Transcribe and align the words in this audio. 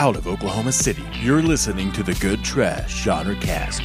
out 0.00 0.16
of 0.16 0.26
Oklahoma 0.26 0.72
City. 0.72 1.04
You're 1.20 1.42
listening 1.42 1.92
to 1.92 2.02
the 2.02 2.14
Good 2.14 2.42
Trash 2.42 3.04
Genre 3.04 3.36
Cast, 3.36 3.82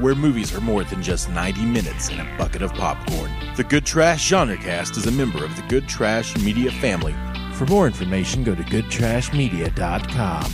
where 0.00 0.14
movies 0.14 0.54
are 0.54 0.62
more 0.62 0.82
than 0.82 1.02
just 1.02 1.28
90 1.28 1.62
minutes 1.66 2.08
and 2.08 2.22
a 2.22 2.38
bucket 2.38 2.62
of 2.62 2.72
popcorn. 2.72 3.30
The 3.54 3.64
Good 3.64 3.84
Trash 3.84 4.26
Genre 4.26 4.56
Cast 4.56 4.96
is 4.96 5.04
a 5.04 5.10
member 5.10 5.44
of 5.44 5.54
the 5.56 5.62
Good 5.68 5.86
Trash 5.86 6.38
Media 6.38 6.70
family. 6.70 7.14
For 7.52 7.66
more 7.66 7.86
information, 7.86 8.44
go 8.44 8.54
to 8.54 8.62
goodtrashmedia.com. 8.62 10.52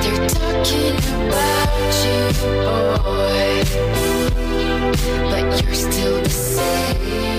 They're 0.00 0.28
talking 0.28 0.96
about 1.26 1.94
you, 2.04 2.30
boy, 3.02 3.64
but 5.30 5.64
you're 5.64 5.74
still 5.74 6.22
the 6.22 6.30
same. 6.30 7.33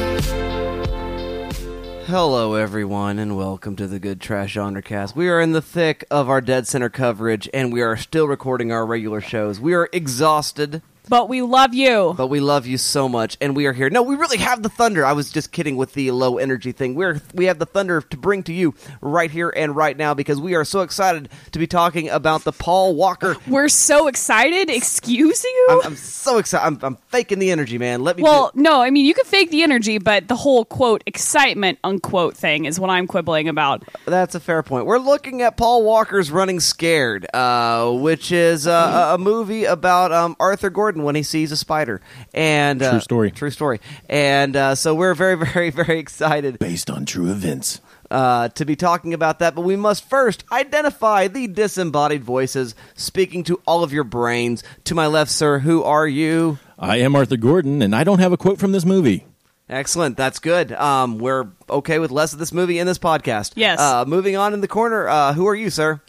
Hello, 2.08 2.54
everyone, 2.54 3.18
and 3.18 3.36
welcome 3.36 3.76
to 3.78 3.88
the 3.88 3.98
Good 3.98 4.22
Trash 4.22 4.54
Genre 4.54 4.80
Cast. 4.84 5.16
We 5.16 5.28
are 5.28 5.42
in 5.42 5.54
the 5.54 5.62
thick 5.62 6.06
of 6.12 6.30
our 6.30 6.40
Dead 6.40 6.68
Center 6.68 6.88
coverage, 6.88 7.50
and 7.52 7.74
we 7.74 7.82
are 7.82 7.98
still 7.98 8.28
recording 8.28 8.72
our 8.72 8.86
regular 8.86 9.22
shows. 9.22 9.60
We 9.60 9.74
are 9.74 9.90
exhausted, 9.92 10.84
But 11.08 11.30
we 11.30 11.42
love 11.42 11.74
you. 11.74 12.14
but 12.18 12.28
we 12.28 12.40
love 12.40 12.66
you 12.66 12.78
so 12.78 13.08
much, 13.08 13.38
and 13.42 13.56
we 13.56 13.66
are 13.66 13.74
here. 13.74 13.90
No, 13.90 14.02
we 14.02 14.16
really 14.16 14.38
have 14.38 14.64
the 14.64 14.70
thunder. 14.70 15.06
I 15.06 15.14
was 15.14 15.32
just 15.32 15.52
kidding 15.52 15.78
with 15.78 15.94
the 15.94 16.12
low 16.12 16.38
energy 16.38 16.72
thing. 16.72 16.96
We're 16.96 17.22
we 17.34 17.46
have 17.46 17.60
the 17.60 17.66
thunder 17.66 18.02
to 18.02 18.18
bring 18.18 18.44
to 18.44 18.54
you 18.54 18.74
right 19.02 19.30
here 19.32 19.50
and 19.56 19.76
right 19.76 19.96
now 19.96 20.14
because 20.14 20.40
we 20.40 20.56
are 20.56 20.66
so 20.66 20.82
excited 20.82 21.30
to 21.52 21.60
be 21.60 21.68
talking 21.68 22.10
about 22.10 22.44
the 22.44 22.52
Paul 22.52 22.96
Walker. 22.96 23.36
We're 23.48 23.70
so 23.70 24.08
excited. 24.08 24.70
Excuse 24.70 25.44
you? 25.44 25.68
I'm, 25.72 25.82
I'm 25.92 25.96
so 25.96 26.38
excited. 26.38 26.66
I'm, 26.66 26.80
I'm 26.82 26.96
faking 27.10 27.40
the 27.40 27.52
energy, 27.52 27.78
man. 27.78 28.04
Let 28.04 28.18
me. 28.18 28.24
well, 28.24 28.52
do- 28.56 28.62
no, 28.62 28.82
I 28.82 28.90
mean, 28.90 29.06
you 29.06 29.14
can 29.14 29.26
fake 29.26 29.52
the 29.52 29.64
energy, 29.64 29.98
but 29.98 30.28
the 30.28 30.36
whole 30.36 30.66
quote 30.66 31.04
excitement 31.06 31.80
unquote 31.84 32.36
thing 32.36 32.66
is 32.66 32.80
what 32.80 32.90
I'm 32.90 33.08
quibbling 33.08 33.48
about. 33.50 33.84
That's 34.06 34.36
a 34.36 34.40
fair 34.40 34.64
point. 34.64 34.86
We're 34.86 34.98
looking 35.00 35.42
at 35.42 35.58
Paul 35.58 35.84
Walker's 35.84 36.32
Running 36.32 36.60
Scared, 36.60 37.26
uh, 37.34 37.92
which 37.92 38.32
is 38.32 38.68
uh, 38.68 39.10
a, 39.12 39.16
a 39.16 39.18
movie 39.18 39.66
about 39.66 40.12
um, 40.12 40.36
Arthur 40.40 40.70
Gordon 40.70 40.95
when 41.04 41.16
he 41.16 41.24
sees 41.24 41.52
a 41.52 41.58
spider. 41.58 42.02
And 42.34 42.82
uh, 42.82 42.92
True 42.92 43.00
story. 43.02 43.32
True 43.32 43.50
story. 43.52 43.80
And 44.10 44.56
uh, 44.56 44.76
so 44.76 44.96
we're 44.96 45.14
very, 45.16 45.36
very, 45.46 45.70
very 45.70 46.00
excited 46.00 46.60
Based 46.60 46.90
on 46.90 47.06
true 47.06 47.30
events. 47.32 47.82
uh, 48.12 48.50
to 48.50 48.66
be 48.66 48.76
talking 48.76 49.14
about 49.14 49.40
that. 49.40 49.56
But 49.56 49.62
we 49.62 49.76
must 49.76 50.08
first 50.10 50.44
identify 50.52 51.28
the 51.28 51.48
disembodied 51.48 52.24
voices 52.24 52.76
speaking 52.96 53.44
to 53.46 53.60
all 53.66 53.84
of 53.84 53.92
your 53.92 54.04
brains. 54.04 54.64
To 54.86 54.96
my 54.96 55.08
left, 55.08 55.32
sir, 55.32 55.60
who 55.60 55.84
are 55.84 56.08
you? 56.08 56.60
I 56.78 56.98
am 56.98 57.16
Arthur 57.16 57.38
Gordon, 57.38 57.82
and 57.82 57.96
I 57.96 58.04
don't 58.04 58.20
have 58.20 58.32
a 58.34 58.38
quote 58.38 58.60
from 58.60 58.72
this 58.74 58.86
movie. 58.86 59.26
Excellent. 59.68 60.16
That's 60.16 60.38
good. 60.38 60.72
Um, 60.74 61.18
we're 61.18 61.48
okay 61.70 61.98
with 61.98 62.12
less 62.12 62.34
of 62.34 62.38
this 62.40 62.52
movie 62.54 62.78
in 62.78 62.86
this 62.86 63.00
podcast. 63.00 63.54
Yes. 63.56 63.80
Uh, 63.80 64.06
moving 64.06 64.36
on 64.38 64.54
in 64.54 64.62
the 64.62 64.68
corner, 64.68 65.08
uh, 65.08 65.34
who 65.34 65.48
are 65.48 65.56
you, 65.56 65.72
sir? 65.72 66.02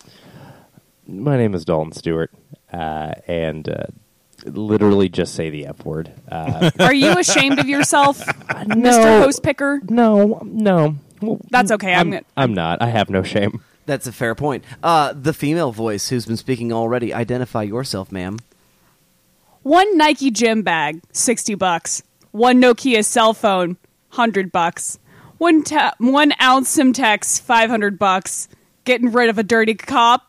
My 1.06 1.36
name 1.38 1.54
is 1.54 1.64
Dalton 1.64 1.92
Stewart, 1.92 2.30
uh, 2.72 3.12
and 3.26 3.66
uh, 3.68 3.84
literally 4.46 5.08
just 5.08 5.34
say 5.34 5.50
the 5.50 5.66
F 5.66 5.84
word. 5.84 6.12
Uh, 6.30 6.70
Are 6.80 6.94
you 6.94 7.18
ashamed 7.18 7.58
of 7.58 7.68
yourself, 7.68 8.18
Mr. 8.26 8.76
no. 8.76 9.20
Host 9.22 9.42
Picker? 9.42 9.80
no, 9.88 10.40
no. 10.44 10.96
Well, 11.22 11.38
That's 11.50 11.70
okay. 11.72 11.94
I'm 11.94 12.00
I'm, 12.00 12.10
gonna- 12.10 12.24
I'm 12.36 12.54
not. 12.54 12.82
I 12.82 12.86
have 12.88 13.08
no 13.10 13.22
shame. 13.22 13.62
That's 13.86 14.06
a 14.06 14.12
fair 14.12 14.34
point. 14.34 14.64
Uh, 14.82 15.12
the 15.14 15.32
female 15.32 15.72
voice 15.72 16.08
who's 16.08 16.26
been 16.26 16.36
speaking 16.36 16.72
already. 16.72 17.14
Identify 17.14 17.62
yourself, 17.62 18.10
ma'am. 18.12 18.38
One 19.62 19.96
Nike 19.96 20.30
gym 20.30 20.62
bag, 20.62 21.00
60 21.12 21.54
bucks. 21.54 22.02
One 22.32 22.60
Nokia 22.60 23.04
cell 23.04 23.32
phone, 23.34 23.70
100 24.10 24.52
bucks. 24.52 24.98
One, 25.38 25.62
ta- 25.64 25.94
one 25.98 26.32
ounce 26.40 26.76
Semtex, 26.76 27.40
500 27.40 27.98
bucks. 27.98 28.48
Getting 28.84 29.10
rid 29.12 29.28
of 29.28 29.38
a 29.38 29.42
dirty 29.42 29.74
cop, 29.74 30.22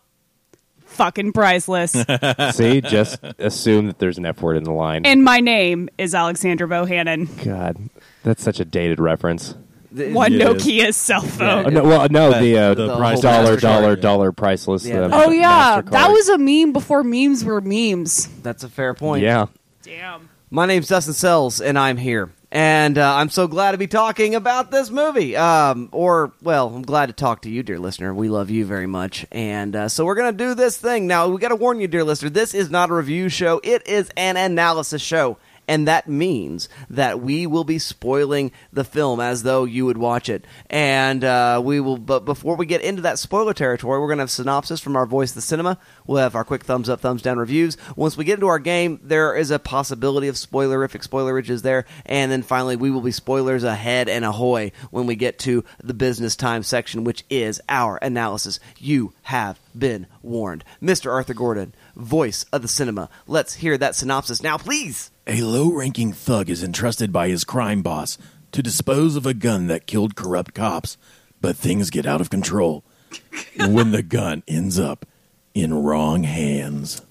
fucking 0.87 1.33
priceless. 1.33 1.91
See, 2.53 2.81
just 2.81 3.23
assume 3.39 3.87
that 3.87 3.99
there's 3.99 4.17
an 4.17 4.25
F 4.25 4.41
word 4.41 4.57
in 4.57 4.63
the 4.63 4.71
line. 4.71 5.05
and 5.05 5.23
my 5.23 5.39
name 5.39 5.89
is 5.97 6.13
Alexandra 6.15 6.67
Bohannon. 6.67 7.43
God, 7.45 7.77
that's 8.23 8.43
such 8.43 8.59
a 8.59 8.65
dated 8.65 8.99
reference. 8.99 9.55
The- 9.91 10.11
One 10.11 10.33
It 10.33 10.41
is. 10.41 10.47
Nokia 10.65 10.93
cell 10.93 11.21
phone. 11.21 11.67
Oh, 11.67 11.69
no, 11.69 11.83
well, 11.83 12.07
no, 12.09 12.39
the, 12.41 12.57
uh, 12.57 12.73
the 12.73 12.97
price- 12.97 13.21
dollar, 13.21 13.55
MasterCard, 13.55 13.61
dollar, 13.61 13.89
yeah. 13.95 14.01
dollar 14.01 14.31
priceless. 14.31 14.85
Yeah. 14.85 15.01
uh, 15.01 15.09
Oh 15.25 15.31
yeah, 15.31 15.81
MasterCard. 15.81 15.91
that 15.91 16.11
was 16.11 16.29
a 16.29 16.37
meme 16.37 16.73
before 16.73 17.03
memes 17.03 17.43
were 17.45 17.61
memes. 17.61 18.27
That's 18.41 18.63
a 18.63 18.69
fair 18.69 18.93
point. 18.93 19.23
yeah. 19.23 19.45
Damn. 19.83 20.29
My 20.51 20.65
name's 20.65 20.87
Dustin 20.87 21.13
Sells, 21.13 21.61
and 21.61 21.77
I'm 21.79 21.97
here. 21.97 22.29
And 22.49 22.97
uh, 22.97 23.15
I'm 23.15 23.29
so 23.29 23.47
glad 23.47 23.73
to 23.73 23.77
be 23.77 23.87
talking 23.87 24.33
about 24.33 24.71
this 24.71 24.89
movie. 24.89 25.35
Um, 25.35 25.89
or, 25.91 26.31
well, 26.41 26.73
I'm 26.73 26.83
glad 26.83 27.07
to 27.07 27.13
talk 27.13 27.41
to 27.41 27.49
you, 27.49 27.61
dear 27.61 27.77
listener. 27.77 28.13
We 28.13 28.29
love 28.29 28.49
you 28.49 28.65
very 28.65 28.87
much. 28.87 29.25
And 29.33 29.75
uh, 29.75 29.89
so 29.89 30.05
we're 30.05 30.15
to 30.15 30.31
do 30.31 30.53
this 30.53 30.77
thing. 30.77 31.07
Now, 31.07 31.27
we 31.27 31.39
got 31.39 31.49
to 31.49 31.57
warn 31.57 31.81
you, 31.81 31.87
dear 31.87 32.05
listener, 32.05 32.29
this 32.29 32.53
is 32.53 32.69
not 32.69 32.89
a 32.89 32.93
review 32.93 33.27
show, 33.27 33.59
it 33.63 33.85
is 33.87 34.09
an 34.15 34.37
analysis 34.37 35.01
show. 35.01 35.37
And 35.67 35.87
that 35.87 36.07
means 36.07 36.69
that 36.89 37.19
we 37.19 37.45
will 37.45 37.65
be 37.65 37.77
spoiling 37.77 38.51
the 38.71 38.85
film 38.85 39.19
as 39.19 39.43
though 39.43 39.65
you 39.65 39.85
would 39.85 39.97
watch 39.97 40.29
it. 40.29 40.45
And 40.69 41.23
uh, 41.23 41.61
we 41.63 41.81
will, 41.81 41.97
but 41.97 42.23
before 42.23 42.55
we 42.55 42.65
get 42.65 42.81
into 42.81 43.01
that 43.01 43.19
spoiler 43.19 43.53
territory, 43.53 43.99
we're 43.99 44.07
going 44.07 44.19
to 44.19 44.23
have 44.23 44.31
synopsis 44.31 44.79
from 44.79 44.95
our 44.95 45.05
voice 45.05 45.31
of 45.31 45.35
the 45.35 45.41
cinema. 45.41 45.77
We'll 46.05 46.23
have 46.23 46.35
our 46.35 46.45
quick 46.45 46.63
thumbs 46.63 46.87
up, 46.87 47.01
thumbs 47.01 47.21
down 47.21 47.37
reviews. 47.37 47.75
Once 47.97 48.15
we 48.15 48.23
get 48.23 48.35
into 48.35 48.47
our 48.47 48.59
game, 48.59 49.01
there 49.03 49.35
is 49.35 49.51
a 49.51 49.59
possibility 49.59 50.29
of 50.29 50.35
spoilerific 50.35 51.05
spoilerages 51.05 51.63
there. 51.63 51.85
And 52.05 52.31
then 52.31 52.43
finally, 52.43 52.77
we 52.77 52.89
will 52.89 53.01
be 53.01 53.11
spoilers 53.11 53.65
ahead 53.65 54.07
and 54.07 54.23
ahoy 54.23 54.71
when 54.91 55.05
we 55.05 55.15
get 55.15 55.37
to 55.39 55.65
the 55.83 55.93
business 55.93 56.37
time 56.37 56.63
section, 56.63 57.03
which 57.03 57.25
is 57.29 57.61
our 57.67 57.97
analysis. 57.97 58.61
You 58.77 59.13
have 59.23 59.59
been 59.77 60.07
warned. 60.21 60.63
Mr. 60.81 61.11
Arthur 61.11 61.33
Gordon, 61.33 61.73
voice 61.95 62.45
of 62.53 62.61
the 62.61 62.67
cinema. 62.69 63.09
Let's 63.27 63.55
hear 63.55 63.77
that 63.77 63.95
synopsis 63.95 64.41
now, 64.41 64.57
please. 64.57 65.11
A 65.27 65.41
low 65.41 65.71
ranking 65.71 66.13
thug 66.13 66.49
is 66.49 66.63
entrusted 66.63 67.11
by 67.11 67.27
his 67.27 67.43
crime 67.43 67.81
boss 67.81 68.17
to 68.53 68.63
dispose 68.63 69.15
of 69.15 69.25
a 69.25 69.33
gun 69.33 69.67
that 69.67 69.85
killed 69.85 70.15
corrupt 70.15 70.53
cops, 70.53 70.97
but 71.41 71.55
things 71.57 71.89
get 71.89 72.05
out 72.05 72.21
of 72.21 72.29
control 72.29 72.83
when 73.57 73.91
the 73.91 74.01
gun 74.03 74.41
ends 74.47 74.79
up 74.79 75.05
in 75.53 75.73
wrong 75.73 76.23
hands. 76.23 77.01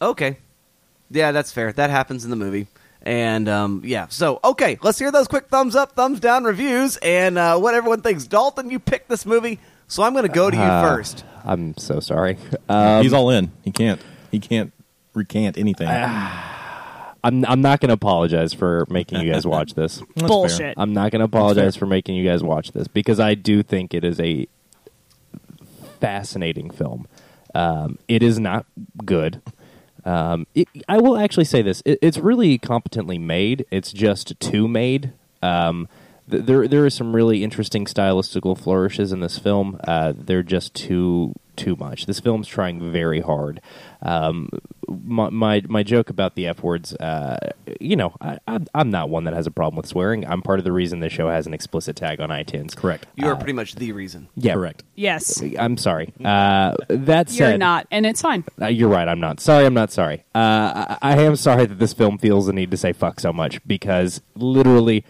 Okay. 0.00 0.38
Yeah, 1.10 1.32
that's 1.32 1.52
fair. 1.52 1.72
That 1.72 1.90
happens 1.90 2.24
in 2.24 2.30
the 2.30 2.36
movie. 2.36 2.66
And 3.02 3.46
um, 3.50 3.82
yeah, 3.84 4.06
so 4.08 4.40
okay, 4.42 4.78
let's 4.82 4.98
hear 4.98 5.12
those 5.12 5.28
quick 5.28 5.48
thumbs 5.48 5.76
up, 5.76 5.92
thumbs 5.94 6.20
down 6.20 6.44
reviews, 6.44 6.96
and 7.02 7.36
uh, 7.36 7.58
what 7.58 7.74
everyone 7.74 8.00
thinks. 8.00 8.26
Dalton, 8.26 8.70
you 8.70 8.78
picked 8.78 9.10
this 9.10 9.26
movie, 9.26 9.60
so 9.86 10.02
I'm 10.02 10.14
going 10.14 10.26
to 10.26 10.32
go 10.32 10.50
to 10.50 10.56
you 10.56 10.62
Uh, 10.62 10.82
first. 10.96 11.22
I'm 11.44 11.76
so 11.76 12.00
sorry. 12.00 12.38
Um, 12.70 13.02
He's 13.02 13.12
all 13.12 13.28
in. 13.28 13.52
He 13.62 13.70
can't. 13.72 14.00
He 14.30 14.40
can't 14.40 14.72
recant 15.12 15.58
anything. 15.58 15.86
I'm, 17.24 17.44
I'm 17.46 17.60
not 17.62 17.80
going 17.80 17.88
to 17.88 17.94
apologize 17.94 18.52
for 18.52 18.86
making 18.88 19.20
you 19.20 19.32
guys 19.32 19.44
watch 19.56 19.74
this. 19.74 20.02
That's 20.14 20.28
Bullshit. 20.28 20.58
fair. 20.58 20.74
I'm 20.76 20.92
not 20.92 21.10
going 21.10 21.20
to 21.20 21.24
apologize 21.24 21.74
for 21.74 21.86
making 21.86 22.14
you 22.14 22.24
guys 22.24 22.42
watch 22.42 22.70
this 22.72 22.86
because 22.86 23.18
I 23.18 23.34
do 23.34 23.62
think 23.64 23.94
it 23.94 24.04
is 24.04 24.20
a 24.20 24.46
fascinating 26.00 26.70
film. 26.70 27.08
Um, 27.54 27.98
it 28.08 28.22
is 28.22 28.38
not 28.38 28.66
good. 29.04 29.40
Um, 30.04 30.46
it, 30.54 30.68
I 30.88 30.98
will 30.98 31.16
actually 31.16 31.44
say 31.46 31.62
this: 31.62 31.82
it, 31.86 31.98
it's 32.02 32.18
really 32.18 32.58
competently 32.58 33.18
made. 33.18 33.64
It's 33.70 33.92
just 33.92 34.38
too 34.38 34.68
made. 34.68 35.12
Um, 35.42 35.88
th- 36.30 36.44
there, 36.44 36.68
there 36.68 36.84
are 36.84 36.90
some 36.90 37.14
really 37.16 37.42
interesting 37.42 37.86
stylistical 37.86 38.58
flourishes 38.58 39.12
in 39.12 39.20
this 39.20 39.38
film. 39.38 39.80
Uh, 39.86 40.12
they're 40.16 40.42
just 40.42 40.74
too, 40.74 41.32
too 41.56 41.76
much. 41.76 42.06
This 42.06 42.20
film's 42.20 42.48
trying 42.48 42.92
very 42.92 43.20
hard. 43.20 43.60
Um, 44.02 44.50
my, 44.86 45.30
my, 45.30 45.62
my 45.66 45.82
joke 45.82 46.10
about 46.10 46.34
the 46.34 46.46
f 46.46 46.62
words. 46.62 46.94
Uh, 46.96 47.52
you 47.80 47.96
know, 47.96 48.14
I, 48.20 48.38
I'm, 48.46 48.66
I'm 48.74 48.90
not 48.90 49.08
one 49.08 49.24
that 49.24 49.32
has 49.34 49.46
a 49.46 49.50
problem 49.50 49.76
with 49.76 49.86
swearing. 49.86 50.26
I'm 50.26 50.42
part 50.42 50.58
of 50.58 50.64
the 50.64 50.72
reason 50.72 51.00
the 51.00 51.08
show 51.08 51.28
has 51.28 51.46
an 51.46 51.54
explicit 51.54 51.96
tag 51.96 52.20
on 52.20 52.28
iTunes. 52.28 52.76
Correct. 52.76 53.06
You 53.14 53.28
are 53.28 53.36
pretty 53.36 53.54
much 53.54 53.76
the 53.76 53.92
reason. 53.92 54.28
Yeah, 54.36 54.54
Correct. 54.54 54.82
Yes, 54.94 55.42
I'm 55.58 55.76
sorry. 55.76 56.12
Uh, 56.22 56.74
that 56.88 57.30
said, 57.30 57.48
you're 57.48 57.58
not, 57.58 57.86
and 57.90 58.04
it's 58.04 58.20
fine. 58.20 58.44
uh, 58.60 58.66
you're 58.66 58.90
right. 58.90 59.08
I'm 59.08 59.20
not 59.20 59.40
sorry. 59.40 59.64
I'm 59.64 59.74
not 59.74 59.90
sorry. 59.90 60.24
Uh, 60.34 60.96
I, 61.02 61.14
I 61.14 61.22
am 61.22 61.36
sorry 61.36 61.66
that 61.66 61.78
this 61.78 61.92
film 61.94 62.18
feels 62.18 62.46
the 62.46 62.52
need 62.52 62.70
to 62.70 62.76
say 62.76 62.92
fuck 62.92 63.20
so 63.20 63.32
much 63.32 63.66
because 63.66 64.20
literally, 64.34 65.04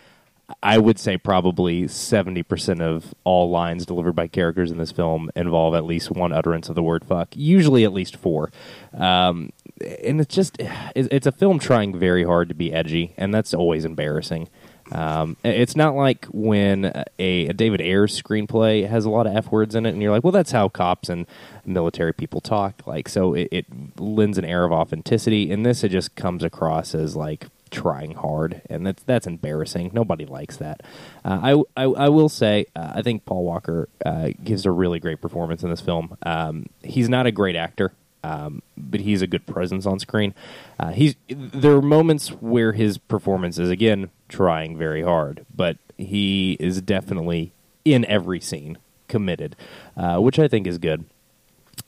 I 0.63 0.77
would 0.79 0.99
say 0.99 1.17
probably 1.17 1.89
seventy 1.89 2.43
percent 2.43 2.83
of 2.83 3.15
all 3.25 3.51
lines 3.51 3.87
delivered 3.87 4.15
by 4.15 4.29
characters 4.29 4.71
in 4.71 4.79
this 4.79 4.93
film 4.93 5.31
involve 5.35 5.75
at 5.75 5.85
least 5.85 6.11
one 6.11 6.33
utterance 6.33 6.69
of 6.69 6.75
the 6.75 6.83
word 6.83 7.05
fuck. 7.05 7.29
Usually, 7.35 7.85
at 7.85 7.93
least 7.93 8.17
four. 8.17 8.53
Um, 8.93 9.53
and 9.81 10.21
it's 10.21 10.35
just, 10.35 10.57
it's 10.95 11.27
a 11.27 11.33
film 11.33 11.59
trying 11.59 11.99
very 11.99 12.25
hard 12.25 12.49
to 12.49 12.55
be 12.55 12.73
edgy, 12.73 13.15
and 13.17 13.35
that's 13.35 13.55
always 13.55 13.85
embarrassing. 13.85 14.49
Um, 14.93 15.39
it's 15.43 15.75
not 15.75 15.95
like 15.95 16.27
when 16.27 16.85
a, 17.19 17.49
a 17.49 17.53
David 17.55 17.81
Ayers 17.81 18.21
screenplay 18.21 18.87
has 18.87 19.07
a 19.07 19.11
lot 19.11 19.27
of 19.27 19.35
f 19.35 19.51
words 19.51 19.75
in 19.75 19.87
it, 19.87 19.91
and 19.91 20.03
you're 20.03 20.13
like, 20.13 20.23
well, 20.23 20.31
that's 20.31 20.53
how 20.53 20.69
cops 20.69 21.09
and 21.09 21.27
military 21.65 22.13
people 22.13 22.43
talk. 22.43 22.87
Like, 22.87 23.09
so 23.09 23.33
it, 23.33 23.49
it 23.51 23.67
lends 23.99 24.37
an 24.37 24.45
air 24.45 24.65
of 24.65 24.73
authenticity. 24.73 25.51
In 25.51 25.63
this, 25.63 25.83
it 25.83 25.89
just 25.89 26.15
comes 26.17 26.45
across 26.45 26.95
as 26.95 27.17
like 27.17 27.47
trying 27.75 28.13
hard, 28.13 28.63
and 28.71 28.87
that's 28.87 29.03
that's 29.03 29.27
embarrassing. 29.27 29.91
Nobody 29.93 30.25
likes 30.25 30.57
that. 30.59 30.83
Uh, 31.25 31.65
I, 31.77 31.83
I 31.83 31.85
I 31.85 32.09
will 32.09 32.29
say 32.29 32.67
uh, 32.77 32.93
I 32.95 33.03
think 33.03 33.25
Paul 33.25 33.45
Walker 33.45 33.89
uh, 34.07 34.31
gives 34.43 34.65
a 34.65 34.71
really 34.71 35.01
great 35.01 35.21
performance 35.21 35.63
in 35.63 35.71
this 35.71 35.81
film. 35.81 36.17
Um, 36.25 36.67
he's 36.83 37.09
not 37.09 37.27
a 37.27 37.33
great 37.33 37.57
actor. 37.57 37.93
Um, 38.23 38.63
but 38.75 39.01
he's 39.01 39.21
a 39.21 39.27
good 39.27 39.45
presence 39.45 39.85
on 39.85 39.99
screen. 39.99 40.33
Uh, 40.81 40.93
he's 40.93 41.15
there 41.29 41.73
are 41.73 41.83
moments 41.83 42.31
where 42.31 42.73
his 42.73 42.97
performance 42.97 43.59
is 43.59 43.69
again 43.69 44.09
trying 44.31 44.79
very 44.79 45.03
hard, 45.03 45.45
but 45.55 45.77
he 45.99 46.57
is 46.59 46.81
definitely 46.81 47.53
in 47.85 48.07
every 48.07 48.41
scene 48.41 48.79
committed, 49.09 49.57
uh, 49.95 50.17
which 50.21 50.39
I 50.39 50.49
think 50.49 50.67
is 50.67 50.79
good 50.79 51.05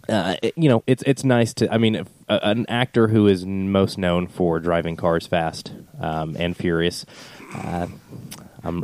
uh, 0.09 0.37
it- 0.43 0.55
you 0.57 0.69
know, 0.69 0.83
it's 0.87 1.03
it's 1.07 1.25
nice 1.25 1.55
to. 1.55 1.73
I 1.73 1.79
mean, 1.79 1.95
if, 1.97 2.09
uh, 2.29 2.39
an 2.43 2.67
actor 2.69 3.09
who 3.09 3.27
is 3.27 3.45
most 3.47 3.99
known 3.99 4.27
for 4.27 4.61
driving 4.61 4.97
cars 4.97 5.27
fast 5.27 5.73
um, 6.01 6.37
and 6.39 6.57
furious. 6.57 7.05
Uh, 7.55 7.87
I'm, 8.65 8.83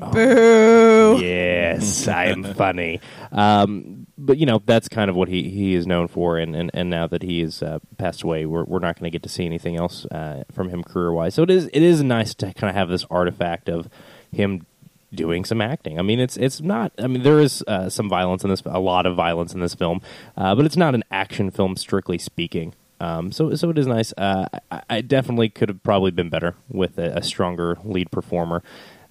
Yes, 1.21 2.07
I 2.09 2.27
am 2.27 2.45
funny. 2.55 3.01
Um, 3.33 4.07
but 4.17 4.39
you 4.39 4.47
know, 4.47 4.63
that's 4.65 4.89
kind 4.89 5.11
of 5.11 5.17
what 5.17 5.29
he, 5.29 5.49
he 5.51 5.75
is 5.75 5.87
known 5.87 6.07
for. 6.07 6.39
And, 6.39 6.55
and, 6.55 6.71
and 6.73 6.89
now 6.89 7.09
that 7.09 7.23
he 7.23 7.41
has 7.41 7.63
uh, 7.63 7.81
passed 7.99 8.23
away, 8.23 8.47
we're 8.47 8.63
we're 8.65 8.79
not 8.79 8.97
going 8.99 9.11
to 9.11 9.15
get 9.15 9.25
to 9.25 9.29
see 9.29 9.45
anything 9.45 9.77
else 9.77 10.07
uh, 10.07 10.45
from 10.53 10.69
him 10.69 10.85
career 10.85 11.13
wise. 11.13 11.35
So 11.35 11.43
it 11.43 11.51
is 11.51 11.67
it 11.73 11.83
is 11.83 12.03
nice 12.03 12.33
to 12.37 12.53
kind 12.55 12.71
of 12.71 12.77
have 12.77 12.89
this 12.89 13.05
artifact 13.11 13.69
of 13.69 13.89
him 14.31 14.67
doing 15.15 15.45
some 15.45 15.61
acting. 15.61 15.99
I 15.99 16.03
mean, 16.03 16.21
it's 16.21 16.37
it's 16.37 16.61
not. 16.61 16.93
I 16.99 17.07
mean, 17.07 17.23
there 17.23 17.41
is 17.41 17.63
uh, 17.67 17.89
some 17.89 18.09
violence 18.09 18.45
in 18.45 18.51
this, 18.51 18.63
a 18.65 18.81
lot 18.81 19.07
of 19.07 19.17
violence 19.17 19.55
in 19.55 19.61
this 19.61 19.75
film, 19.75 20.01
uh, 20.37 20.55
but 20.55 20.65
it's 20.65 20.77
not 20.77 20.95
an 20.95 21.05
action 21.11 21.51
film 21.51 21.77
strictly 21.77 22.19
speaking. 22.19 22.75
Um, 23.01 23.33
so 23.33 23.55
so 23.55 23.71
it 23.71 23.79
is 23.79 23.87
nice. 23.87 24.13
Uh, 24.17 24.47
I, 24.71 24.83
I 24.89 25.01
definitely 25.01 25.49
could 25.49 25.69
have 25.69 25.83
probably 25.83 26.13
been 26.13 26.29
better 26.29 26.55
with 26.69 26.99
a, 26.99 27.19
a 27.19 27.23
stronger 27.23 27.77
lead 27.85 28.11
performer. 28.11 28.63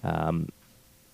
Um, 0.02 0.48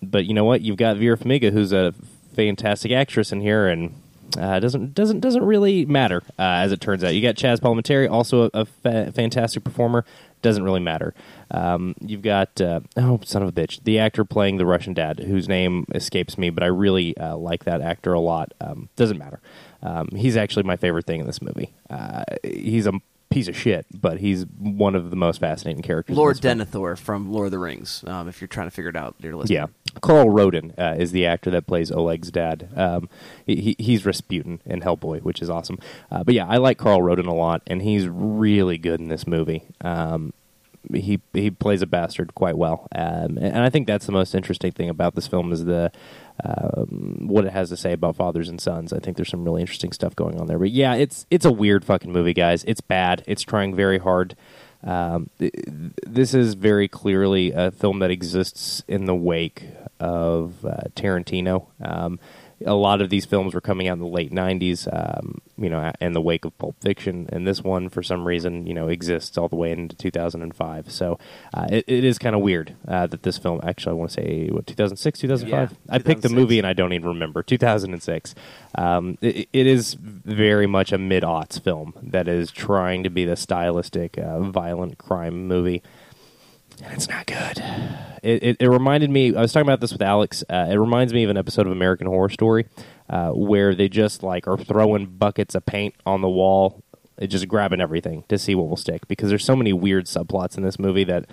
but 0.01 0.25
you 0.25 0.33
know 0.33 0.45
what? 0.45 0.61
You've 0.61 0.77
got 0.77 0.97
Vera 0.97 1.17
Farmiga, 1.17 1.51
who's 1.51 1.73
a 1.73 1.93
fantastic 2.33 2.91
actress 2.91 3.31
in 3.31 3.41
here, 3.41 3.67
and 3.67 3.93
uh, 4.37 4.59
doesn't 4.59 4.93
doesn't 4.93 5.19
doesn't 5.19 5.43
really 5.43 5.85
matter 5.85 6.21
uh, 6.37 6.63
as 6.63 6.71
it 6.71 6.79
turns 6.79 7.03
out. 7.03 7.13
You 7.13 7.21
got 7.21 7.35
Chaz 7.35 7.59
Palminteri, 7.59 8.09
also 8.09 8.43
a, 8.43 8.49
a 8.53 8.65
fa- 8.65 9.11
fantastic 9.13 9.63
performer. 9.63 10.05
Doesn't 10.41 10.63
really 10.63 10.79
matter. 10.79 11.13
Um, 11.51 11.95
you've 11.99 12.21
got 12.21 12.61
uh, 12.61 12.81
oh 12.95 13.19
son 13.25 13.43
of 13.43 13.49
a 13.49 13.51
bitch, 13.51 13.83
the 13.83 13.99
actor 13.99 14.23
playing 14.23 14.57
the 14.57 14.65
Russian 14.65 14.93
dad, 14.93 15.19
whose 15.19 15.47
name 15.47 15.85
escapes 15.93 16.37
me, 16.37 16.49
but 16.49 16.63
I 16.63 16.67
really 16.67 17.17
uh, 17.17 17.35
like 17.37 17.65
that 17.65 17.81
actor 17.81 18.13
a 18.13 18.19
lot. 18.19 18.53
Um, 18.61 18.89
doesn't 18.95 19.17
matter. 19.17 19.41
Um, 19.81 20.09
he's 20.15 20.37
actually 20.37 20.63
my 20.63 20.75
favorite 20.75 21.05
thing 21.05 21.19
in 21.19 21.27
this 21.27 21.41
movie. 21.41 21.73
Uh, 21.89 22.23
he's 22.43 22.87
a 22.87 22.93
piece 23.29 23.47
of 23.47 23.55
shit, 23.55 23.85
but 23.93 24.19
he's 24.19 24.45
one 24.57 24.95
of 24.95 25.09
the 25.09 25.15
most 25.15 25.39
fascinating 25.39 25.83
characters. 25.83 26.17
Lord. 26.17 26.37
Denethor 26.37 26.97
from 26.97 27.31
Lord 27.31 27.47
of 27.47 27.51
the 27.51 27.59
Rings. 27.59 28.03
Um, 28.07 28.27
if 28.27 28.41
you're 28.41 28.47
trying 28.47 28.67
to 28.67 28.71
figure 28.71 28.89
it 28.89 28.95
out, 28.95 29.15
dear 29.21 29.35
listener. 29.35 29.55
Yeah, 29.55 29.65
Carl 30.01 30.29
Roden 30.29 30.73
uh, 30.77 30.95
is 30.97 31.11
the 31.11 31.25
actor 31.25 31.49
that 31.51 31.67
plays 31.67 31.91
Oleg's 31.91 32.31
dad. 32.31 32.69
Um, 32.75 33.09
he, 33.45 33.55
he- 33.77 33.83
he's 33.83 34.05
Rasputin 34.05 34.61
in 34.65 34.81
Hellboy, 34.81 35.21
which 35.21 35.41
is 35.41 35.49
awesome. 35.49 35.79
Uh, 36.11 36.23
but 36.23 36.33
yeah, 36.33 36.47
I 36.47 36.57
like 36.57 36.77
Carl 36.77 37.01
Roden 37.01 37.25
a 37.27 37.33
lot, 37.35 37.61
and 37.67 37.81
he's 37.81 38.07
really 38.07 38.77
good 38.77 38.99
in 38.99 39.07
this 39.09 39.25
movie. 39.27 39.63
Um, 39.81 40.33
he 40.93 41.19
he 41.33 41.51
plays 41.51 41.81
a 41.81 41.85
bastard 41.87 42.33
quite 42.35 42.57
well, 42.57 42.87
um, 42.95 43.37
and 43.37 43.57
I 43.57 43.69
think 43.69 43.85
that's 43.85 44.05
the 44.05 44.13
most 44.13 44.33
interesting 44.33 44.71
thing 44.71 44.87
about 44.89 45.13
this 45.13 45.27
film 45.27 45.51
is 45.51 45.65
the 45.65 45.91
um, 46.43 47.27
what 47.27 47.43
it 47.45 47.51
has 47.51 47.67
to 47.69 47.77
say 47.77 47.91
about 47.91 48.15
fathers 48.15 48.47
and 48.47 48.61
sons. 48.61 48.93
I 48.93 48.99
think 48.99 49.17
there's 49.17 49.29
some 49.29 49.43
really 49.43 49.59
interesting 49.61 49.91
stuff 49.91 50.15
going 50.15 50.39
on 50.39 50.47
there. 50.47 50.57
But 50.57 50.71
yeah, 50.71 50.93
it's 50.95 51.25
it's 51.29 51.45
a 51.45 51.51
weird 51.51 51.83
fucking 51.83 52.11
movie, 52.11 52.33
guys. 52.33 52.63
It's 52.65 52.81
bad. 52.81 53.23
It's 53.27 53.41
trying 53.43 53.75
very 53.75 53.97
hard. 53.97 54.35
Um, 54.81 55.29
th- 55.39 55.53
this 56.07 56.33
is 56.33 56.53
very 56.53 56.87
clearly 56.87 57.51
a 57.51 57.71
film 57.71 57.99
that 57.99 58.09
exists 58.11 58.81
in 58.87 59.03
the 59.03 59.15
wake 59.15 59.65
of 59.99 60.65
uh, 60.65 60.83
Tarantino. 60.95 61.67
Um, 61.81 62.19
a 62.65 62.73
lot 62.73 63.01
of 63.01 63.09
these 63.09 63.25
films 63.25 63.53
were 63.53 63.61
coming 63.61 63.87
out 63.87 63.93
in 63.93 63.99
the 63.99 64.05
late 64.05 64.31
'90s, 64.31 64.87
um, 64.91 65.41
you 65.57 65.69
know, 65.69 65.91
in 66.01 66.13
the 66.13 66.21
wake 66.21 66.45
of 66.45 66.57
Pulp 66.57 66.75
Fiction, 66.81 67.29
and 67.31 67.47
this 67.47 67.63
one, 67.63 67.89
for 67.89 68.03
some 68.03 68.27
reason, 68.27 68.67
you 68.67 68.73
know, 68.73 68.89
exists 68.89 69.37
all 69.37 69.47
the 69.47 69.55
way 69.55 69.71
into 69.71 69.95
2005. 69.95 70.91
So 70.91 71.19
uh, 71.53 71.67
it, 71.71 71.85
it 71.87 72.03
is 72.03 72.17
kind 72.17 72.35
of 72.35 72.41
weird 72.41 72.75
uh, 72.87 73.07
that 73.07 73.23
this 73.23 73.37
film. 73.37 73.61
Actually, 73.63 73.91
I 73.91 73.93
want 73.93 74.11
to 74.11 74.13
say 74.15 74.49
what 74.49 74.67
2006, 74.67 75.19
2005. 75.19 75.71
Yeah, 75.71 75.77
I 75.89 75.99
picked 75.99 76.21
the 76.21 76.29
movie 76.29 76.57
and 76.57 76.67
I 76.67 76.73
don't 76.73 76.93
even 76.93 77.07
remember 77.07 77.43
2006. 77.43 78.35
Um, 78.75 79.17
it, 79.21 79.47
it 79.53 79.67
is 79.67 79.93
very 79.93 80.67
much 80.67 80.91
a 80.91 80.97
mid-aughts 80.97 81.63
film 81.63 81.93
that 82.03 82.27
is 82.27 82.51
trying 82.51 83.03
to 83.03 83.09
be 83.09 83.25
the 83.25 83.35
stylistic, 83.35 84.17
uh, 84.17 84.39
violent 84.39 84.97
crime 84.97 85.47
movie 85.47 85.81
and 86.83 86.93
it's 86.93 87.09
not 87.09 87.25
good. 87.25 87.63
It, 88.21 88.43
it, 88.43 88.57
it 88.59 88.69
reminded 88.69 89.09
me. 89.09 89.35
I 89.35 89.41
was 89.41 89.53
talking 89.53 89.67
about 89.67 89.79
this 89.79 89.91
with 89.91 90.01
Alex. 90.01 90.43
Uh, 90.49 90.67
it 90.69 90.75
reminds 90.75 91.13
me 91.13 91.23
of 91.23 91.29
an 91.29 91.37
episode 91.37 91.65
of 91.65 91.71
American 91.71 92.07
Horror 92.07 92.29
Story 92.29 92.65
uh, 93.09 93.31
where 93.31 93.73
they 93.75 93.89
just 93.89 94.23
like 94.23 94.47
are 94.47 94.57
throwing 94.57 95.05
buckets 95.05 95.55
of 95.55 95.65
paint 95.65 95.95
on 96.05 96.21
the 96.21 96.29
wall, 96.29 96.83
uh, 97.21 97.25
just 97.25 97.47
grabbing 97.47 97.81
everything 97.81 98.23
to 98.29 98.37
see 98.37 98.55
what 98.55 98.67
will 98.67 98.77
stick. 98.77 99.07
Because 99.07 99.29
there's 99.29 99.45
so 99.45 99.55
many 99.55 99.73
weird 99.73 100.05
subplots 100.05 100.57
in 100.57 100.63
this 100.63 100.79
movie 100.79 101.03
that 101.05 101.25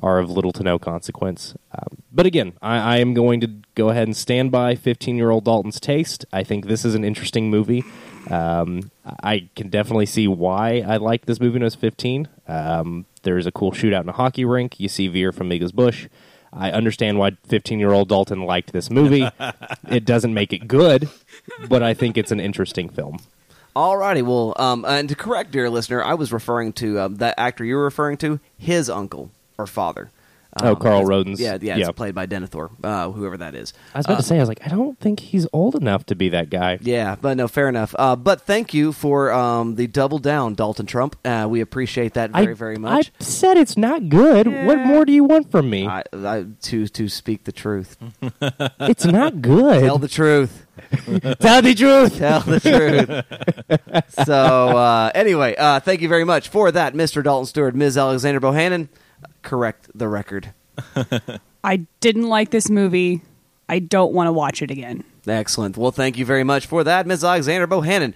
are 0.00 0.18
of 0.18 0.30
little 0.30 0.52
to 0.52 0.62
no 0.62 0.78
consequence. 0.78 1.54
Um, 1.72 1.98
but 2.12 2.26
again, 2.26 2.54
I, 2.60 2.96
I 2.96 2.96
am 2.98 3.14
going 3.14 3.40
to 3.40 3.50
go 3.74 3.90
ahead 3.90 4.08
and 4.08 4.16
stand 4.16 4.50
by 4.50 4.74
15 4.74 5.16
year 5.16 5.30
old 5.30 5.44
Dalton's 5.44 5.80
taste. 5.80 6.24
I 6.32 6.42
think 6.42 6.66
this 6.66 6.84
is 6.84 6.94
an 6.94 7.04
interesting 7.04 7.50
movie. 7.50 7.84
Um, 8.30 8.90
I 9.22 9.48
can 9.54 9.68
definitely 9.68 10.06
see 10.06 10.26
why 10.28 10.82
I 10.86 10.96
liked 10.96 11.26
this 11.26 11.40
movie 11.40 11.54
when 11.54 11.62
I 11.62 11.66
was 11.66 11.74
15. 11.74 12.28
Um, 12.46 13.06
there's 13.22 13.46
a 13.46 13.52
cool 13.52 13.72
shootout 13.72 14.02
in 14.02 14.08
a 14.08 14.12
hockey 14.12 14.44
rink. 14.44 14.78
You 14.78 14.88
see 14.88 15.08
Vera 15.08 15.32
Farmiga's 15.32 15.72
Bush. 15.72 16.08
I 16.52 16.70
understand 16.70 17.18
why 17.18 17.32
15 17.48 17.78
year 17.80 17.92
old 17.92 18.08
Dalton 18.08 18.42
liked 18.42 18.72
this 18.72 18.90
movie. 18.90 19.28
it 19.88 20.04
doesn't 20.04 20.32
make 20.32 20.52
it 20.52 20.68
good, 20.68 21.08
but 21.68 21.82
I 21.82 21.94
think 21.94 22.16
it's 22.16 22.30
an 22.30 22.40
interesting 22.40 22.88
film. 22.88 23.18
Alrighty, 23.74 24.22
well, 24.22 24.54
um, 24.56 24.84
and 24.84 25.08
to 25.08 25.16
correct, 25.16 25.50
dear 25.50 25.68
listener, 25.68 26.00
I 26.00 26.14
was 26.14 26.32
referring 26.32 26.72
to 26.74 27.00
um, 27.00 27.16
that 27.16 27.34
actor 27.36 27.64
you 27.64 27.74
were 27.74 27.82
referring 27.82 28.16
to, 28.18 28.38
his 28.56 28.88
uncle 28.88 29.32
or 29.58 29.66
father. 29.66 30.12
Um, 30.56 30.68
Oh, 30.68 30.76
Carl 30.76 31.04
Roden's- 31.04 31.40
Yeah, 31.40 31.58
yeah, 31.60 31.76
yeah. 31.76 31.88
it's 31.88 31.96
played 31.96 32.14
by 32.14 32.26
Denethor, 32.26 32.70
uh, 32.84 33.10
whoever 33.10 33.36
that 33.38 33.54
is. 33.54 33.72
I 33.94 33.98
was 33.98 34.06
about 34.06 34.16
to 34.18 34.22
say, 34.22 34.36
I 34.36 34.40
was 34.40 34.48
like, 34.48 34.64
I 34.64 34.68
don't 34.68 34.98
think 35.00 35.20
he's 35.20 35.46
old 35.52 35.74
enough 35.74 36.06
to 36.06 36.14
be 36.14 36.28
that 36.30 36.50
guy. 36.50 36.78
Yeah, 36.80 37.16
but 37.20 37.36
no, 37.36 37.48
fair 37.48 37.68
enough. 37.68 37.94
Uh, 37.98 38.14
but 38.16 38.42
thank 38.42 38.72
you 38.72 38.92
for 38.92 39.32
um, 39.32 39.74
the 39.74 39.86
double 39.86 40.18
down, 40.18 40.54
Dalton 40.54 40.86
Trump. 40.86 41.16
Uh, 41.24 41.46
we 41.50 41.60
appreciate 41.60 42.14
that 42.14 42.30
very, 42.30 42.52
I, 42.52 42.54
very 42.54 42.76
much. 42.76 43.12
I 43.20 43.24
said 43.24 43.56
it's 43.56 43.76
not 43.76 44.08
good. 44.08 44.46
What 44.46 44.78
more 44.78 45.04
do 45.04 45.12
you 45.12 45.24
want 45.24 45.50
from 45.50 45.68
me? 45.70 45.86
I, 45.86 46.02
I, 46.12 46.46
to 46.62 46.86
to 46.86 47.08
speak 47.08 47.44
the 47.44 47.52
truth, 47.52 47.96
it's 48.80 49.04
not 49.04 49.40
good. 49.42 49.80
tell 49.82 49.98
the 49.98 50.08
truth. 50.08 50.60
Tell 51.40 51.62
the 51.62 51.72
truth. 51.74 52.18
Tell 52.18 52.40
the 52.40 52.58
truth. 52.58 54.04
so, 54.26 54.34
uh, 54.34 55.10
anyway, 55.14 55.54
uh, 55.56 55.78
thank 55.80 56.00
you 56.00 56.08
very 56.08 56.24
much 56.24 56.48
for 56.48 56.72
that, 56.72 56.94
Mr. 56.94 57.22
Dalton 57.22 57.46
Stewart, 57.46 57.74
Ms. 57.76 57.96
Alexander 57.96 58.40
Bohannon. 58.40 58.88
Correct 59.44 59.88
the 59.94 60.08
record. 60.08 60.52
I 61.64 61.86
didn't 62.00 62.28
like 62.28 62.50
this 62.50 62.68
movie. 62.68 63.22
I 63.68 63.78
don't 63.78 64.12
want 64.12 64.26
to 64.26 64.32
watch 64.32 64.60
it 64.60 64.70
again. 64.70 65.04
Excellent. 65.26 65.76
Well, 65.76 65.92
thank 65.92 66.18
you 66.18 66.24
very 66.26 66.44
much 66.44 66.66
for 66.66 66.82
that, 66.84 67.06
Ms. 67.06 67.22
Alexander 67.24 67.66
Bohannon. 67.66 68.14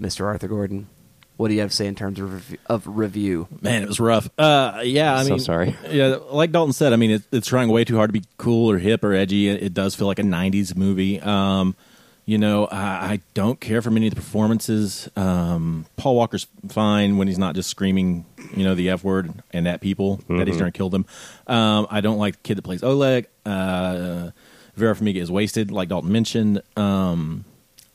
Mr. 0.00 0.24
Arthur 0.24 0.48
Gordon, 0.48 0.88
what 1.36 1.48
do 1.48 1.54
you 1.54 1.60
have 1.60 1.70
to 1.70 1.76
say 1.76 1.86
in 1.86 1.94
terms 1.94 2.18
of, 2.18 2.32
rev- 2.32 2.58
of 2.66 2.86
review? 2.86 3.46
Man, 3.60 3.82
it 3.82 3.88
was 3.88 4.00
rough. 4.00 4.28
Uh, 4.38 4.80
yeah, 4.84 5.16
I 5.16 5.22
So 5.24 5.30
mean, 5.30 5.38
sorry. 5.40 5.76
Yeah, 5.90 6.16
like 6.30 6.50
Dalton 6.50 6.72
said, 6.72 6.92
I 6.92 6.96
mean, 6.96 7.10
it, 7.12 7.22
it's 7.30 7.46
trying 7.46 7.68
way 7.68 7.84
too 7.84 7.96
hard 7.96 8.08
to 8.08 8.12
be 8.12 8.24
cool 8.38 8.70
or 8.70 8.78
hip 8.78 9.04
or 9.04 9.12
edgy. 9.12 9.48
It, 9.48 9.62
it 9.62 9.74
does 9.74 9.94
feel 9.94 10.06
like 10.08 10.18
a 10.18 10.22
'90s 10.24 10.76
movie. 10.76 11.20
Um, 11.20 11.76
you 12.28 12.36
know, 12.36 12.66
I, 12.66 13.12
I 13.12 13.20
don't 13.32 13.58
care 13.58 13.80
for 13.80 13.90
many 13.90 14.06
of 14.06 14.14
the 14.14 14.20
performances. 14.20 15.08
Um, 15.16 15.86
Paul 15.96 16.14
Walker's 16.14 16.46
fine 16.68 17.16
when 17.16 17.26
he's 17.26 17.38
not 17.38 17.54
just 17.54 17.70
screaming, 17.70 18.26
you 18.54 18.64
know, 18.64 18.74
the 18.74 18.90
f 18.90 19.02
word 19.02 19.32
and 19.50 19.66
at 19.66 19.80
people 19.80 20.20
that 20.36 20.46
he's 20.46 20.58
trying 20.58 20.70
to 20.70 20.76
kill 20.76 20.90
them. 20.90 21.06
Um, 21.46 21.86
I 21.88 22.02
don't 22.02 22.18
like 22.18 22.34
the 22.34 22.40
kid 22.42 22.58
that 22.58 22.62
plays 22.64 22.82
Oleg. 22.82 23.28
Uh, 23.46 24.32
Vera 24.76 24.94
Farmiga 24.94 25.16
is 25.16 25.30
wasted, 25.30 25.70
like 25.70 25.88
Dalton 25.88 26.12
mentioned. 26.12 26.60
Um, 26.76 27.46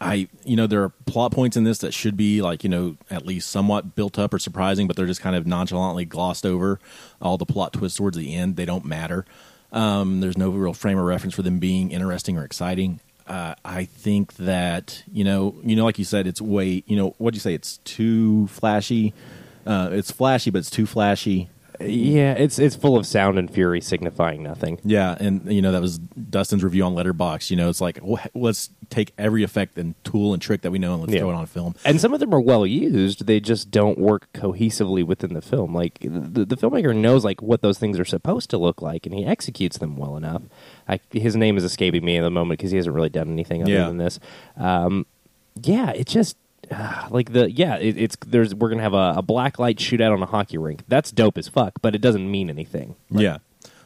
I, 0.01 0.27
you 0.43 0.55
know, 0.55 0.65
there 0.65 0.81
are 0.81 0.89
plot 0.89 1.31
points 1.31 1.55
in 1.55 1.63
this 1.63 1.77
that 1.77 1.93
should 1.93 2.17
be 2.17 2.41
like, 2.41 2.63
you 2.63 2.71
know, 2.71 2.97
at 3.11 3.27
least 3.27 3.51
somewhat 3.51 3.93
built 3.93 4.17
up 4.17 4.33
or 4.33 4.39
surprising, 4.39 4.87
but 4.87 4.95
they're 4.95 5.05
just 5.05 5.21
kind 5.21 5.35
of 5.35 5.45
nonchalantly 5.45 6.05
glossed 6.05 6.43
over. 6.43 6.79
All 7.21 7.37
the 7.37 7.45
plot 7.45 7.73
twists 7.73 7.99
towards 7.99 8.17
the 8.17 8.33
end, 8.33 8.55
they 8.55 8.65
don't 8.65 8.83
matter. 8.83 9.27
Um, 9.71 10.21
there's 10.21 10.39
no 10.39 10.49
real 10.49 10.73
frame 10.73 10.97
of 10.97 11.05
reference 11.05 11.35
for 11.35 11.43
them 11.43 11.59
being 11.59 11.91
interesting 11.91 12.35
or 12.35 12.43
exciting. 12.43 12.99
Uh, 13.27 13.55
I 13.63 13.85
think 13.85 14.33
that 14.35 15.03
you 15.11 15.23
know, 15.23 15.55
you 15.63 15.75
know, 15.75 15.85
like 15.85 15.97
you 15.99 16.05
said, 16.05 16.27
it's 16.27 16.41
way, 16.41 16.83
you 16.87 16.95
know, 16.97 17.15
what'd 17.17 17.35
you 17.35 17.41
say? 17.41 17.53
It's 17.53 17.77
too 17.85 18.47
flashy. 18.47 19.13
Uh, 19.65 19.89
it's 19.93 20.11
flashy, 20.11 20.49
but 20.49 20.59
it's 20.59 20.69
too 20.69 20.85
flashy. 20.85 21.49
Yeah, 21.79 22.33
it's 22.33 22.59
it's 22.59 22.75
full 22.75 22.97
of 22.97 23.05
sound 23.07 23.39
and 23.39 23.49
fury 23.49 23.81
signifying 23.81 24.43
nothing. 24.43 24.79
Yeah, 24.83 25.17
and 25.19 25.51
you 25.51 25.61
know 25.61 25.71
that 25.71 25.81
was 25.81 25.97
Dustin's 25.97 26.63
review 26.63 26.83
on 26.83 26.93
Letterboxd. 26.93 27.49
You 27.49 27.57
know, 27.57 27.67
it's 27.69 27.81
like 27.81 27.99
wh- 28.05 28.27
let's 28.35 28.69
take 28.89 29.11
every 29.17 29.41
effect 29.43 29.77
and 29.77 29.95
tool 30.03 30.33
and 30.33 30.41
trick 30.41 30.61
that 30.61 30.71
we 30.71 30.77
know 30.77 30.93
and 30.93 31.01
let's 31.01 31.13
Yeah. 31.13 31.19
throw 31.21 31.31
it 31.31 31.35
on 31.35 31.45
film. 31.47 31.75
And 31.83 31.99
some 31.99 32.13
of 32.13 32.19
them 32.19 32.33
are 32.33 32.39
well 32.39 32.65
used. 32.65 33.25
They 33.25 33.39
just 33.39 33.71
don't 33.71 33.97
work 33.97 34.27
cohesively 34.33 35.03
within 35.05 35.33
the 35.33 35.41
film. 35.41 35.73
Like 35.73 35.97
the, 36.01 36.45
the 36.45 36.55
filmmaker 36.55 36.95
knows 36.95 37.25
like 37.25 37.41
what 37.41 37.61
those 37.63 37.79
things 37.79 37.99
are 37.99 38.05
supposed 38.05 38.49
to 38.51 38.57
look 38.59 38.81
like, 38.81 39.05
and 39.07 39.15
he 39.15 39.25
executes 39.25 39.77
them 39.79 39.97
well 39.97 40.15
enough. 40.15 40.43
I, 40.87 40.99
his 41.11 41.35
name 41.35 41.57
is 41.57 41.63
escaping 41.63 42.03
me 42.03 42.17
at 42.17 42.23
the 42.23 42.29
moment 42.29 42.59
because 42.59 42.71
he 42.71 42.77
hasn't 42.77 42.95
really 42.95 43.09
done 43.09 43.29
anything 43.29 43.61
other 43.63 43.71
Yeah. 43.71 43.87
than 43.87 43.97
this. 43.97 44.19
Um, 44.57 45.05
yeah, 45.61 45.91
it 45.91 46.07
just 46.07 46.35
uh, 46.71 47.07
like 47.11 47.33
the 47.33 47.51
yeah, 47.51 47.75
it, 47.77 47.97
it's 47.97 48.17
there's 48.25 48.55
we're 48.55 48.69
gonna 48.69 48.81
have 48.83 48.93
a, 48.93 49.13
a 49.17 49.21
black 49.21 49.59
light 49.59 49.77
shootout 49.77 50.13
on 50.13 50.21
a 50.23 50.25
hockey 50.25 50.57
rink. 50.57 50.81
That's 50.87 51.11
dope 51.11 51.37
as 51.37 51.47
fuck, 51.47 51.73
but 51.81 51.93
it 51.95 51.99
doesn't 52.01 52.29
mean 52.29 52.49
anything. 52.49 52.95
Yeah. 53.09 53.37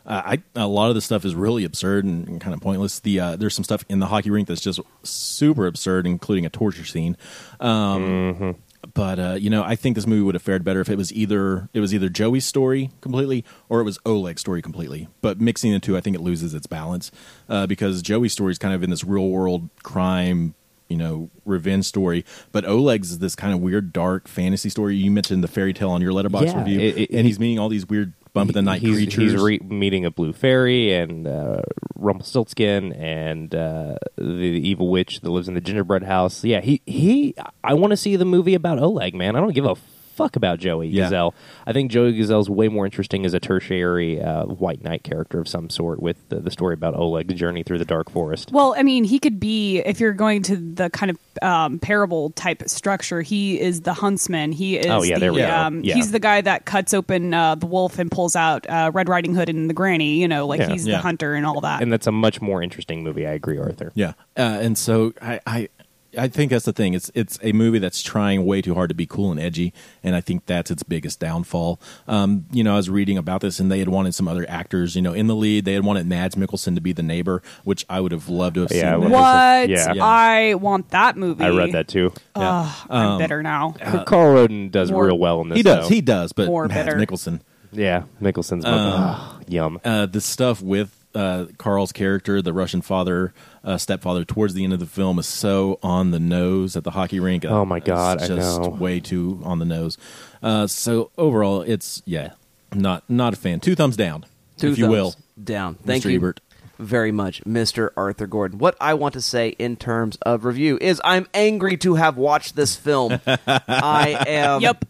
Uh, 0.05 0.21
I 0.25 0.43
a 0.55 0.67
lot 0.67 0.87
of 0.87 0.95
the 0.95 1.01
stuff 1.01 1.25
is 1.25 1.35
really 1.35 1.65
absurd 1.65 2.05
and, 2.05 2.25
and 2.29 2.39
kind 2.41 2.53
of 2.53 2.61
pointless. 2.61 2.99
The 2.99 3.19
uh, 3.19 3.35
there's 3.35 3.53
some 3.53 3.65
stuff 3.65 3.83
in 3.89 3.99
the 3.99 4.05
hockey 4.05 4.29
rink 4.29 4.47
that's 4.47 4.61
just 4.61 4.79
super 5.03 5.67
absurd, 5.67 6.07
including 6.07 6.45
a 6.45 6.49
torture 6.49 6.85
scene. 6.85 7.17
Um, 7.59 8.55
But 8.97 9.19
uh, 9.19 9.37
you 9.39 9.49
know, 9.51 9.63
I 9.63 9.75
think 9.75 9.95
this 9.95 10.07
movie 10.07 10.23
would 10.23 10.33
have 10.35 10.41
fared 10.41 10.63
better 10.63 10.81
if 10.81 10.89
it 10.89 10.97
was 10.97 11.13
either 11.13 11.69
it 11.71 11.79
was 11.79 11.93
either 11.93 12.09
Joey's 12.09 12.45
story 12.45 12.89
completely 12.99 13.45
or 13.69 13.79
it 13.79 13.83
was 13.83 13.99
Oleg's 14.07 14.41
story 14.41 14.61
completely. 14.63 15.07
But 15.21 15.39
mixing 15.39 15.71
the 15.71 15.79
two, 15.79 15.95
I 15.95 16.01
think 16.01 16.15
it 16.15 16.21
loses 16.21 16.55
its 16.55 16.65
balance 16.65 17.11
uh, 17.47 17.67
because 17.67 18.01
Joey's 18.01 18.33
story 18.33 18.51
is 18.51 18.57
kind 18.57 18.73
of 18.73 18.81
in 18.81 18.89
this 18.89 19.03
real 19.03 19.29
world 19.29 19.69
crime. 19.83 20.55
You 20.89 20.95
know, 20.95 21.29
revenge 21.43 21.83
story, 21.85 22.23
but 22.53 22.63
Oleg's 22.65 23.11
is 23.11 23.19
this 23.19 23.35
kind 23.35 23.53
of 23.53 23.59
weird, 23.59 23.91
dark 23.91 24.25
fantasy 24.27 24.69
story. 24.69 24.95
You 24.95 25.11
mentioned 25.11 25.43
the 25.43 25.49
fairy 25.49 25.73
tale 25.73 25.89
on 25.89 26.01
your 26.01 26.13
Letterboxd 26.13 26.45
Yeah, 26.45 26.57
review, 26.59 26.79
it- 26.79 26.97
it- 26.97 27.09
and 27.11 27.27
he's 27.27 27.39
meeting 27.41 27.59
all 27.59 27.67
these 27.67 27.85
weird 27.89 28.13
bump 28.38 28.50
of 28.50 28.53
the 28.53 28.62
night 28.62 28.82
he's, 28.82 28.96
creatures. 28.96 29.32
He's 29.32 29.41
re- 29.41 29.60
meeting 29.60 30.06
a 30.06 30.12
blue 30.12 30.34
fairy 30.34 30.94
and 30.94 31.27
uh, 31.27 31.62
Rumpelstiltskin 31.96 32.94
and 32.94 33.53
uh, 33.53 33.98
the, 34.15 34.24
the 34.24 34.70
evil 34.70 34.89
witch 34.89 35.22
that 35.22 35.29
lives 35.29 35.48
in 35.48 35.53
the 35.53 35.62
gingerbread 35.62 36.03
house. 36.03 36.44
Yeah, 36.44 36.62
he 36.62 36.82
he. 36.86 37.36
I 37.63 37.74
want 37.74 37.91
to 37.91 37.98
see 37.98 38.15
the 38.15 38.25
movie 38.25 38.53
about 38.53 38.79
Oleg. 38.79 39.15
Man, 39.15 39.36
I 39.36 39.39
don't 39.39 39.53
give 39.53 39.65
a 39.65 39.75
fuck 40.17 40.36
about 40.36 40.59
Joey 40.59 40.88
Yeah. 40.89 41.03
Gazelle. 41.03 41.33
I 41.65 41.71
think 41.74 41.91
Joey 41.91 42.13
Gazelle's 42.13 42.50
way 42.50 42.67
more 42.67 42.86
interesting 42.86 43.25
as 43.25 43.33
a 43.33 43.39
tertiary 43.39 44.21
uh, 44.21 44.45
white 44.45 44.83
knight 44.83 45.03
character 45.03 45.39
of 45.39 45.47
some 45.47 45.69
sort 45.69 46.01
with 46.01 46.17
the, 46.29 46.39
the 46.39 46.51
story 46.51 46.74
about 46.74 46.95
Oleg's 46.95 47.36
journey 47.36 47.63
through 47.63 47.77
the 47.77 47.86
dark 47.86 48.09
forest. 48.09 48.51
Well, 48.51 48.74
I 48.77 48.83
mean, 48.83 49.03
he 49.03 49.19
could 49.19 49.39
be 49.39 49.77
if 49.79 50.00
you're 50.00 50.13
going 50.13 50.41
to 50.43 50.57
the 50.57 50.89
kind 50.89 51.12
of 51.12 51.17
um, 51.41 51.79
parable 51.79 52.31
type 52.31 52.63
structure. 52.67 53.21
He 53.21 53.59
is 53.62 53.81
the 53.81 53.93
huntsman. 53.93 54.51
He 54.51 54.77
is. 54.77 54.88
Oh, 54.88 55.03
yeah, 55.03 55.15
the, 55.15 55.19
there 55.21 55.33
we 55.33 55.39
go. 55.41 55.50
Um, 55.55 55.83
Yeah. 55.83 55.93
He's 55.95 56.12
the 56.12 56.19
guy 56.19 56.41
that 56.41 56.65
cuts 56.65 56.93
open 56.93 57.33
uh, 57.33 57.55
the 57.55 57.67
wolf 57.67 58.00
and 58.00 58.09
pulls 58.12 58.36
out 58.36 58.67
uh, 58.67 58.91
Red 58.93 59.07
Riding 59.07 59.36
Hood 59.36 59.47
and 59.50 59.69
the 59.69 59.74
granny. 59.75 60.15
You 60.19 60.27
know, 60.27 60.47
like 60.47 60.59
Yeah. 60.62 60.69
he's 60.69 60.88
Yeah. 60.88 60.95
the 60.97 61.01
hunter 61.03 61.36
and 61.36 61.45
all 61.45 61.62
that. 61.62 61.81
and 61.83 61.93
that's 61.93 62.07
a 62.07 62.12
much 62.12 62.41
more 62.41 62.63
interesting 62.63 63.03
movie. 63.03 63.27
I 63.27 63.31
agree, 63.33 63.59
Arthur. 63.59 63.91
Yeah, 63.93 64.13
uh, 64.36 64.41
and 64.41 64.77
so 64.77 65.13
I, 65.21 65.39
I, 65.45 65.69
I 66.17 66.27
think 66.27 66.51
that's 66.51 66.65
the 66.65 66.74
thing. 66.74 66.93
It's 66.93 67.12
it's 67.13 67.38
a 67.43 67.51
movie 67.53 67.79
that's 67.79 68.01
trying 68.01 68.45
way 68.45 68.62
too 68.62 68.74
hard 68.74 68.89
to 68.89 68.95
be 68.95 69.05
cool 69.05 69.31
and 69.31 69.39
edgy, 69.39 69.74
and 70.03 70.15
I 70.15 70.21
think 70.21 70.45
that's 70.45 70.71
its 70.71 70.83
biggest 70.83 71.19
downfall. 71.19 71.79
Um, 72.07 72.45
you 72.51 72.63
know, 72.63 72.74
I 72.74 72.77
was 72.77 72.89
reading 72.89 73.17
about 73.17 73.41
this, 73.41 73.59
and 73.59 73.71
they 73.71 73.79
had 73.79 73.89
wanted 73.89 74.15
some 74.15 74.27
other 74.27 74.45
actors, 74.50 74.95
you 74.95 75.01
know, 75.01 75.13
in 75.13 75.27
the 75.27 75.36
lead. 75.36 75.65
They 75.65 75.74
had 75.74 75.83
wanted 75.86 76.07
Mads 76.07 76.36
Mikkelsen 76.36 76.75
to 76.75 76.81
be 76.81 76.91
the 76.93 77.03
neighbor, 77.03 77.41
which 77.63 77.86
I 77.89 78.00
would 78.01 78.12
have 78.12 78.29
loved 78.29 78.55
to 78.55 78.62
have 78.62 78.71
Yeah, 78.71 78.91
seen. 78.93 79.00
would 79.01 79.12
that. 79.13 79.59
what? 79.62 79.69
Yeah. 79.69 79.93
Yeah. 79.93 80.03
I 80.05 80.53
want 80.55 80.89
that 80.89 81.17
movie. 81.17 81.43
I 81.43 81.50
read 81.50 81.71
that 81.74 81.88
too. 81.88 82.12
Yeah. 82.36 82.71
I'm 82.89 83.17
bitter 83.19 83.43
now. 83.43 83.75
Carl 84.05 84.33
Roden 84.33 84.69
does 84.69 84.91
more- 84.91 85.05
real 85.07 85.17
well 85.19 85.41
in 85.41 85.50
this. 85.50 85.57
He 85.57 85.63
does, 85.63 85.83
though. 85.88 85.93
he 85.95 86.01
does, 86.01 86.31
but 86.33 86.47
More 86.47 86.67
Mads 86.67 86.86
bitter. 86.86 86.97
Mikkelsen. 86.97 87.41
yeah, 87.71 88.03
Mikkelsen's 88.21 88.65
uh, 88.65 89.39
yum. 89.47 89.79
uh, 89.83 90.05
the 90.05 90.21
stuff 90.21 90.62
with 90.62 90.93
uh, 91.17 91.45
Carl's 91.57 91.91
character, 91.91 92.41
the 92.41 92.53
Russian 92.53 92.81
father, 92.81 93.33
uh, 93.63 93.77
stepfather, 93.77 94.24
towards 94.24 94.53
the 94.53 94.63
end 94.63 94.74
of 94.74 94.79
the 94.79 94.86
film 94.86 95.17
is 95.19 95.25
so 95.25 95.79
on 95.81 96.12
the 96.12 96.19
nose 96.19 96.75
at 96.75 96.83
the 96.83 96.91
hockey 96.91 97.19
rink. 97.19 97.43
Uh, 97.45 97.50
Oh, 97.50 97.65
my 97.65 97.79
God, 97.79 98.21
it's 98.21 98.29
I 98.29 98.36
just 98.36 98.62
know. 98.62 98.69
way 98.69 99.00
too 99.00 99.41
on 99.43 99.59
the 99.59 99.65
nose. 99.65 99.97
Uh, 100.43 100.67
so 100.67 101.12
overall, 101.17 101.62
it's 101.62 102.01
yeah, 102.05 102.33
not 102.74 103.03
not 103.09 103.33
a 103.33 103.38
fan. 103.38 103.59
Two 103.59 103.74
thumbs 103.75 103.97
down, 103.97 104.25
Two 104.57 104.71
if 104.71 104.77
you 104.77 104.88
will. 104.88 105.15
down. 105.43 105.75
Thank 105.75 106.03
Mr. 106.03 106.12
you 106.12 106.17
Ebert. 106.17 106.39
very 106.77 107.12
much, 107.12 107.43
Mr. 107.45 107.89
Arthur 107.97 108.27
Gordon. 108.27 108.59
What 108.59 108.75
I 108.79 108.93
want 108.93 109.13
to 109.15 109.21
say 109.21 109.50
in 109.57 109.75
terms 109.77 110.17
of 110.21 110.45
review 110.45 110.77
is 110.79 111.01
I'm 111.03 111.27
angry 111.33 111.77
to 111.77 111.95
have 111.95 112.17
watched 112.17 112.55
this 112.55 112.75
film. 112.75 113.19
I 113.47 114.24
am. 114.27 114.62
Yep. 114.62 114.86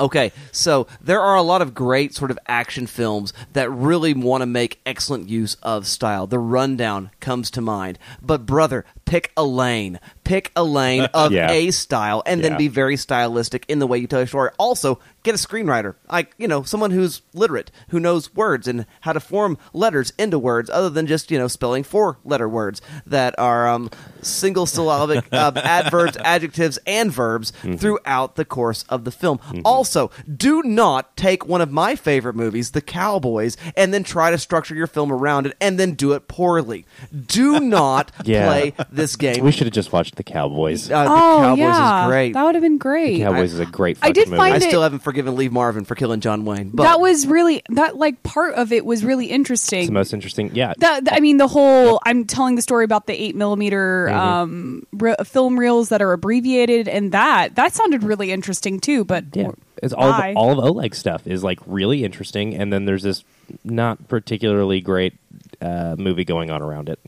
Okay, 0.00 0.32
so 0.50 0.86
there 1.02 1.20
are 1.20 1.36
a 1.36 1.42
lot 1.42 1.60
of 1.60 1.74
great 1.74 2.14
sort 2.14 2.30
of 2.30 2.38
action 2.48 2.86
films 2.86 3.34
that 3.52 3.70
really 3.70 4.14
want 4.14 4.40
to 4.40 4.46
make 4.46 4.80
excellent 4.86 5.28
use 5.28 5.56
of 5.62 5.86
style. 5.86 6.26
The 6.26 6.38
Rundown 6.38 7.10
comes 7.20 7.50
to 7.50 7.60
mind. 7.60 7.98
But, 8.22 8.46
brother, 8.46 8.86
pick 9.04 9.32
a 9.36 9.44
lane. 9.44 10.00
Pick 10.24 10.52
a 10.56 10.62
lane 10.64 11.04
of 11.14 11.32
Yeah. 11.32 11.50
a 11.50 11.70
style 11.72 12.22
and 12.26 12.42
then 12.44 12.56
be 12.56 12.68
very 12.68 12.96
stylistic 12.96 13.64
in 13.68 13.78
the 13.80 13.86
way 13.86 13.98
you 13.98 14.06
tell 14.06 14.20
your 14.20 14.26
story. 14.26 14.50
Also, 14.58 14.98
get 15.24 15.34
a 15.34 15.38
screenwriter. 15.38 15.94
Like, 16.10 16.34
you 16.38 16.46
know, 16.48 16.62
someone 16.62 16.90
who's 16.92 17.22
literate, 17.34 17.70
who 17.88 17.98
knows 18.00 18.32
words 18.34 18.66
and 18.68 18.86
how 19.02 19.12
to 19.12 19.20
form 19.20 19.58
letters 19.72 20.12
into 20.18 20.38
words 20.38 20.70
other 20.70 20.90
than 20.90 21.06
just, 21.06 21.30
you 21.30 21.38
know, 21.38 21.48
spelling 21.48 21.82
four 21.82 22.18
letter 22.24 22.48
words 22.48 22.80
that 23.06 23.34
are 23.38 23.68
um, 23.68 23.90
single 24.20 24.66
syllabic 24.66 25.24
uh, 25.32 25.52
adverbs, 25.56 26.16
adjectives, 26.24 26.78
and 26.86 27.12
verbs 27.12 27.52
throughout 27.76 28.36
the 28.36 28.44
course 28.44 28.84
of 28.88 29.04
the 29.04 29.10
film. 29.10 29.40
Also, 29.64 30.10
do 30.34 30.62
not 30.62 31.16
take 31.16 31.46
one 31.46 31.60
of 31.60 31.70
my 31.72 31.96
favorite 31.96 32.36
movies, 32.36 32.70
The 32.72 32.80
Cowboys, 32.80 33.56
and 33.76 33.92
then 33.92 34.04
try 34.04 34.30
to 34.30 34.38
structure 34.38 34.74
your 34.74 34.86
film 34.86 35.10
around 35.12 35.46
it 35.46 35.56
and 35.60 35.78
then 35.80 35.94
do 35.94 36.12
it 36.12 36.28
poorly. 36.28 36.86
Do 37.26 37.58
not 37.72 38.12
Yeah. 38.24 38.46
play 38.46 38.74
this 38.90 39.16
game. 39.16 39.42
We 39.44 39.50
should 39.52 39.66
have 39.66 39.74
just 39.74 39.92
watched 39.92 40.11
the 40.16 40.22
Cowboys. 40.22 40.90
Uh, 40.90 41.04
the 41.04 41.10
oh 41.10 41.38
Cowboys 41.40 41.58
yeah, 41.58 42.04
is 42.04 42.08
great. 42.10 42.32
That 42.34 42.44
would 42.44 42.54
have 42.54 42.62
been 42.62 42.78
great. 42.78 43.14
The 43.18 43.24
Cowboys 43.24 43.54
is 43.54 43.60
a 43.60 43.66
great. 43.66 43.96
I 43.98 44.08
Fucking 44.08 44.12
did 44.14 44.28
movie. 44.28 44.36
find 44.38 44.54
I 44.54 44.56
it- 44.58 44.62
still 44.62 44.82
haven't 44.82 44.98
forgiven 45.00 45.36
Lee 45.36 45.48
Marvin 45.48 45.84
for 45.84 45.94
killing 45.94 46.20
John 46.20 46.44
Wayne. 46.44 46.70
But 46.74 46.82
that 46.84 47.00
was 47.00 47.26
really 47.26 47.62
that 47.70 47.96
like 47.96 48.22
part 48.22 48.54
of 48.54 48.72
it 48.72 48.84
was 48.84 49.04
really 49.04 49.26
It's 49.26 49.34
interesting. 49.34 49.86
the 49.86 49.92
most 49.92 50.12
interesting. 50.12 50.50
Yeah, 50.54 50.74
That, 50.78 51.04
that- 51.04 51.14
I 51.14 51.20
mean, 51.20 51.38
the 51.38 51.48
whole 51.48 52.00
I'm 52.04 52.24
telling 52.26 52.56
the 52.56 52.62
story 52.62 52.84
about 52.84 53.06
the 53.06 53.20
eight 53.20 53.34
millimeter 53.36 54.08
Mm-hmm. 54.10 54.18
um, 54.18 54.86
re- 54.92 55.14
film 55.24 55.58
reels 55.58 55.88
that 55.90 56.02
are 56.02 56.12
abbreviated, 56.12 56.88
and 56.88 57.12
that 57.12 57.54
that 57.56 57.72
sounded 57.74 58.02
really 58.02 58.30
interesting 58.32 58.80
too. 58.80 59.04
But 59.04 59.24
yeah. 59.34 59.50
It's 59.82 59.92
all 59.92 60.04
of, 60.12 60.36
all 60.36 60.52
of 60.52 60.64
Oleg 60.64 60.94
stuff 60.94 61.26
is 61.26 61.42
like 61.42 61.58
really 61.66 62.04
interesting, 62.04 62.54
and 62.54 62.72
then 62.72 62.84
there's 62.84 63.02
this 63.02 63.24
not 63.64 64.06
particularly 64.06 64.80
great 64.80 65.14
uh, 65.60 65.96
movie 65.98 66.24
going 66.24 66.50
on 66.50 66.62
around 66.62 66.88
it. 66.88 67.00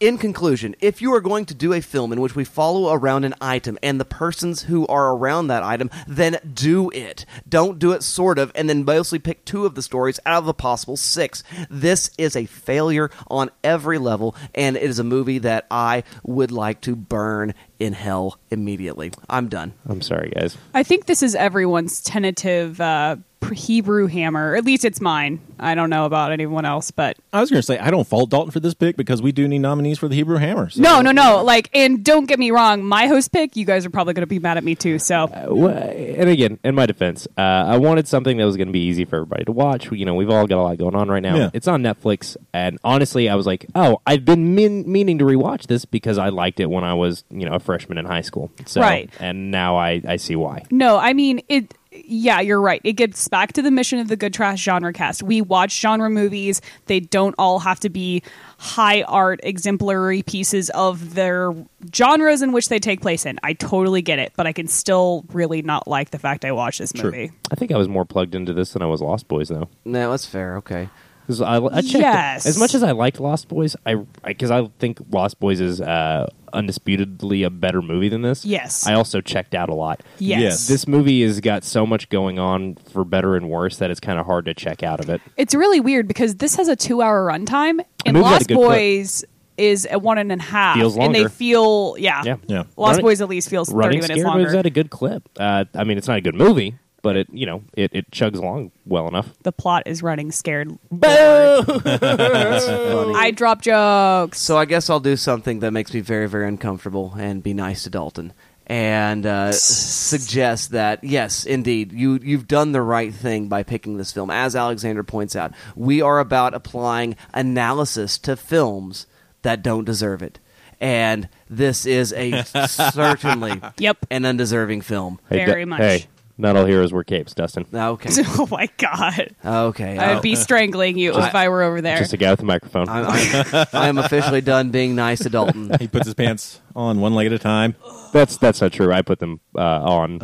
In 0.00 0.18
conclusion, 0.18 0.74
if 0.80 1.02
you 1.02 1.12
are 1.14 1.20
going 1.20 1.44
to 1.46 1.54
do 1.54 1.72
a 1.72 1.80
film 1.80 2.12
in 2.12 2.20
which 2.20 2.34
we 2.34 2.44
follow 2.44 2.92
around 2.92 3.24
an 3.24 3.34
item 3.40 3.78
and 3.82 4.00
the 4.00 4.04
persons 4.04 4.62
who 4.62 4.86
are 4.86 5.14
around 5.14 5.48
that 5.48 5.62
item, 5.62 5.90
then 6.06 6.38
do 6.54 6.90
it. 6.90 7.24
Don't 7.48 7.78
do 7.78 7.92
it 7.92 8.02
sort 8.02 8.38
of 8.38 8.52
and 8.54 8.68
then 8.68 8.84
mostly 8.84 9.18
pick 9.18 9.44
two 9.44 9.66
of 9.66 9.74
the 9.74 9.82
stories 9.82 10.20
out 10.26 10.38
of 10.38 10.46
the 10.46 10.54
possible 10.54 10.96
six. 10.96 11.42
This 11.68 12.10
is 12.18 12.36
a 12.36 12.46
failure 12.46 13.10
on 13.28 13.50
every 13.64 13.98
level, 13.98 14.34
and 14.54 14.76
it 14.76 14.82
is 14.82 14.98
a 14.98 15.04
movie 15.04 15.38
that 15.38 15.66
I 15.70 16.04
would 16.22 16.50
like 16.50 16.80
to 16.82 16.94
burn 16.94 17.54
in 17.78 17.92
hell 17.92 18.38
immediately. 18.50 19.12
I'm 19.28 19.48
done. 19.48 19.72
I'm 19.88 20.00
sorry, 20.00 20.30
guys. 20.30 20.56
I 20.74 20.82
think 20.82 21.06
this 21.06 21.22
is 21.22 21.34
everyone's 21.34 22.00
tentative 22.00 22.80
uh, 22.80 23.16
Hebrew 23.52 24.06
hammer. 24.08 24.54
At 24.56 24.64
least 24.64 24.84
it's 24.84 25.00
mine. 25.00 25.40
I 25.60 25.74
don't 25.74 25.90
know 25.90 26.04
about 26.04 26.32
anyone 26.32 26.64
else, 26.64 26.90
but 26.90 27.16
I 27.32 27.40
was 27.40 27.50
going 27.50 27.58
to 27.58 27.62
say 27.66 27.78
I 27.78 27.90
don't 27.90 28.06
fault 28.06 28.30
Dalton 28.30 28.50
for 28.50 28.60
this 28.60 28.74
pick 28.74 28.96
because 28.96 29.20
we 29.22 29.32
do 29.32 29.48
need 29.48 29.58
nominees 29.60 29.98
for 29.98 30.06
the 30.08 30.14
Hebrew 30.14 30.36
Hammer. 30.36 30.68
so- 30.70 30.80
no, 30.82 31.00
no, 31.00 31.10
no. 31.12 31.42
Like, 31.42 31.70
and 31.74 32.04
don't 32.04 32.26
get 32.26 32.38
me 32.38 32.50
wrong. 32.50 32.84
My 32.84 33.06
host 33.06 33.32
pick, 33.32 33.56
you 33.56 33.64
guys 33.64 33.84
are 33.86 33.90
probably 33.90 34.14
going 34.14 34.22
to 34.22 34.26
be 34.28 34.38
mad 34.38 34.56
at 34.56 34.64
me 34.64 34.74
too. 34.74 34.98
So 34.98 35.26
Wha- 35.48 35.68
And 35.70 36.28
again, 36.28 36.58
in 36.62 36.74
my 36.74 36.86
defense, 36.86 37.26
uh, 37.36 37.40
I 37.40 37.78
wanted 37.78 38.06
something 38.06 38.36
that 38.36 38.44
was 38.44 38.56
going 38.56 38.68
to 38.68 38.72
be 38.72 38.84
easy 38.84 39.04
for 39.04 39.16
everybody 39.16 39.44
to 39.46 39.52
watch. 39.52 39.90
You 39.90 40.04
know, 40.04 40.14
we've 40.14 40.30
all 40.30 40.46
got 40.46 40.58
a 40.58 40.62
lot 40.62 40.78
going 40.78 40.94
on 40.94 41.08
right 41.08 41.22
now. 41.22 41.36
Yeah. 41.36 41.50
It's 41.54 41.66
on 41.68 41.82
Netflix, 41.82 42.36
and 42.52 42.78
honestly, 42.84 43.28
I 43.28 43.34
was 43.34 43.46
like, 43.46 43.66
oh, 43.74 44.00
I've 44.06 44.24
been 44.24 44.54
mean- 44.54 44.90
meaning 44.90 45.18
to 45.18 45.24
rewatch 45.24 45.66
this 45.66 45.84
because 45.84 46.18
I 46.18 46.28
liked 46.28 46.60
it 46.60 46.66
when 46.70 46.84
I 46.84 46.94
was, 46.94 47.24
you 47.30 47.48
know, 47.48 47.54
a 47.54 47.60
freshman 47.60 47.98
in 47.98 48.04
high 48.04 48.20
school. 48.22 48.50
So, 48.66 48.80
Right. 48.80 49.10
And 49.20 49.50
now 49.50 49.76
I, 49.76 50.02
I 50.06 50.16
see 50.16 50.36
why. 50.36 50.64
No, 50.70 50.98
I 50.98 51.12
mean 51.14 51.40
it. 51.48 51.74
Yeah, 52.06 52.40
you're 52.40 52.60
right. 52.60 52.80
It 52.84 52.92
gets 52.94 53.26
back 53.28 53.52
to 53.54 53.62
the 53.62 53.70
mission 53.70 53.98
of 53.98 54.08
the 54.08 54.16
Good 54.16 54.32
Trash 54.34 54.62
Genre 54.62 54.92
Cast. 54.92 55.22
We 55.22 55.40
watch 55.40 55.78
genre 55.80 56.08
movies. 56.10 56.60
They 56.86 57.00
don't 57.00 57.34
all 57.38 57.58
have 57.58 57.80
to 57.80 57.88
be 57.90 58.22
high 58.58 59.02
art, 59.02 59.40
exemplary 59.42 60.22
pieces 60.22 60.70
of 60.70 61.14
their 61.14 61.54
genres 61.94 62.42
in 62.42 62.52
which 62.52 62.68
they 62.68 62.78
take 62.78 63.00
place 63.00 63.26
in. 63.26 63.38
I 63.42 63.52
totally 63.52 64.02
get 64.02 64.18
it, 64.18 64.32
but 64.36 64.46
I 64.46 64.52
can 64.52 64.66
still 64.68 65.24
really 65.32 65.62
not 65.62 65.88
like 65.88 66.10
the 66.10 66.18
fact 66.18 66.44
I 66.44 66.52
watched 66.52 66.78
this 66.78 66.92
True. 66.92 67.04
movie. 67.10 67.30
I 67.50 67.54
think 67.54 67.72
I 67.72 67.76
was 67.76 67.88
more 67.88 68.04
plugged 68.04 68.34
into 68.34 68.52
this 68.52 68.72
than 68.72 68.82
I 68.82 68.86
was 68.86 69.00
Lost 69.00 69.28
Boys, 69.28 69.48
though. 69.48 69.68
No, 69.84 70.10
that's 70.10 70.26
fair. 70.26 70.56
Okay. 70.58 70.88
'Cause 71.26 71.42
I, 71.42 71.56
I 71.62 71.82
checked 71.82 71.92
Yes. 71.92 72.46
as 72.46 72.58
much 72.58 72.74
as 72.74 72.82
I 72.82 72.92
liked 72.92 73.20
Lost 73.20 73.48
Boys, 73.48 73.76
I 73.84 73.96
because 74.24 74.50
I, 74.50 74.66
think 74.78 74.98
Lost 75.10 75.38
Boys 75.38 75.60
is 75.60 75.78
uh, 75.78 76.26
undisputedly 76.52 77.42
a 77.42 77.50
better 77.50 77.82
movie 77.82 78.08
than 78.08 78.22
this. 78.22 78.44
Yes. 78.44 78.86
I 78.86 78.94
also 78.94 79.20
checked 79.20 79.54
out 79.54 79.68
a 79.68 79.74
lot. 79.74 80.02
Yes. 80.18 80.40
Yes. 80.40 80.68
This 80.68 80.86
movie 80.88 81.22
has 81.22 81.40
got 81.40 81.64
so 81.64 81.86
much 81.86 82.08
going 82.08 82.38
on 82.38 82.76
for 82.92 83.04
better 83.04 83.36
and 83.36 83.48
worse 83.48 83.78
that 83.78 83.90
it's 83.90 84.00
kind 84.00 84.18
of 84.18 84.26
hard 84.26 84.44
to 84.46 84.54
check 84.54 84.82
out 84.82 85.00
of 85.00 85.08
it. 85.08 85.20
It's 85.36 85.54
really 85.54 85.80
weird 85.80 86.08
because 86.08 86.36
this 86.36 86.56
has 86.56 86.68
a 86.68 86.76
two-hour 86.76 87.26
runtime, 87.26 87.80
and 88.06 88.16
movie's 88.16 88.22
got 88.22 88.30
a 88.30 88.32
Lost 88.34 88.48
good 88.48 88.54
clip. 88.56 88.68
Boys 88.68 89.24
is 89.56 89.88
a 89.90 89.98
one 89.98 90.18
and 90.18 90.30
a 90.30 90.40
half, 90.40 90.76
Feels 90.76 90.96
and 90.96 91.12
they 91.14 91.26
feel 91.26 91.96
yeah, 91.98 92.22
Yeah. 92.24 92.36
Yeah. 92.46 92.62
Lost 92.76 92.92
Running- 92.92 93.02
Boys 93.04 93.20
at 93.20 93.28
least 93.28 93.48
feels 93.50 93.68
thirty 93.68 93.78
Running 93.78 94.00
minutes 94.00 94.20
Scared 94.20 94.34
was 94.36 94.44
longer. 94.44 94.56
at 94.58 94.66
a 94.66 94.70
good 94.70 94.88
clip. 94.90 95.28
Uh, 95.36 95.64
I 95.74 95.82
mean, 95.84 95.98
it's 95.98 96.06
not 96.06 96.16
a 96.18 96.20
good 96.20 96.36
movie, 96.36 96.76
but 97.08 97.16
it 97.16 97.26
you 97.32 97.46
know 97.46 97.62
it, 97.72 97.90
it 97.94 98.10
chugs 98.10 98.36
along 98.36 98.70
well 98.84 99.08
enough. 99.08 99.28
the 99.42 99.52
plot 99.52 99.82
is 99.86 100.02
running 100.02 100.30
scared. 100.30 100.68
Boo! 100.90 101.62
Funny. 101.64 103.14
I 103.14 103.30
drop 103.34 103.62
jokes. 103.62 104.38
So 104.40 104.58
I 104.58 104.64
guess 104.66 104.90
I'll 104.90 105.00
do 105.00 105.16
something 105.16 105.60
that 105.60 105.70
makes 105.72 105.94
me 105.94 106.00
very, 106.00 106.28
very 106.28 106.46
uncomfortable 106.46 107.14
and 107.18 107.42
be 107.42 107.54
nice 107.54 107.84
to 107.84 107.90
Dalton 107.90 108.32
and 108.66 109.24
uh, 109.24 109.52
suggest 109.52 110.72
that 110.72 111.02
yes, 111.02 111.46
indeed, 111.46 111.92
you 111.92 112.18
you've 112.22 112.46
done 112.46 112.72
the 112.72 112.82
right 112.82 113.14
thing 113.14 113.48
by 113.48 113.62
picking 113.62 113.96
this 113.96 114.12
film. 114.12 114.30
As 114.30 114.54
Alexander 114.54 115.02
points 115.02 115.34
out, 115.34 115.52
we 115.74 116.02
are 116.02 116.18
about 116.18 116.52
applying 116.52 117.16
analysis 117.32 118.18
to 118.18 118.36
films 118.36 119.06
that 119.42 119.62
don't 119.62 119.84
deserve 119.84 120.20
it, 120.22 120.38
and 120.80 121.28
this 121.48 121.86
is 121.86 122.12
a 122.12 122.42
certainly 122.68 123.60
Yep. 123.78 124.04
an 124.10 124.26
undeserving 124.26 124.82
film. 124.82 125.18
Hey, 125.30 125.46
Very 125.46 125.62
Du- 125.64 125.70
much. 125.70 125.80
Hey, 125.80 126.06
not 126.38 126.56
all 126.56 126.64
heroes 126.64 126.92
wear 126.92 127.04
capes, 127.04 127.34
Dustin. 127.34 127.66
Okay, 127.74 128.10
oh 128.38 128.46
my 128.50 128.68
god, 128.76 129.34
okay. 129.44 129.98
I 129.98 130.12
uh, 130.12 130.14
would 130.14 130.22
be 130.22 130.36
strangling 130.36 130.96
you 130.98 131.12
if 131.14 131.34
I 131.34 131.48
were 131.48 131.62
over 131.62 131.80
there. 131.80 131.98
Just 131.98 132.12
a 132.12 132.16
guy 132.16 132.30
with 132.30 132.40
a 132.40 132.44
microphone. 132.44 132.88
I'm, 132.88 133.06
I'm, 133.06 133.66
I'm 133.72 133.98
officially 133.98 134.40
done 134.40 134.70
being 134.70 134.94
nice 134.94 135.20
to 135.20 135.30
Dalton. 135.30 135.70
He 135.80 135.88
puts 135.88 136.06
his 136.06 136.14
pants 136.14 136.60
on 136.76 137.00
one 137.00 137.14
leg 137.14 137.26
at 137.26 137.32
a 137.32 137.38
time. 137.38 137.74
That's 138.12 138.36
that's 138.36 138.60
not 138.60 138.72
true. 138.72 138.92
I 138.92 139.02
put 139.02 139.18
them 139.18 139.40
uh, 139.56 139.60
on. 139.60 140.20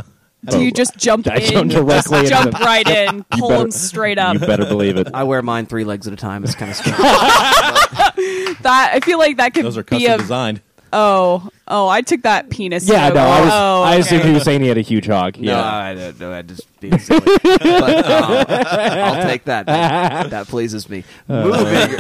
Do 0.47 0.62
you 0.62 0.71
just 0.73 0.97
jump 0.99 1.26
I 1.26 1.37
in? 1.37 1.50
jumped 1.50 1.75
directly 1.75 2.18
into 2.18 2.30
jump 2.30 2.52
them. 2.52 2.62
right 2.62 2.87
in, 2.87 3.25
pull 3.30 3.49
better- 3.49 3.62
them 3.62 3.71
straight 3.71 4.18
up. 4.18 4.35
You 4.35 4.40
better 4.40 4.66
believe 4.66 4.97
it. 4.99 5.09
I 5.14 5.25
wear 5.25 5.40
mine 5.42 5.66
three 5.66 5.85
legs 5.85 6.06
at 6.06 6.12
a 6.12 6.16
time. 6.16 6.44
It's 6.44 6.54
kind 6.54 6.71
of 6.71 6.76
strange. 6.76 6.99
That 6.99 8.90
I 8.94 9.00
feel 9.00 9.18
like 9.18 9.37
that 9.38 9.54
could 9.54 9.64
Those 9.64 9.76
are 9.78 9.83
be 9.83 10.00
custom 10.06 10.12
a 10.12 10.18
designed. 10.18 10.61
Oh 10.94 11.50
oh. 11.68 11.88
I 11.88 12.02
took 12.02 12.22
that 12.22 12.50
penis. 12.50 12.88
Yeah, 12.88 13.08
joke. 13.08 13.16
no, 13.16 13.20
I 13.22 13.40
was. 13.40 13.50
Oh, 13.52 13.82
I 13.82 13.94
assumed 13.96 14.20
okay. 14.20 14.28
he 14.28 14.34
was 14.34 14.44
saying 14.44 14.60
he 14.62 14.68
had 14.68 14.78
a 14.78 14.82
huge 14.82 15.06
hog. 15.06 15.38
No, 15.38 15.52
Yeah. 15.52 15.64
I 15.64 15.94
don't 15.94 16.20
know. 16.20 16.32
I 16.32 16.42
just 16.42 16.80
being 16.80 16.98
silly. 16.98 17.20
but 17.42 18.10
um, 18.10 18.46
I'll 18.48 19.22
take 19.22 19.44
that. 19.44 19.66
That, 19.66 20.30
that 20.30 20.48
pleases 20.48 20.88
me. 20.88 21.04
Moving 21.28 21.96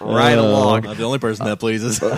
right 0.00 0.38
along. 0.38 0.86
I'm 0.86 0.96
the 0.96 1.04
only 1.04 1.18
person 1.18 1.46
that 1.46 1.58
pleases. 1.58 2.02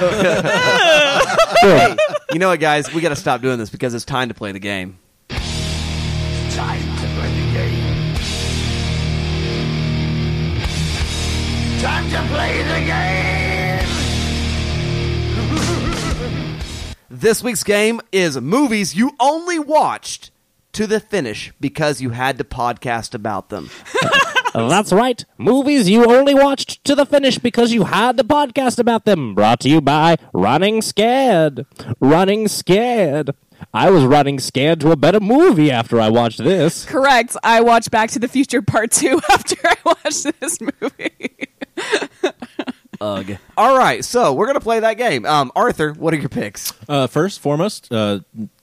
Hey, 1.60 1.96
you 2.32 2.38
know 2.38 2.48
what, 2.48 2.60
guys? 2.60 2.92
We 2.92 3.00
got 3.00 3.08
to 3.08 3.16
stop 3.16 3.40
doing 3.40 3.58
this 3.58 3.68
because 3.68 3.92
it's 3.92 4.04
time 4.04 4.28
to 4.28 4.34
play 4.34 4.52
the 4.52 4.60
game. 4.60 4.98
Time 5.28 6.80
to 6.98 7.06
play 7.16 7.32
the 7.34 7.52
game. 7.52 8.14
Time 11.80 12.10
to 12.10 12.22
play 12.32 12.62
the 12.62 12.86
game. 12.86 13.37
This 17.20 17.42
week's 17.42 17.64
game 17.64 18.00
is 18.12 18.40
movies 18.40 18.94
you 18.94 19.10
only 19.18 19.58
watched 19.58 20.30
to 20.70 20.86
the 20.86 21.00
finish 21.00 21.52
because 21.58 22.00
you 22.00 22.10
had 22.10 22.38
to 22.38 22.44
podcast 22.44 23.12
about 23.12 23.48
them. 23.48 23.70
That's 24.54 24.92
right. 24.92 25.24
Movies 25.36 25.88
you 25.88 26.04
only 26.04 26.32
watched 26.32 26.84
to 26.84 26.94
the 26.94 27.04
finish 27.04 27.38
because 27.38 27.72
you 27.72 27.82
had 27.82 28.16
the 28.18 28.22
podcast 28.22 28.78
about 28.78 29.04
them. 29.04 29.34
Brought 29.34 29.58
to 29.60 29.68
you 29.68 29.80
by 29.80 30.16
Running 30.32 30.80
Scared. 30.80 31.66
Running 31.98 32.46
Scared. 32.46 33.34
I 33.74 33.90
was 33.90 34.04
running 34.04 34.38
scared 34.38 34.78
to 34.82 34.92
a 34.92 34.96
better 34.96 35.18
movie 35.18 35.72
after 35.72 36.00
I 36.00 36.10
watched 36.10 36.38
this. 36.38 36.84
Correct. 36.84 37.36
I 37.42 37.62
watched 37.62 37.90
Back 37.90 38.10
to 38.12 38.20
the 38.20 38.28
Future 38.28 38.62
Part 38.62 38.92
Two 38.92 39.20
after 39.32 39.56
I 39.64 39.74
watched 39.84 40.40
this 40.40 40.60
movie. 40.60 41.48
Ugh. 43.00 43.36
All 43.56 43.76
right, 43.76 44.04
so 44.04 44.32
we're 44.32 44.46
gonna 44.46 44.60
play 44.60 44.80
that 44.80 44.94
game. 44.94 45.24
Um, 45.24 45.52
Arthur, 45.54 45.92
what 45.92 46.12
are 46.14 46.18
your 46.18 46.28
picks? 46.28 46.72
Uh, 46.88 47.06
first, 47.06 47.40
foremost, 47.40 47.92
uh, 47.92 48.20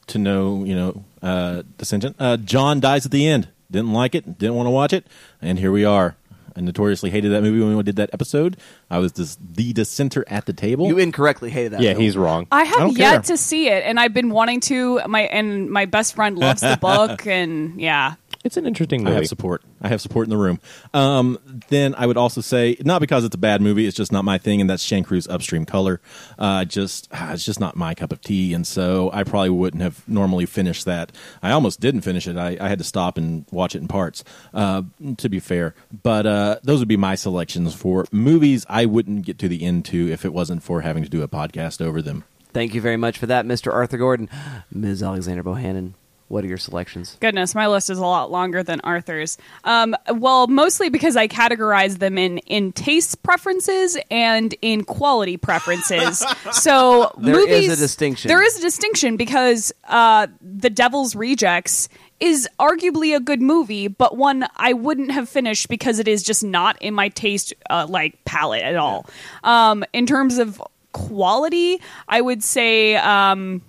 to 0.08 0.18
know, 0.18 0.63
you 0.63 0.75
know, 0.75 1.04
uh, 1.22 1.63
dissension. 1.77 2.15
Uh, 2.20 2.38
John 2.38 2.80
dies 2.80 3.06
at 3.06 3.12
the 3.12 3.27
end. 3.27 3.50
Didn't 3.72 3.94
like 3.94 4.13
it. 4.15 4.38
Didn't 4.38 4.56
want 4.56 4.68
to 4.68 4.72
watch 4.72 4.94
it. 4.94 5.08
And 5.42 5.58
here 5.60 5.72
we 5.72 5.84
are. 5.86 6.15
I 6.58 6.62
notoriously 6.62 7.10
hated 7.10 7.34
that 7.34 7.42
movie 7.44 7.60
when 7.60 7.75
we 7.75 7.84
did 7.84 7.98
that 7.98 8.12
episode. 8.13 8.55
I 8.90 9.00
was 9.00 9.12
this, 9.14 9.38
the 9.42 9.74
dissenter 9.74 10.24
at 10.27 10.46
the 10.46 10.53
table. 10.53 10.88
You 10.88 10.98
incorrectly 11.00 11.50
hated 11.50 11.74
that. 11.74 11.81
Yeah, 11.81 11.92
film. 11.92 12.03
he's 12.03 12.16
wrong. 12.16 12.48
I 12.50 12.64
have 12.64 12.77
don't 12.77 12.98
yet 12.98 13.12
care. 13.12 13.22
to 13.24 13.38
see 13.38 13.68
it, 13.68 13.83
and 13.83 14.00
I've 14.00 14.14
been 14.14 14.29
wanting 14.29 14.62
to. 14.62 15.01
My 15.07 15.22
and 15.22 15.70
my 15.70 15.86
best 15.86 16.16
friend 16.16 16.38
loves 16.38 16.62
the 16.62 16.77
book, 16.81 17.27
and 17.27 17.81
yeah, 17.81 18.16
It's 18.46 18.58
an 18.58 18.68
interesting 18.68 19.03
movie. 19.03 19.16
I 19.16 19.20
have 19.20 19.27
support. 19.27 19.64
I 19.81 19.88
have 19.88 20.00
support 20.01 20.27
in 20.27 20.29
the 20.29 20.38
room. 20.38 20.60
Um, 20.94 21.40
then 21.70 21.96
I 21.96 22.05
would 22.05 22.16
also 22.16 22.42
say, 22.42 22.77
not 22.86 23.01
because 23.01 23.25
it's 23.25 23.34
a 23.34 23.40
bad 23.40 23.60
movie, 23.60 23.88
it's 23.88 23.98
just 23.98 24.12
not 24.12 24.24
my 24.24 24.38
thing, 24.38 24.62
and 24.62 24.70
that's 24.70 24.84
Shane 24.84 25.03
Carruth's 25.03 25.27
Upstream 25.27 25.66
Color. 25.66 26.00
Uh, 26.38 26.64
just 26.64 27.08
ah, 27.12 27.34
it's 27.34 27.44
just 27.44 27.60
not 27.60 27.75
my 27.75 27.96
cup 27.96 28.12
of 28.12 28.22
tea, 28.22 28.53
and 28.53 28.68
so 28.68 29.10
I 29.12 29.24
probably 29.24 29.50
wouldn't 29.50 29.81
have 29.81 30.08
normally 30.08 30.46
finished 30.46 30.86
that. 30.86 31.12
I 31.42 31.50
almost 31.50 31.79
didn't 31.79 32.01
finish 32.01 32.27
it. 32.27 32.38
I, 32.38 32.55
I 32.62 32.70
had 32.70 32.77
to 32.77 32.84
stop 32.84 33.18
and 33.18 33.48
watch 33.50 33.74
it 33.74 33.79
in 33.79 33.88
parts. 33.88 34.24
Uh, 34.53 34.84
to 35.18 35.27
be 35.27 35.40
fair, 35.40 35.74
but 36.03 36.27
uh, 36.27 36.60
those 36.62 36.77
would 36.77 36.88
be 36.88 36.98
my 36.98 37.16
selections 37.16 37.74
for 37.74 38.05
movies 38.12 38.64
I 38.70 38.86
wouldn't 38.86 39.25
get 39.25 39.40
to 39.40 39.48
the 39.48 39.64
end 39.64 39.86
to 39.86 40.12
if 40.12 40.24
it 40.24 40.34
wasn't 40.34 40.62
for 40.62 40.81
having 40.81 41.01
to 41.01 41.10
do 41.10 41.24
a 41.24 41.27
podcast 41.27 41.81
over 41.81 42.00
them. 42.00 42.25
Thank 42.53 42.75
you 42.75 42.81
very 42.81 42.98
much 42.98 43.18
for 43.18 43.25
that, 43.25 43.46
Mr. 43.46 43.74
Arthur 43.74 43.98
Gordon. 43.98 44.29
Ms. 44.72 45.01
Alexander 45.01 45.44
Bohannon, 45.44 45.94
what 46.27 46.44
are 46.44 46.48
your 46.48 46.57
selections? 46.57 47.18
goodness, 47.20 47.53
my 47.53 47.68
list 47.68 47.90
is 47.90 47.98
a 47.98 48.01
lot 48.01 48.31
longer 48.31 48.64
than 48.64 48.81
Arthur's. 48.81 49.38
Um, 49.64 49.96
well, 50.11 50.48
mostly 50.48 50.90
because 50.90 51.16
I 51.16 51.27
categorize 51.27 52.00
them 52.00 52.18
in 52.18 52.40
in 52.40 52.72
taste 52.72 53.22
preferences 53.22 53.98
and 54.09 54.55
in 54.61 54.83
quality 54.83 55.38
preferences. 55.38 56.25
so 56.51 57.11
There 57.18 57.40
is 57.40 57.48
movies, 57.48 57.74
a 57.74 57.75
distinction. 57.75 58.29
There 58.29 58.44
is 58.44 58.57
a 58.57 58.61
distinction 58.61 59.18
because 59.18 59.72
uh, 59.88 60.27
The 60.42 60.70
Devil's 60.70 61.16
Rejects 61.16 61.90
is 62.20 62.48
arguably 62.59 63.16
a 63.16 63.20
good 63.20 63.42
movie, 63.42 63.88
but 63.88 64.18
one 64.18 64.48
I 64.55 64.74
wouldn't 64.74 65.11
have 65.11 65.29
finished 65.29 65.68
because 65.68 66.00
it 66.00 66.07
is 66.07 66.24
just 66.24 66.44
not 66.44 66.81
in 66.81 66.94
my 66.94 67.09
taste 67.09 67.53
uh, 67.70 67.85
like 67.88 68.24
palette 68.25 68.64
at 68.64 68.77
all. 68.77 69.05
Um, 69.44 69.83
in 69.94 70.05
terms 70.05 70.38
of 70.40 70.61
quality, 70.92 71.81
I 72.07 72.22
would 72.22 72.44
say. 72.44 72.96
Um, 72.96 73.61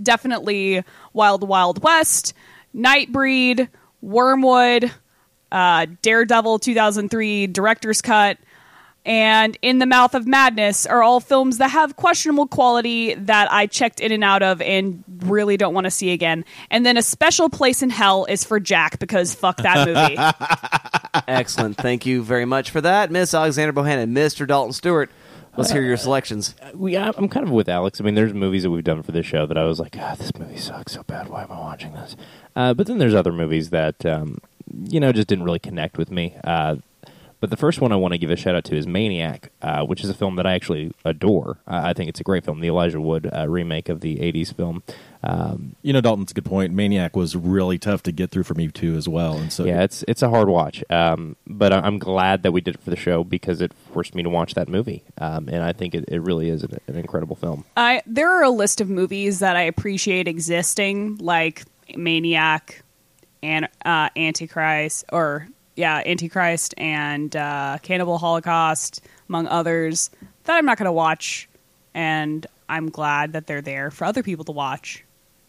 definitely 0.00 0.82
Wild 1.12 1.46
Wild 1.46 1.82
West, 1.82 2.34
Nightbreed, 2.74 3.68
Wormwood, 4.00 4.90
uh, 5.50 5.86
Daredevil 6.02 6.58
2003 6.60 7.46
Director's 7.48 8.02
Cut, 8.02 8.38
and 9.04 9.58
In 9.62 9.78
the 9.78 9.86
Mouth 9.86 10.14
of 10.14 10.26
Madness 10.28 10.86
are 10.86 11.02
all 11.02 11.18
films 11.18 11.58
that 11.58 11.72
have 11.72 11.96
questionable 11.96 12.46
quality 12.46 13.14
that 13.14 13.50
I 13.52 13.66
checked 13.66 14.00
in 14.00 14.12
and 14.12 14.22
out 14.22 14.42
of 14.42 14.62
and 14.62 15.02
really 15.18 15.56
don't 15.56 15.74
want 15.74 15.86
to 15.86 15.90
see 15.90 16.12
again. 16.12 16.44
And 16.70 16.86
then 16.86 16.96
A 16.96 17.02
Special 17.02 17.50
Place 17.50 17.82
in 17.82 17.90
Hell 17.90 18.26
is 18.26 18.44
for 18.44 18.60
Jack 18.60 19.00
because 19.00 19.34
fuck 19.34 19.56
that 19.58 19.88
movie. 19.88 21.26
Excellent. 21.28 21.78
Thank 21.78 22.06
you 22.06 22.22
very 22.22 22.44
much 22.44 22.70
for 22.70 22.80
that, 22.80 23.10
Miss 23.10 23.34
Alexander 23.34 23.72
Bohannon. 23.72 24.12
Mr. 24.12 24.46
Dalton 24.46 24.72
Stewart, 24.72 25.10
let's 25.56 25.70
hear 25.70 25.82
your 25.82 25.96
selections. 25.96 26.54
we, 26.74 26.96
I- 26.96 27.12
I'm 27.16 27.28
kind 27.28 27.46
of 27.46 27.52
with 27.52 27.68
Alex. 27.68 28.00
I 28.00 28.04
mean, 28.04 28.14
there's 28.14 28.32
movies 28.34 28.62
that 28.64 28.70
we've 28.70 28.84
done 28.84 29.02
for 29.02 29.12
this 29.12 29.26
show 29.26 29.46
that 29.46 29.56
I 29.58 29.64
was 29.64 29.78
like, 29.80 29.96
ah, 29.98 30.14
this 30.18 30.34
movie 30.38 30.56
sucks 30.56 30.92
so 30.92 31.02
bad. 31.02 31.28
Why 31.28 31.42
am 31.42 31.52
I 31.52 31.58
watching 31.58 31.92
this? 31.92 32.16
Uh, 32.56 32.74
but 32.74 32.86
then 32.86 32.98
there's 32.98 33.14
other 33.14 33.32
movies 33.32 33.70
that, 33.70 34.04
um, 34.06 34.38
you 34.88 35.00
know, 35.00 35.12
just 35.12 35.28
didn't 35.28 35.44
really 35.44 35.58
connect 35.58 35.98
with 35.98 36.10
me. 36.10 36.34
Uh, 36.44 36.76
but 37.42 37.50
the 37.50 37.56
first 37.56 37.80
one 37.80 37.90
I 37.90 37.96
want 37.96 38.12
to 38.12 38.18
give 38.18 38.30
a 38.30 38.36
shout 38.36 38.54
out 38.54 38.62
to 38.66 38.76
is 38.76 38.86
Maniac, 38.86 39.50
uh, 39.62 39.84
which 39.84 40.04
is 40.04 40.08
a 40.08 40.14
film 40.14 40.36
that 40.36 40.46
I 40.46 40.54
actually 40.54 40.92
adore. 41.04 41.58
Uh, 41.66 41.80
I 41.84 41.92
think 41.92 42.08
it's 42.08 42.20
a 42.20 42.22
great 42.22 42.44
film, 42.44 42.60
the 42.60 42.68
Elijah 42.68 43.00
Wood 43.00 43.28
uh, 43.36 43.48
remake 43.48 43.88
of 43.88 44.00
the 44.00 44.16
'80s 44.18 44.54
film. 44.54 44.84
Um, 45.24 45.74
You 45.82 45.92
know, 45.92 46.00
Dalton's 46.00 46.30
a 46.30 46.34
good 46.34 46.44
point. 46.44 46.72
Maniac 46.72 47.16
was 47.16 47.34
really 47.36 47.78
tough 47.78 48.02
to 48.04 48.12
get 48.12 48.30
through 48.30 48.44
for 48.44 48.54
me 48.54 48.68
too, 48.68 48.94
as 48.94 49.08
well. 49.08 49.36
And 49.38 49.52
so, 49.52 49.64
yeah, 49.64 49.82
it's 49.82 50.04
it's 50.06 50.22
a 50.22 50.28
hard 50.30 50.48
watch, 50.48 50.84
um, 50.88 51.34
but 51.46 51.72
I- 51.72 51.80
I'm 51.80 51.98
glad 51.98 52.44
that 52.44 52.52
we 52.52 52.60
did 52.60 52.76
it 52.76 52.80
for 52.80 52.90
the 52.90 52.96
show 52.96 53.24
because 53.24 53.60
it 53.60 53.72
forced 53.92 54.14
me 54.14 54.22
to 54.22 54.28
watch 54.30 54.54
that 54.54 54.68
movie, 54.68 55.02
um, 55.18 55.48
and 55.48 55.64
I 55.64 55.72
think 55.72 55.94
it, 55.96 56.04
it 56.06 56.20
really 56.22 56.48
is 56.48 56.62
an, 56.62 56.78
an 56.86 56.96
incredible 56.96 57.34
film. 57.34 57.64
I 57.76 58.02
there 58.06 58.30
are 58.30 58.44
a 58.44 58.50
list 58.50 58.80
of 58.80 58.88
movies 58.88 59.40
that 59.40 59.56
I 59.56 59.62
appreciate 59.62 60.28
existing, 60.28 61.16
like 61.18 61.64
Maniac, 61.96 62.82
and 63.42 63.68
uh, 63.84 64.08
Antichrist, 64.16 65.04
or 65.12 65.48
yeah, 65.82 66.00
Antichrist 66.06 66.74
and 66.78 67.34
uh, 67.34 67.76
Cannibal 67.82 68.16
Holocaust, 68.16 69.00
among 69.28 69.48
others, 69.48 70.10
that 70.44 70.54
I'm 70.54 70.64
not 70.64 70.78
going 70.78 70.86
to 70.86 70.92
watch, 70.92 71.48
and 71.92 72.46
I'm 72.68 72.88
glad 72.88 73.32
that 73.32 73.48
they're 73.48 73.60
there 73.62 73.90
for 73.90 74.04
other 74.04 74.22
people 74.22 74.44
to 74.44 74.52
watch. 74.52 75.02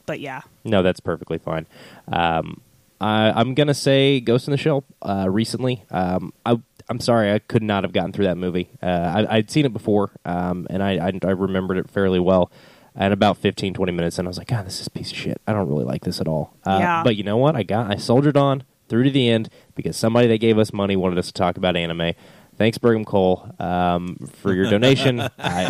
But 0.07 0.19
yeah, 0.19 0.41
No, 0.63 0.81
that's 0.81 0.99
perfectly 0.99 1.37
fine. 1.37 1.67
Um, 2.11 2.61
I, 2.99 3.31
I'm 3.31 3.53
gonna 3.53 3.73
say 3.75 4.19
Ghost 4.21 4.47
in 4.47 4.51
the 4.51 4.57
Shell. 4.57 4.83
Uh, 5.01 5.27
recently, 5.29 5.83
um, 5.91 6.33
I, 6.45 6.59
I'm 6.89 6.99
sorry, 6.99 7.31
I 7.31 7.39
could 7.39 7.61
not 7.63 7.83
have 7.83 7.93
gotten 7.93 8.11
through 8.11 8.25
that 8.25 8.37
movie. 8.37 8.69
Uh, 8.81 8.87
I, 9.29 9.37
I'd 9.37 9.51
seen 9.51 9.65
it 9.65 9.71
before, 9.71 10.11
um, 10.25 10.65
and 10.69 10.81
I, 10.81 11.07
I, 11.07 11.11
I 11.23 11.31
remembered 11.31 11.77
it 11.77 11.89
fairly 11.91 12.19
well. 12.19 12.51
And 12.95 13.13
about 13.13 13.37
15, 13.37 13.73
20 13.73 13.91
minutes, 13.91 14.19
and 14.19 14.27
I 14.27 14.29
was 14.29 14.37
like, 14.37 14.47
God, 14.47 14.65
this 14.65 14.81
is 14.81 14.87
a 14.87 14.91
piece 14.91 15.11
of 15.11 15.17
shit. 15.17 15.41
I 15.47 15.53
don't 15.53 15.67
really 15.69 15.85
like 15.85 16.03
this 16.03 16.19
at 16.19 16.27
all. 16.27 16.53
Uh, 16.65 16.77
Yeah. 16.79 17.03
But 17.03 17.15
you 17.15 17.23
know 17.23 17.37
what? 17.37 17.55
I 17.55 17.63
got, 17.63 17.89
I 17.91 17.95
soldiered 17.95 18.37
on 18.37 18.63
through 18.93 19.01
to 19.05 19.09
the 19.09 19.27
end 19.27 19.49
because 19.73 19.97
somebody 19.97 20.27
that 20.27 20.37
gave 20.37 20.59
us 20.59 20.71
money 20.71 20.95
wanted 20.95 21.17
us 21.17 21.25
to 21.25 21.33
talk 21.33 21.57
about 21.57 21.75
anime. 21.75 22.13
Thanks, 22.59 22.77
Brigham 22.77 23.05
Cole, 23.05 23.49
um, 23.57 24.17
for 24.35 24.53
your 24.53 24.69
donation. 24.69 25.19
I, 25.39 25.67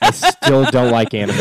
I 0.00 0.10
still 0.12 0.64
don't 0.70 0.92
like 0.92 1.12
anime. 1.12 1.36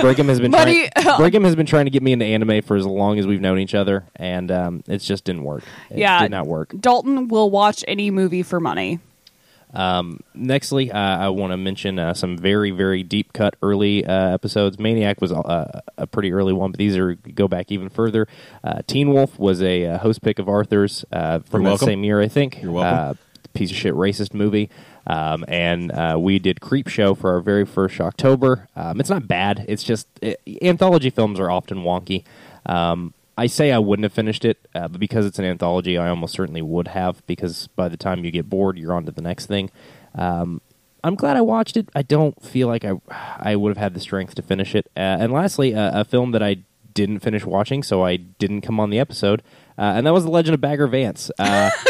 Brigham 0.00 0.28
has 0.28 0.38
been 0.38 0.52
Buddy- 0.52 0.88
trying, 0.96 1.16
Brigham 1.18 1.42
has 1.42 1.56
been 1.56 1.66
trying 1.66 1.86
to 1.86 1.90
get 1.90 2.00
me 2.04 2.12
into 2.12 2.24
anime 2.24 2.62
for 2.62 2.76
as 2.76 2.86
long 2.86 3.18
as 3.18 3.26
we've 3.26 3.40
known 3.40 3.58
each 3.58 3.74
other, 3.74 4.06
and 4.14 4.52
um, 4.52 4.84
it 4.86 4.98
just 4.98 5.24
didn't 5.24 5.42
work. 5.42 5.64
It 5.90 5.98
Yeah. 5.98 6.20
did 6.22 6.30
not 6.30 6.46
work. 6.46 6.72
Dalton 6.78 7.26
will 7.26 7.50
watch 7.50 7.84
any 7.88 8.12
movie 8.12 8.44
for 8.44 8.60
money. 8.60 9.00
Nextly, 9.76 10.92
uh, 10.92 10.96
I 10.96 11.28
want 11.28 11.52
to 11.52 11.56
mention 11.56 11.98
uh, 11.98 12.14
some 12.14 12.38
very, 12.38 12.70
very 12.70 13.02
deep 13.02 13.32
cut 13.32 13.56
early 13.62 14.04
uh, 14.04 14.34
episodes. 14.34 14.78
Maniac 14.78 15.20
was 15.20 15.32
uh, 15.32 15.80
a 15.98 16.06
pretty 16.06 16.32
early 16.32 16.52
one, 16.52 16.70
but 16.70 16.78
these 16.78 16.96
are 16.96 17.14
go 17.14 17.48
back 17.48 17.70
even 17.70 17.88
further. 17.88 18.26
Uh, 18.64 18.82
Teen 18.86 19.12
Wolf 19.12 19.38
was 19.38 19.62
a 19.62 19.86
uh, 19.86 19.98
host 19.98 20.22
pick 20.22 20.38
of 20.38 20.48
Arthur's 20.48 21.04
uh, 21.12 21.40
from 21.40 21.62
You're 21.62 21.64
that 21.64 21.70
welcome. 21.70 21.86
same 21.86 22.04
year, 22.04 22.20
I 22.20 22.28
think. 22.28 22.62
You're 22.62 22.72
welcome. 22.72 23.10
Uh, 23.10 23.14
piece 23.54 23.70
of 23.70 23.76
shit 23.76 23.94
racist 23.94 24.34
movie. 24.34 24.70
Um, 25.06 25.44
and 25.46 25.92
uh, 25.92 26.16
we 26.20 26.38
did 26.38 26.60
Creep 26.60 26.88
Show 26.88 27.14
for 27.14 27.32
our 27.34 27.40
very 27.40 27.64
first 27.64 28.00
October. 28.00 28.68
Um, 28.74 28.98
it's 29.00 29.08
not 29.10 29.28
bad. 29.28 29.64
It's 29.68 29.84
just 29.84 30.08
it, 30.20 30.40
anthology 30.62 31.10
films 31.10 31.38
are 31.38 31.50
often 31.50 31.78
wonky. 31.78 32.24
Um, 32.66 33.14
I 33.36 33.46
say 33.46 33.70
I 33.70 33.78
wouldn't 33.78 34.04
have 34.04 34.12
finished 34.12 34.44
it, 34.44 34.66
uh, 34.74 34.88
but 34.88 34.98
because 34.98 35.26
it's 35.26 35.38
an 35.38 35.44
anthology, 35.44 35.98
I 35.98 36.08
almost 36.08 36.34
certainly 36.34 36.62
would 36.62 36.88
have. 36.88 37.26
Because 37.26 37.68
by 37.68 37.88
the 37.88 37.96
time 37.96 38.24
you 38.24 38.30
get 38.30 38.48
bored, 38.48 38.78
you're 38.78 38.94
on 38.94 39.04
to 39.06 39.12
the 39.12 39.22
next 39.22 39.46
thing. 39.46 39.70
Um, 40.14 40.60
I'm 41.04 41.14
glad 41.14 41.36
I 41.36 41.42
watched 41.42 41.76
it. 41.76 41.88
I 41.94 42.02
don't 42.02 42.42
feel 42.42 42.66
like 42.66 42.84
I 42.84 42.92
I 43.38 43.56
would 43.56 43.70
have 43.70 43.82
had 43.82 43.94
the 43.94 44.00
strength 44.00 44.34
to 44.36 44.42
finish 44.42 44.74
it. 44.74 44.90
Uh, 44.96 45.00
and 45.20 45.32
lastly, 45.32 45.74
uh, 45.74 46.00
a 46.00 46.04
film 46.04 46.32
that 46.32 46.42
I 46.42 46.58
didn't 46.94 47.20
finish 47.20 47.44
watching, 47.44 47.82
so 47.82 48.04
I 48.04 48.16
didn't 48.16 48.62
come 48.62 48.80
on 48.80 48.90
the 48.90 48.98
episode, 48.98 49.42
uh, 49.78 49.82
and 49.96 50.06
that 50.06 50.12
was 50.12 50.24
The 50.24 50.30
Legend 50.30 50.54
of 50.54 50.60
Bagger 50.60 50.86
Vance. 50.86 51.30
Uh, 51.38 51.70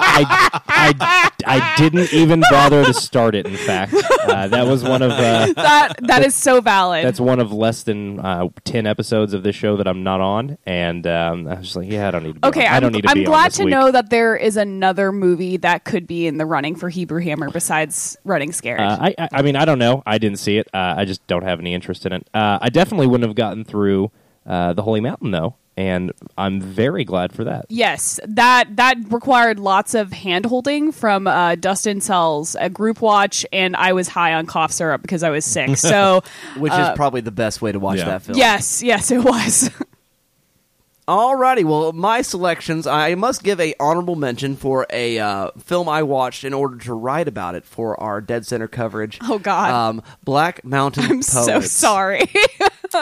I, 0.00 0.60
I, 0.68 1.30
I 1.46 1.74
didn't 1.76 2.12
even 2.12 2.42
bother 2.50 2.84
to 2.84 2.94
start 2.94 3.34
it. 3.34 3.46
In 3.46 3.56
fact, 3.56 3.94
uh, 3.94 4.48
that 4.48 4.66
was 4.66 4.82
one 4.84 5.02
of 5.02 5.10
uh, 5.12 5.52
That 5.56 5.94
that 6.02 6.24
is 6.24 6.34
so 6.34 6.60
valid. 6.60 7.04
that's 7.04 7.20
one 7.20 7.40
of 7.40 7.52
less 7.52 7.82
than 7.82 8.20
uh, 8.20 8.48
ten 8.64 8.86
episodes 8.86 9.32
of 9.34 9.42
this 9.42 9.56
show 9.56 9.76
that 9.76 9.86
I'm 9.88 10.02
not 10.02 10.20
on, 10.20 10.58
and 10.66 11.06
um, 11.06 11.46
I 11.48 11.54
was 11.56 11.64
just 11.64 11.76
like, 11.76 11.90
yeah, 11.90 12.08
I 12.08 12.10
don't 12.10 12.22
need 12.22 12.34
to. 12.34 12.40
Be 12.40 12.48
okay, 12.48 12.66
on. 12.66 12.72
I 12.72 12.76
I'm, 12.76 12.82
don't 12.82 12.92
need 12.92 13.02
to 13.04 13.10
I'm 13.10 13.18
be 13.18 13.24
glad 13.24 13.52
to 13.52 13.64
week. 13.64 13.70
know 13.72 13.90
that 13.90 14.10
there 14.10 14.36
is 14.36 14.56
another 14.56 15.12
movie 15.12 15.56
that 15.58 15.84
could 15.84 16.06
be 16.06 16.26
in 16.26 16.38
the 16.38 16.46
running 16.46 16.74
for 16.76 16.88
Hebrew 16.88 17.20
Hammer 17.20 17.50
besides 17.50 18.16
Running 18.24 18.52
Scared. 18.52 18.80
Uh, 18.80 18.98
I, 19.00 19.14
I, 19.18 19.28
I 19.32 19.42
mean, 19.42 19.56
I 19.56 19.64
don't 19.64 19.78
know. 19.78 20.02
I 20.06 20.18
didn't 20.18 20.38
see 20.38 20.58
it. 20.58 20.68
Uh, 20.72 20.94
I 20.96 21.04
just 21.04 21.26
don't 21.26 21.42
have 21.44 21.60
any 21.60 21.74
interest 21.74 22.06
in 22.06 22.12
it. 22.12 22.28
Uh, 22.34 22.58
I 22.60 22.68
definitely 22.70 23.06
wouldn't 23.06 23.28
have 23.28 23.36
gotten 23.36 23.64
through 23.64 24.10
uh, 24.46 24.72
the 24.72 24.82
Holy 24.82 25.00
Mountain 25.00 25.30
though, 25.30 25.56
and 25.78 26.12
I'm 26.36 26.60
very 26.60 27.04
glad 27.04 27.32
for 27.32 27.44
that. 27.44 27.66
Yes, 27.68 28.18
that 28.26 28.74
that 28.76 28.96
required 29.10 29.60
lots 29.60 29.94
of 29.94 30.12
hand 30.12 30.44
holding 30.44 30.90
from 30.90 31.28
uh, 31.28 31.54
Dustin 31.54 32.00
Sells, 32.00 32.56
a 32.58 32.68
group 32.68 33.00
watch, 33.00 33.46
and 33.52 33.76
I 33.76 33.92
was 33.92 34.08
high 34.08 34.34
on 34.34 34.46
cough 34.46 34.72
syrup 34.72 35.02
because 35.02 35.22
I 35.22 35.30
was 35.30 35.44
sick. 35.44 35.76
So, 35.76 36.22
which 36.56 36.72
is 36.72 36.88
probably 36.96 37.20
the 37.20 37.30
best 37.30 37.62
way 37.62 37.70
to 37.70 37.78
watch 37.78 37.98
Yeah. 37.98 38.06
that 38.06 38.22
film. 38.22 38.36
yes, 38.36 38.82
yes, 38.82 39.12
it 39.12 39.22
was. 39.22 39.70
Alrighty, 41.06 41.64
well, 41.64 41.92
my 41.92 42.20
selections. 42.22 42.86
I 42.86 43.14
must 43.14 43.42
give 43.42 43.60
a 43.60 43.74
honorable 43.80 44.16
mention 44.16 44.56
for 44.56 44.86
a 44.90 45.18
uh, 45.18 45.50
film 45.58 45.88
I 45.88 46.02
watched 46.02 46.44
in 46.44 46.52
order 46.52 46.76
to 46.84 46.92
write 46.92 47.28
about 47.28 47.54
it 47.54 47.64
for 47.64 47.98
our 47.98 48.20
Dead 48.20 48.44
Center 48.44 48.68
coverage. 48.68 49.18
Oh, 49.22 49.38
God. 49.38 49.70
Um, 49.70 50.02
Black 50.22 50.64
Mountain 50.64 51.04
I'm 51.06 51.10
Poets 51.20 51.32
so 51.46 51.60
sorry. 51.60 52.24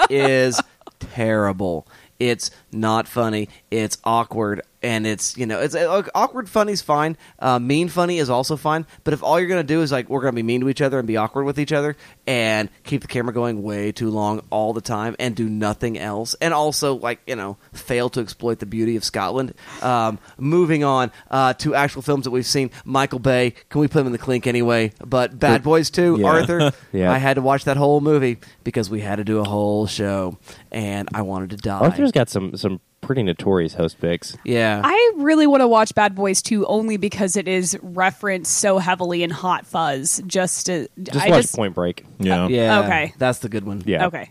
is 0.08 0.60
terrible. 1.00 1.88
It's 2.20 2.50
not 2.76 3.08
funny. 3.08 3.48
It's 3.70 3.98
awkward, 4.04 4.62
and 4.82 5.06
it's 5.06 5.36
you 5.36 5.46
know 5.46 5.60
it's 5.60 5.74
uh, 5.74 6.02
awkward. 6.14 6.48
Funny's 6.48 6.82
fine. 6.82 7.16
Uh, 7.38 7.58
mean 7.58 7.88
funny 7.88 8.18
is 8.18 8.30
also 8.30 8.56
fine. 8.56 8.86
But 9.04 9.14
if 9.14 9.22
all 9.22 9.38
you're 9.40 9.48
gonna 9.48 9.64
do 9.64 9.82
is 9.82 9.90
like 9.90 10.08
we're 10.08 10.20
gonna 10.20 10.32
be 10.34 10.42
mean 10.42 10.60
to 10.60 10.68
each 10.68 10.80
other 10.82 10.98
and 10.98 11.06
be 11.06 11.16
awkward 11.16 11.44
with 11.44 11.58
each 11.58 11.72
other 11.72 11.96
and 12.26 12.68
keep 12.84 13.02
the 13.02 13.08
camera 13.08 13.32
going 13.32 13.62
way 13.62 13.92
too 13.92 14.10
long 14.10 14.42
all 14.50 14.72
the 14.72 14.80
time 14.80 15.16
and 15.18 15.34
do 15.34 15.48
nothing 15.48 15.98
else, 15.98 16.34
and 16.40 16.52
also 16.54 16.94
like 16.94 17.20
you 17.26 17.36
know 17.36 17.56
fail 17.72 18.08
to 18.10 18.20
exploit 18.20 18.58
the 18.58 18.66
beauty 18.66 18.96
of 18.96 19.04
Scotland. 19.04 19.54
Um, 19.82 20.18
moving 20.38 20.84
on 20.84 21.10
uh, 21.30 21.54
to 21.54 21.74
actual 21.74 22.02
films 22.02 22.24
that 22.24 22.30
we've 22.30 22.46
seen. 22.46 22.70
Michael 22.84 23.18
Bay. 23.18 23.54
Can 23.70 23.80
we 23.80 23.88
put 23.88 24.00
him 24.00 24.06
in 24.06 24.12
the 24.12 24.18
clink 24.18 24.46
anyway? 24.46 24.92
But 25.04 25.38
Bad 25.38 25.62
Boys 25.62 25.90
Two. 25.90 26.16
Yeah. 26.20 26.26
Arthur. 26.26 26.72
Yeah. 26.92 27.12
I 27.12 27.18
had 27.18 27.34
to 27.34 27.42
watch 27.42 27.64
that 27.64 27.76
whole 27.76 28.00
movie 28.00 28.38
because 28.64 28.88
we 28.88 29.00
had 29.00 29.16
to 29.16 29.24
do 29.24 29.38
a 29.40 29.44
whole 29.44 29.86
show, 29.86 30.38
and 30.72 31.08
I 31.12 31.22
wanted 31.22 31.50
to 31.50 31.56
die. 31.56 31.78
Arthur's 31.78 32.12
got 32.12 32.30
some 32.30 32.56
some 32.56 32.65
pretty 33.06 33.22
notorious 33.22 33.72
host 33.74 34.00
picks. 34.00 34.36
yeah. 34.44 34.80
I 34.84 35.12
really 35.16 35.46
want 35.46 35.60
to 35.60 35.68
watch 35.68 35.94
Bad 35.94 36.16
Boys 36.16 36.42
2 36.42 36.66
only 36.66 36.96
because 36.96 37.36
it 37.36 37.46
is 37.46 37.78
referenced 37.80 38.58
so 38.58 38.78
heavily 38.78 39.22
in 39.22 39.30
Hot 39.30 39.64
Fuzz. 39.64 40.20
Just 40.26 40.66
to, 40.66 40.88
Just 41.00 41.24
I 41.24 41.30
watch 41.30 41.42
just 41.42 41.54
Point 41.54 41.74
Break. 41.74 42.04
Yeah. 42.18 42.48
yeah. 42.48 42.80
Okay. 42.80 43.14
That's 43.16 43.38
the 43.38 43.48
good 43.48 43.64
one. 43.64 43.82
Yeah. 43.86 44.06
okay. 44.06 44.30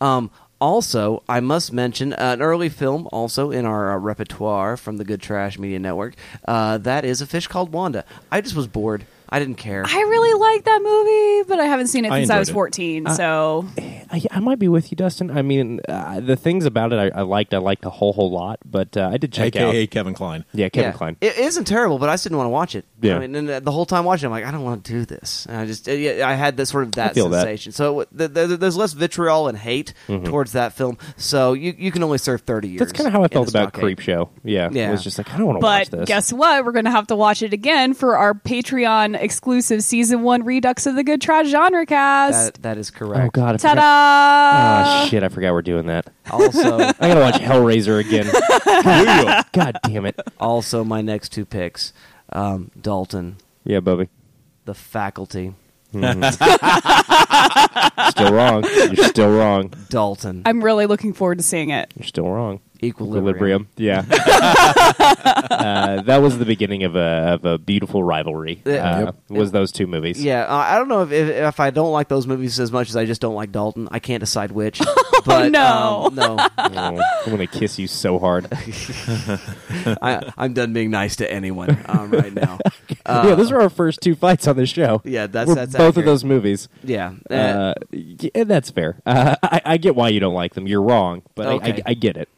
Um, 0.00 0.30
also, 0.60 1.22
I 1.28 1.40
must 1.40 1.72
mention 1.72 2.12
an 2.14 2.42
early 2.42 2.68
film 2.68 3.08
also 3.12 3.50
in 3.52 3.64
our 3.64 3.92
uh, 3.92 3.98
repertoire 3.98 4.76
from 4.76 4.96
the 4.96 5.04
Good 5.04 5.22
Trash 5.22 5.58
Media 5.58 5.78
Network. 5.78 6.14
Uh, 6.48 6.78
that 6.78 7.04
is 7.04 7.20
A 7.20 7.26
Fish 7.26 7.46
Called 7.46 7.72
Wanda. 7.72 8.04
I 8.32 8.40
just 8.40 8.56
was 8.56 8.66
bored. 8.66 9.06
I 9.28 9.38
didn't 9.38 9.56
care. 9.56 9.84
I 9.86 10.00
really 10.00 10.38
like 10.38 10.64
that 10.64 10.80
movie, 10.82 11.48
but 11.48 11.60
I 11.60 11.64
haven't 11.66 11.88
seen 11.88 12.04
it 12.04 12.12
I 12.12 12.20
since 12.20 12.30
I 12.30 12.34
enjoyed 12.34 12.40
was 12.40 12.48
it. 12.50 12.52
14. 12.52 13.06
so 13.10 13.66
I, 14.10 14.22
I 14.30 14.40
might 14.40 14.58
be 14.58 14.68
with 14.68 14.90
you, 14.92 14.96
Dustin. 14.96 15.30
I 15.30 15.42
mean, 15.42 15.80
uh, 15.88 16.20
the 16.20 16.36
things 16.36 16.64
about 16.64 16.92
it 16.92 16.98
I, 17.14 17.18
I 17.18 17.22
liked. 17.22 17.52
I 17.54 17.58
liked 17.58 17.84
a 17.84 17.90
whole 17.90 18.12
whole 18.12 18.30
lot, 18.30 18.58
but 18.64 18.96
uh, 18.96 19.08
I 19.12 19.16
did 19.16 19.32
check 19.32 19.56
AKA 19.56 19.82
out. 19.84 19.90
Kevin 19.90 20.14
Kline. 20.14 20.44
Yeah, 20.52 20.68
Kevin 20.68 20.90
yeah. 20.92 20.96
Kline. 20.96 21.16
It 21.20 21.36
isn't 21.38 21.64
terrible, 21.64 21.98
but 21.98 22.08
I 22.08 22.12
just 22.14 22.24
didn't 22.24 22.38
want 22.38 22.46
to 22.46 22.50
watch 22.52 22.74
it. 22.76 22.84
Yeah. 23.00 23.16
I 23.16 23.18
mean, 23.20 23.34
and 23.34 23.50
uh, 23.50 23.60
the 23.60 23.72
whole 23.72 23.86
time 23.86 24.04
watching, 24.04 24.24
it, 24.24 24.26
I'm 24.28 24.32
like, 24.32 24.44
I 24.44 24.50
don't 24.52 24.62
want 24.64 24.84
to 24.84 24.92
do 24.92 25.04
this. 25.04 25.46
And 25.46 25.56
I 25.58 25.66
just, 25.66 25.88
uh, 25.88 25.92
yeah, 25.92 26.28
I 26.28 26.34
had 26.34 26.56
this 26.56 26.70
sort 26.70 26.84
of 26.84 26.92
that 26.92 27.14
feel 27.14 27.28
that. 27.30 27.40
sensation. 27.42 27.72
So 27.72 28.00
it- 28.00 28.08
th- 28.16 28.32
th- 28.32 28.60
there's 28.60 28.76
less 28.76 28.92
vitriol 28.92 29.48
and 29.48 29.58
hate 29.58 29.92
towards 30.06 30.52
that 30.52 30.72
film. 30.72 30.98
So 31.16 31.52
you 31.52 31.74
you 31.76 31.90
can 31.90 32.02
only 32.02 32.18
serve 32.18 32.42
30 32.42 32.68
years. 32.68 32.74
Mm-hmm. 32.76 32.84
That's 32.84 32.92
kind 32.92 33.06
of 33.08 33.12
how 33.12 33.20
I 33.22 33.24
in 33.24 33.28
felt 33.30 33.46
the 33.46 33.58
about 33.58 33.68
stockade. 33.70 33.80
Creep 33.82 34.00
Show. 34.00 34.30
Yeah, 34.44 34.68
Yeah. 34.70 34.88
it 34.88 34.92
was 34.92 35.02
just 35.02 35.18
like 35.18 35.32
I 35.32 35.36
don't 35.38 35.46
want 35.46 35.60
to 35.60 35.64
watch 35.66 35.90
But 35.90 35.98
this. 36.00 36.06
guess 36.06 36.32
what? 36.32 36.64
We're 36.64 36.72
going 36.72 36.84
to 36.84 36.90
have 36.92 37.08
to 37.08 37.16
watch 37.16 37.42
it 37.42 37.52
again 37.52 37.92
for 37.94 38.16
our 38.16 38.34
Patreon 38.34 39.15
exclusive 39.22 39.82
season 39.82 40.22
one 40.22 40.44
redux 40.44 40.86
of 40.86 40.94
the 40.94 41.04
Good 41.04 41.20
Trash 41.20 41.46
Genre 41.48 41.84
Cast. 41.86 42.54
That, 42.54 42.62
that 42.62 42.78
is 42.78 42.90
correct. 42.90 43.26
oh. 43.26 43.30
God, 43.40 43.54
I 43.54 43.56
Ta 43.58 43.68
forgot. 43.70 43.74
da! 43.82 45.04
Oh 45.04 45.08
shit, 45.08 45.22
I 45.22 45.28
forgot 45.28 45.52
we're 45.52 45.62
doing 45.62 45.86
that. 45.86 46.06
Also, 46.30 46.78
I 46.80 46.92
gotta 46.92 47.20
watch 47.20 47.34
Hellraiser 47.36 48.00
again. 48.00 48.26
God 49.52 49.78
damn 49.84 50.06
it. 50.06 50.18
also 50.38 50.84
my 50.84 51.00
next 51.02 51.30
two 51.30 51.44
picks, 51.44 51.92
um, 52.32 52.70
Dalton, 52.80 53.36
Yeah, 53.64 53.80
Bubby. 53.80 54.08
The 54.64 54.74
Faculty, 54.74 55.54
Still 58.10 58.32
wrong. 58.32 58.64
You're 58.64 59.04
still 59.08 59.30
wrong. 59.36 59.72
Dalton, 59.88 60.42
I'm 60.44 60.62
really 60.62 60.86
looking 60.86 61.12
forward 61.12 61.38
to 61.38 61.44
seeing 61.44 61.70
it. 61.70 61.92
You're 61.96 62.06
still 62.06 62.28
wrong. 62.28 62.60
Equilibrium. 62.82 63.66
Equilibrium. 63.66 63.68
Yeah. 63.76 64.04
uh, 65.50 66.02
that 66.02 66.18
was 66.18 66.38
the 66.38 66.44
beginning 66.44 66.84
of 66.84 66.94
a 66.94 67.00
of 67.34 67.44
a 67.46 67.56
beautiful 67.58 68.04
rivalry. 68.04 68.60
Uh, 68.66 68.70
Yep. 69.06 69.16
Was 69.30 69.50
those 69.52 69.72
two 69.72 69.86
movies? 69.86 70.22
Yeah, 70.22 70.44
uh, 70.44 70.54
I 70.56 70.76
don't 70.76 70.88
know 70.88 71.02
if, 71.02 71.10
if 71.10 71.28
if 71.30 71.60
I 71.60 71.70
don't 71.70 71.92
like 71.92 72.08
those 72.08 72.26
movies 72.26 72.60
as 72.60 72.70
much 72.70 72.90
as 72.90 72.96
I 72.96 73.06
just 73.06 73.20
don't 73.22 73.34
like 73.34 73.50
Dalton. 73.52 73.88
I 73.90 73.98
can't 73.98 74.20
decide 74.20 74.52
which. 74.52 74.80
but 75.24 75.50
no. 75.50 76.06
um, 76.08 76.14
no, 76.14 76.36
Oh, 76.38 76.48
I'm 77.24 77.30
gonna 77.30 77.46
kiss 77.46 77.78
you 77.78 77.86
so 77.86 78.18
hard. 78.18 78.46
I, 80.02 80.30
I'm 80.36 80.52
done 80.52 80.72
being 80.74 80.90
nice 80.90 81.16
to 81.16 81.30
anyone 81.32 81.78
um, 81.86 82.10
right 82.10 82.32
now. 82.32 82.58
Yeah, 83.08 83.34
those 83.34 83.52
are 83.52 83.60
our 83.60 83.70
first 83.70 84.00
two 84.00 84.14
fights 84.14 84.46
on 84.48 84.56
this 84.56 84.70
show. 84.70 85.02
Yeah, 85.04 85.26
that's- 85.26 85.54
that's 85.54 85.72
both 85.72 85.90
accurate. 85.90 85.98
of 85.98 86.04
those 86.06 86.24
movies. 86.24 86.68
Yeah, 86.84 87.14
uh, 87.30 87.74
Uh, 88.34 88.44
that's 88.44 88.70
fair. 88.70 89.00
Uh, 89.06 89.36
I, 89.42 89.60
I 89.64 89.76
get 89.76 89.94
why 89.94 90.08
you 90.08 90.20
don't 90.20 90.34
like 90.34 90.54
them. 90.54 90.66
You're 90.66 90.82
wrong, 90.82 91.22
but 91.34 91.46
I, 91.46 91.52
Okay. 91.54 91.82
I, 91.86 91.90
I 91.90 91.94
get 91.94 92.16
it. 92.16 92.28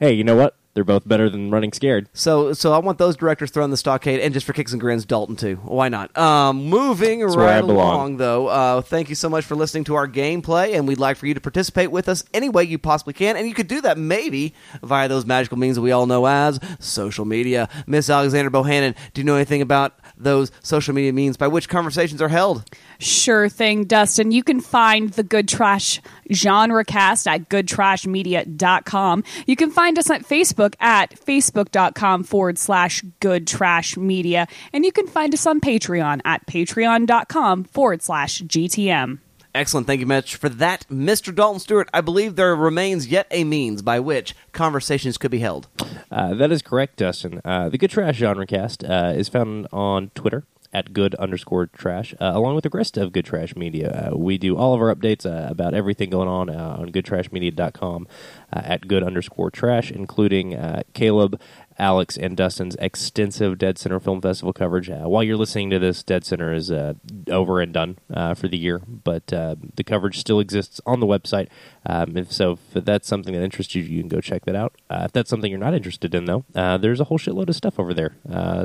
Hey, 0.00 0.12
you 0.12 0.24
know 0.24 0.36
what? 0.36 0.54
They're 0.76 0.84
both 0.84 1.08
better 1.08 1.30
than 1.30 1.50
Running 1.50 1.72
Scared. 1.72 2.06
So, 2.12 2.52
so 2.52 2.74
I 2.74 2.78
want 2.78 2.98
those 2.98 3.16
directors 3.16 3.50
thrown 3.50 3.64
in 3.64 3.70
the 3.70 3.78
stockade, 3.78 4.20
and 4.20 4.34
just 4.34 4.44
for 4.44 4.52
kicks 4.52 4.72
and 4.72 4.80
grins, 4.80 5.06
Dalton 5.06 5.34
too. 5.34 5.56
Why 5.64 5.88
not? 5.88 6.14
Um, 6.18 6.66
moving 6.66 7.20
where 7.20 7.28
right 7.30 7.64
along, 7.64 8.18
though. 8.18 8.48
Uh, 8.48 8.82
thank 8.82 9.08
you 9.08 9.14
so 9.14 9.30
much 9.30 9.46
for 9.46 9.54
listening 9.54 9.84
to 9.84 9.94
our 9.94 10.06
gameplay, 10.06 10.74
and 10.74 10.86
we'd 10.86 10.98
like 10.98 11.16
for 11.16 11.26
you 11.26 11.32
to 11.32 11.40
participate 11.40 11.90
with 11.90 12.10
us 12.10 12.24
any 12.34 12.50
way 12.50 12.64
you 12.64 12.76
possibly 12.76 13.14
can, 13.14 13.38
and 13.38 13.48
you 13.48 13.54
could 13.54 13.68
do 13.68 13.80
that 13.80 13.96
maybe 13.96 14.52
via 14.82 15.08
those 15.08 15.24
magical 15.24 15.56
means 15.56 15.76
that 15.76 15.80
we 15.80 15.92
all 15.92 16.04
know 16.04 16.26
as 16.26 16.60
social 16.78 17.24
media. 17.24 17.70
Miss 17.86 18.10
Alexander 18.10 18.50
Bohannon, 18.50 18.94
do 19.14 19.22
you 19.22 19.24
know 19.24 19.36
anything 19.36 19.62
about 19.62 19.98
those 20.16 20.50
social 20.62 20.94
media 20.94 21.12
means 21.12 21.36
by 21.36 21.48
which 21.48 21.68
conversations 21.68 22.22
are 22.22 22.28
held? 22.28 22.64
Sure 22.98 23.48
thing, 23.48 23.84
Dustin. 23.84 24.30
You 24.30 24.42
can 24.42 24.60
find 24.60 25.10
the 25.10 25.22
Good 25.22 25.48
Trash 25.48 26.00
genre 26.32 26.84
cast 26.84 27.26
at 27.28 27.48
goodtrashmedia.com. 27.48 29.24
You 29.46 29.56
can 29.56 29.70
find 29.70 29.98
us 29.98 30.10
at 30.10 30.22
Facebook 30.22 30.74
at 30.80 31.10
facebook.com 31.10 32.24
forward 32.24 32.58
slash 32.58 33.02
good 33.20 33.46
trash 33.46 33.96
media. 33.96 34.46
And 34.72 34.84
you 34.84 34.92
can 34.92 35.06
find 35.06 35.34
us 35.34 35.46
on 35.46 35.60
Patreon 35.60 36.20
at 36.24 36.46
patreon.com 36.46 37.64
forward 37.64 38.02
slash 38.02 38.42
GTM. 38.42 39.18
Excellent. 39.56 39.86
Thank 39.86 40.00
you 40.00 40.06
much 40.06 40.36
for 40.36 40.50
that, 40.50 40.84
Mr. 40.90 41.34
Dalton 41.34 41.60
Stewart. 41.60 41.88
I 41.94 42.02
believe 42.02 42.36
there 42.36 42.54
remains 42.54 43.06
yet 43.06 43.26
a 43.30 43.42
means 43.42 43.80
by 43.80 43.98
which 44.00 44.36
conversations 44.52 45.16
could 45.16 45.30
be 45.30 45.38
held. 45.38 45.66
Uh, 46.10 46.34
that 46.34 46.52
is 46.52 46.60
correct, 46.60 46.98
Dustin. 46.98 47.40
Uh, 47.42 47.70
the 47.70 47.78
Good 47.78 47.88
Trash 47.88 48.18
Genre 48.18 48.46
Cast 48.46 48.84
uh, 48.84 49.14
is 49.16 49.30
found 49.30 49.66
on 49.72 50.10
Twitter 50.14 50.44
at 50.74 50.92
good 50.92 51.14
underscore 51.14 51.68
trash, 51.68 52.12
uh, 52.20 52.32
along 52.34 52.54
with 52.54 52.64
the 52.64 52.70
rest 52.70 52.98
of 52.98 53.12
Good 53.12 53.24
Trash 53.24 53.56
Media. 53.56 54.10
Uh, 54.12 54.16
we 54.18 54.36
do 54.36 54.58
all 54.58 54.74
of 54.74 54.80
our 54.82 54.94
updates 54.94 55.24
uh, 55.24 55.48
about 55.50 55.72
everything 55.72 56.10
going 56.10 56.28
on 56.28 56.50
on 56.50 56.92
goodtrashmedia.com 56.92 58.06
uh, 58.52 58.60
at 58.62 58.86
good 58.86 59.02
underscore 59.02 59.50
trash, 59.50 59.90
including 59.90 60.84
Caleb. 60.92 61.40
Alex 61.78 62.16
and 62.16 62.36
Dustin's 62.36 62.76
extensive 62.78 63.58
Dead 63.58 63.78
Center 63.78 64.00
Film 64.00 64.20
Festival 64.20 64.52
coverage. 64.52 64.88
Uh, 64.88 65.08
while 65.08 65.22
you're 65.22 65.36
listening 65.36 65.70
to 65.70 65.78
this, 65.78 66.02
Dead 66.02 66.24
Center 66.24 66.52
is 66.52 66.70
uh, 66.70 66.94
over 67.30 67.60
and 67.60 67.72
done 67.72 67.98
uh, 68.12 68.34
for 68.34 68.48
the 68.48 68.56
year, 68.56 68.80
but 68.86 69.32
uh, 69.32 69.56
the 69.76 69.84
coverage 69.84 70.18
still 70.18 70.40
exists 70.40 70.80
on 70.86 71.00
the 71.00 71.06
website. 71.06 71.48
Um, 71.84 72.16
if 72.16 72.32
so, 72.32 72.58
if 72.74 72.84
that's 72.84 73.06
something 73.06 73.34
that 73.34 73.42
interests 73.42 73.74
you, 73.74 73.82
you 73.82 74.00
can 74.00 74.08
go 74.08 74.20
check 74.20 74.44
that 74.46 74.56
out. 74.56 74.74
Uh, 74.88 75.02
if 75.04 75.12
that's 75.12 75.30
something 75.30 75.50
you're 75.50 75.60
not 75.60 75.74
interested 75.74 76.14
in, 76.14 76.24
though, 76.24 76.44
uh, 76.54 76.76
there's 76.78 77.00
a 77.00 77.04
whole 77.04 77.18
shitload 77.18 77.48
of 77.48 77.56
stuff 77.56 77.78
over 77.78 77.92
there. 77.94 78.14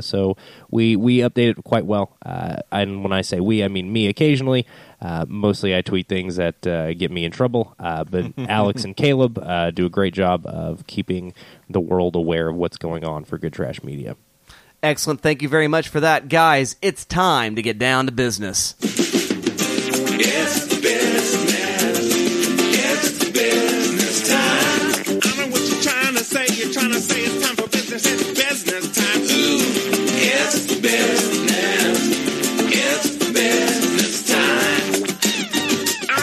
So 0.00 0.36
we 0.70 0.96
we 0.96 1.18
update 1.18 1.50
it 1.50 1.64
quite 1.64 1.86
well. 1.86 2.16
And 2.72 3.02
when 3.02 3.12
I 3.12 3.22
say 3.22 3.40
we, 3.40 3.62
I 3.62 3.68
mean 3.68 3.92
me 3.92 4.08
occasionally. 4.08 4.66
Uh, 5.02 5.26
mostly, 5.28 5.76
I 5.76 5.82
tweet 5.82 6.06
things 6.06 6.36
that 6.36 6.64
uh, 6.64 6.94
get 6.94 7.10
me 7.10 7.24
in 7.24 7.32
trouble. 7.32 7.74
Uh, 7.78 8.04
but 8.04 8.32
Alex 8.48 8.84
and 8.84 8.96
Caleb 8.96 9.36
uh, 9.38 9.72
do 9.72 9.84
a 9.84 9.90
great 9.90 10.14
job 10.14 10.46
of 10.46 10.86
keeping 10.86 11.34
the 11.68 11.80
world 11.80 12.14
aware 12.14 12.48
of 12.48 12.54
what's 12.54 12.76
going 12.76 13.04
on 13.04 13.24
for 13.24 13.36
Good 13.36 13.52
Trash 13.52 13.82
Media. 13.82 14.16
Excellent. 14.80 15.20
Thank 15.20 15.42
you 15.42 15.48
very 15.48 15.66
much 15.68 15.88
for 15.88 15.98
that. 16.00 16.28
Guys, 16.28 16.76
it's 16.82 17.04
time 17.04 17.56
to 17.56 17.62
get 17.62 17.78
down 17.78 18.06
to 18.06 18.12
business. 18.12 18.76
I 25.24 25.36
know 25.36 25.48
what 25.48 25.62
you're 25.68 25.82
trying 25.82 26.14
to 26.14 26.24
say. 26.24 26.46
You're 26.54 26.72
trying 26.72 26.92
to 26.92 27.00
say 27.00 27.20
it's 27.22 27.46
time 27.46 27.56
for 27.56 27.68
business. 27.68 28.06
It's 28.06 28.40
business 28.40 28.96
time. 28.96 29.22
Ooh, 29.22 29.81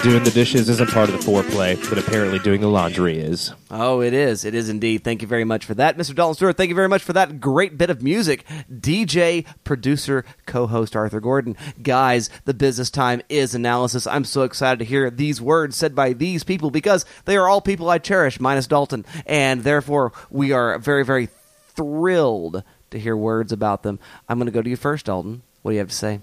Doing 0.01 0.23
the 0.23 0.31
dishes 0.31 0.69
isn't 0.69 0.91
part 0.91 1.09
of 1.09 1.17
the 1.17 1.29
foreplay, 1.29 1.77
but 1.89 1.97
apparently 1.97 2.39
doing 2.39 2.62
the 2.62 2.69
laundry 2.69 3.17
is. 3.17 3.51
Oh, 3.69 4.01
it 4.01 4.13
is. 4.13 4.45
It 4.45 4.55
is 4.55 4.69
indeed. 4.69 5.03
Thank 5.03 5.21
you 5.21 5.27
very 5.27 5.43
much 5.43 5.65
for 5.65 5.73
that. 5.73 5.97
Mr. 5.97 6.15
Dalton 6.15 6.35
Stewart, 6.35 6.55
thank 6.55 6.69
you 6.69 6.75
very 6.75 6.88
much 6.88 7.03
for 7.03 7.12
that 7.12 7.41
great 7.41 7.77
bit 7.77 7.89
of 7.89 8.01
music. 8.01 8.45
DJ, 8.71 9.45
producer, 9.65 10.23
co 10.45 10.67
host 10.67 10.95
Arthur 10.95 11.19
Gordon. 11.19 11.57
Guys, 11.81 12.29
the 12.45 12.53
business 12.53 12.89
time 12.89 13.21
is 13.27 13.53
analysis. 13.53 14.07
I'm 14.07 14.23
so 14.23 14.43
excited 14.43 14.79
to 14.79 14.85
hear 14.85 15.09
these 15.09 15.41
words 15.41 15.75
said 15.75 15.95
by 15.95 16.13
these 16.13 16.45
people 16.45 16.71
because 16.71 17.03
they 17.25 17.35
are 17.35 17.49
all 17.49 17.59
people 17.59 17.89
I 17.89 17.97
cherish, 17.97 18.39
minus 18.39 18.67
Dalton. 18.67 19.05
And 19.25 19.65
therefore, 19.65 20.13
we 20.29 20.53
are 20.53 20.79
very, 20.79 21.03
very 21.03 21.27
thrilled 21.75 22.63
to 22.91 22.99
hear 22.99 23.17
words 23.17 23.51
about 23.51 23.83
them. 23.83 23.99
I'm 24.29 24.38
going 24.38 24.45
to 24.45 24.53
go 24.53 24.62
to 24.62 24.69
you 24.69 24.77
first, 24.77 25.07
Dalton. 25.07 25.41
What 25.62 25.71
do 25.71 25.75
you 25.75 25.79
have 25.79 25.89
to 25.89 25.95
say? 25.95 26.21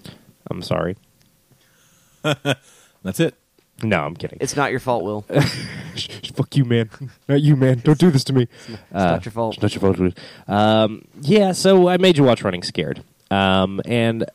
I'm 0.49 0.63
sorry. 0.63 0.97
That's 2.23 3.19
it. 3.19 3.35
No, 3.83 4.03
I'm 4.03 4.15
kidding. 4.15 4.39
It's 4.41 4.55
not 4.55 4.71
your 4.71 4.79
fault, 4.79 5.03
Will. 5.03 5.21
Fuck 6.33 6.55
you, 6.55 6.65
man. 6.65 6.89
Not 7.27 7.41
you, 7.41 7.55
man. 7.55 7.79
Don't 7.83 7.99
do 7.99 8.09
this 8.09 8.23
to 8.25 8.33
me. 8.33 8.47
It's 8.67 8.79
not 8.91 9.25
your 9.25 9.31
fault. 9.31 9.53
It's 9.55 9.61
not 9.61 9.73
your 9.73 9.81
fault. 9.81 9.97
Ruth. 9.99 10.19
Um, 10.47 11.05
yeah, 11.21 11.51
so 11.51 11.87
I 11.87 11.97
made 11.97 12.17
you 12.17 12.23
watch 12.23 12.43
Running 12.43 12.63
Scared, 12.63 13.03
um, 13.29 13.81
and 13.85 14.25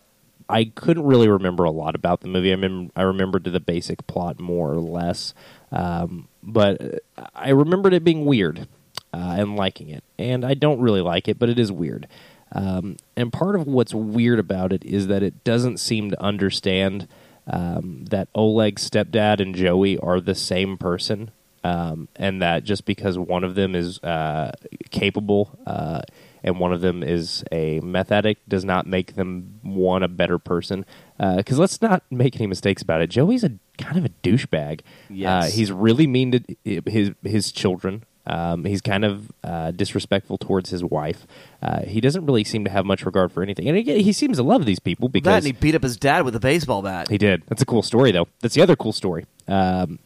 I 0.48 0.66
couldn't 0.66 1.04
really 1.04 1.28
remember 1.28 1.64
a 1.64 1.70
lot 1.70 1.94
about 1.94 2.20
the 2.20 2.28
movie. 2.28 2.52
I 2.52 2.56
mem- 2.56 2.92
I 2.94 3.02
remembered 3.02 3.44
the 3.44 3.60
basic 3.60 4.06
plot 4.06 4.38
more 4.38 4.70
or 4.70 4.80
less, 4.80 5.34
um, 5.72 6.28
but 6.42 7.00
I 7.34 7.50
remembered 7.50 7.94
it 7.94 8.04
being 8.04 8.24
weird 8.24 8.68
uh, 9.12 9.36
and 9.38 9.56
liking 9.56 9.88
it. 9.88 10.04
And 10.18 10.44
I 10.44 10.54
don't 10.54 10.80
really 10.80 11.00
like 11.00 11.26
it, 11.28 11.38
but 11.38 11.48
it 11.48 11.58
is 11.58 11.72
weird. 11.72 12.06
Um, 12.52 12.96
and 13.16 13.32
part 13.32 13.56
of 13.56 13.66
what's 13.66 13.94
weird 13.94 14.38
about 14.38 14.72
it 14.72 14.84
is 14.84 15.06
that 15.06 15.22
it 15.22 15.42
doesn't 15.42 15.78
seem 15.78 16.10
to 16.10 16.22
understand 16.22 17.08
um, 17.46 18.04
that 18.10 18.28
Oleg's 18.34 18.88
stepdad 18.88 19.40
and 19.40 19.54
Joey 19.54 19.98
are 19.98 20.20
the 20.20 20.34
same 20.34 20.76
person, 20.76 21.30
um, 21.64 22.08
and 22.16 22.40
that 22.42 22.64
just 22.64 22.84
because 22.84 23.18
one 23.18 23.44
of 23.44 23.54
them 23.54 23.74
is 23.74 23.98
uh, 24.02 24.52
capable 24.90 25.58
uh, 25.66 26.02
and 26.44 26.58
one 26.58 26.72
of 26.72 26.80
them 26.80 27.02
is 27.02 27.44
a 27.52 27.80
meth 27.80 28.10
addict 28.10 28.48
does 28.48 28.64
not 28.64 28.86
make 28.86 29.14
them 29.14 29.60
one 29.62 30.02
a 30.02 30.08
better 30.08 30.38
person. 30.38 30.84
Because 31.18 31.58
let's 31.58 31.80
not 31.80 32.02
make 32.10 32.34
any 32.34 32.48
mistakes 32.48 32.82
about 32.82 33.00
it. 33.00 33.08
Joey's 33.08 33.44
a 33.44 33.52
kind 33.78 33.96
of 33.96 34.04
a 34.04 34.08
douchebag. 34.24 34.80
Yes. 35.08 35.44
Uh, 35.44 35.54
he's 35.54 35.70
really 35.70 36.06
mean 36.06 36.32
to 36.32 36.82
his 36.84 37.12
his 37.22 37.52
children. 37.52 38.04
Um, 38.26 38.64
he's 38.64 38.80
kind 38.80 39.04
of 39.04 39.32
uh, 39.42 39.70
disrespectful 39.72 40.38
towards 40.38 40.70
his 40.70 40.84
wife. 40.84 41.26
Uh, 41.60 41.82
he 41.82 42.00
doesn't 42.00 42.24
really 42.24 42.44
seem 42.44 42.64
to 42.64 42.70
have 42.70 42.84
much 42.84 43.04
regard 43.04 43.32
for 43.32 43.42
anything, 43.42 43.68
and 43.68 43.76
again, 43.76 44.00
he 44.00 44.12
seems 44.12 44.36
to 44.36 44.42
love 44.42 44.64
these 44.64 44.78
people 44.78 45.08
that 45.08 45.12
because 45.12 45.44
and 45.44 45.46
he 45.46 45.52
beat 45.52 45.74
up 45.74 45.82
his 45.82 45.96
dad 45.96 46.24
with 46.24 46.36
a 46.36 46.40
baseball 46.40 46.82
bat. 46.82 47.08
he 47.08 47.18
did. 47.18 47.42
That's 47.48 47.62
a 47.62 47.66
cool 47.66 47.82
story, 47.82 48.12
though. 48.12 48.28
That's 48.40 48.54
the 48.54 48.62
other 48.62 48.76
cool 48.76 48.92
story. 48.92 49.26
Um, 49.48 49.98